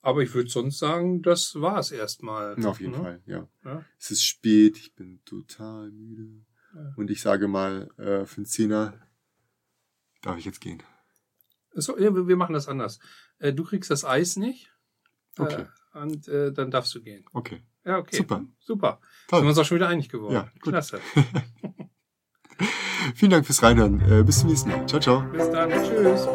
Aber 0.00 0.22
ich 0.22 0.32
würde 0.32 0.48
sonst 0.48 0.78
sagen, 0.78 1.22
das 1.22 1.60
war 1.60 1.78
es 1.78 1.90
erstmal. 1.90 2.64
Auf 2.64 2.80
jeden 2.80 2.92
ne? 2.92 2.98
Fall, 2.98 3.22
ja. 3.26 3.48
ja. 3.64 3.84
Es 3.98 4.10
ist 4.10 4.24
spät, 4.24 4.76
ich 4.76 4.94
bin 4.94 5.20
total 5.24 5.90
müde. 5.90 6.44
Ja. 6.74 6.92
Und 6.96 7.10
ich 7.10 7.20
sage 7.20 7.48
mal, 7.48 7.90
äh, 7.96 8.24
für 8.24 8.38
einen 8.38 8.46
Zehner 8.46 8.94
darf 10.22 10.38
ich 10.38 10.44
jetzt 10.44 10.60
gehen. 10.60 10.82
So, 11.80 11.96
wir 11.98 12.36
machen 12.36 12.52
das 12.52 12.68
anders. 12.68 12.98
Äh, 13.38 13.52
du 13.52 13.64
kriegst 13.64 13.90
das 13.90 14.04
Eis 14.04 14.36
nicht. 14.36 14.70
Äh, 15.38 15.42
okay. 15.42 15.64
Und 15.94 16.28
äh, 16.28 16.52
dann 16.52 16.70
darfst 16.70 16.94
du 16.94 17.02
gehen. 17.02 17.24
Okay. 17.32 17.62
Ja, 17.84 17.98
okay. 17.98 18.16
Super. 18.16 18.44
Super. 18.58 19.00
Toll. 19.28 19.38
Sind 19.38 19.46
wir 19.46 19.50
uns 19.50 19.58
auch 19.58 19.64
schon 19.64 19.76
wieder 19.76 19.88
einig 19.88 20.08
geworden. 20.08 20.34
Ja, 20.34 20.48
gut. 20.60 20.72
Klasse. 20.72 21.00
Vielen 23.14 23.30
Dank 23.30 23.46
fürs 23.46 23.62
Reinhören. 23.62 24.26
Bis 24.26 24.40
zum 24.40 24.50
nächsten 24.50 24.70
Mal. 24.70 24.86
Ciao, 24.86 25.00
ciao. 25.00 25.22
Bis 25.32 25.50
dann. 25.50 25.70
Tschüss. 25.70 26.28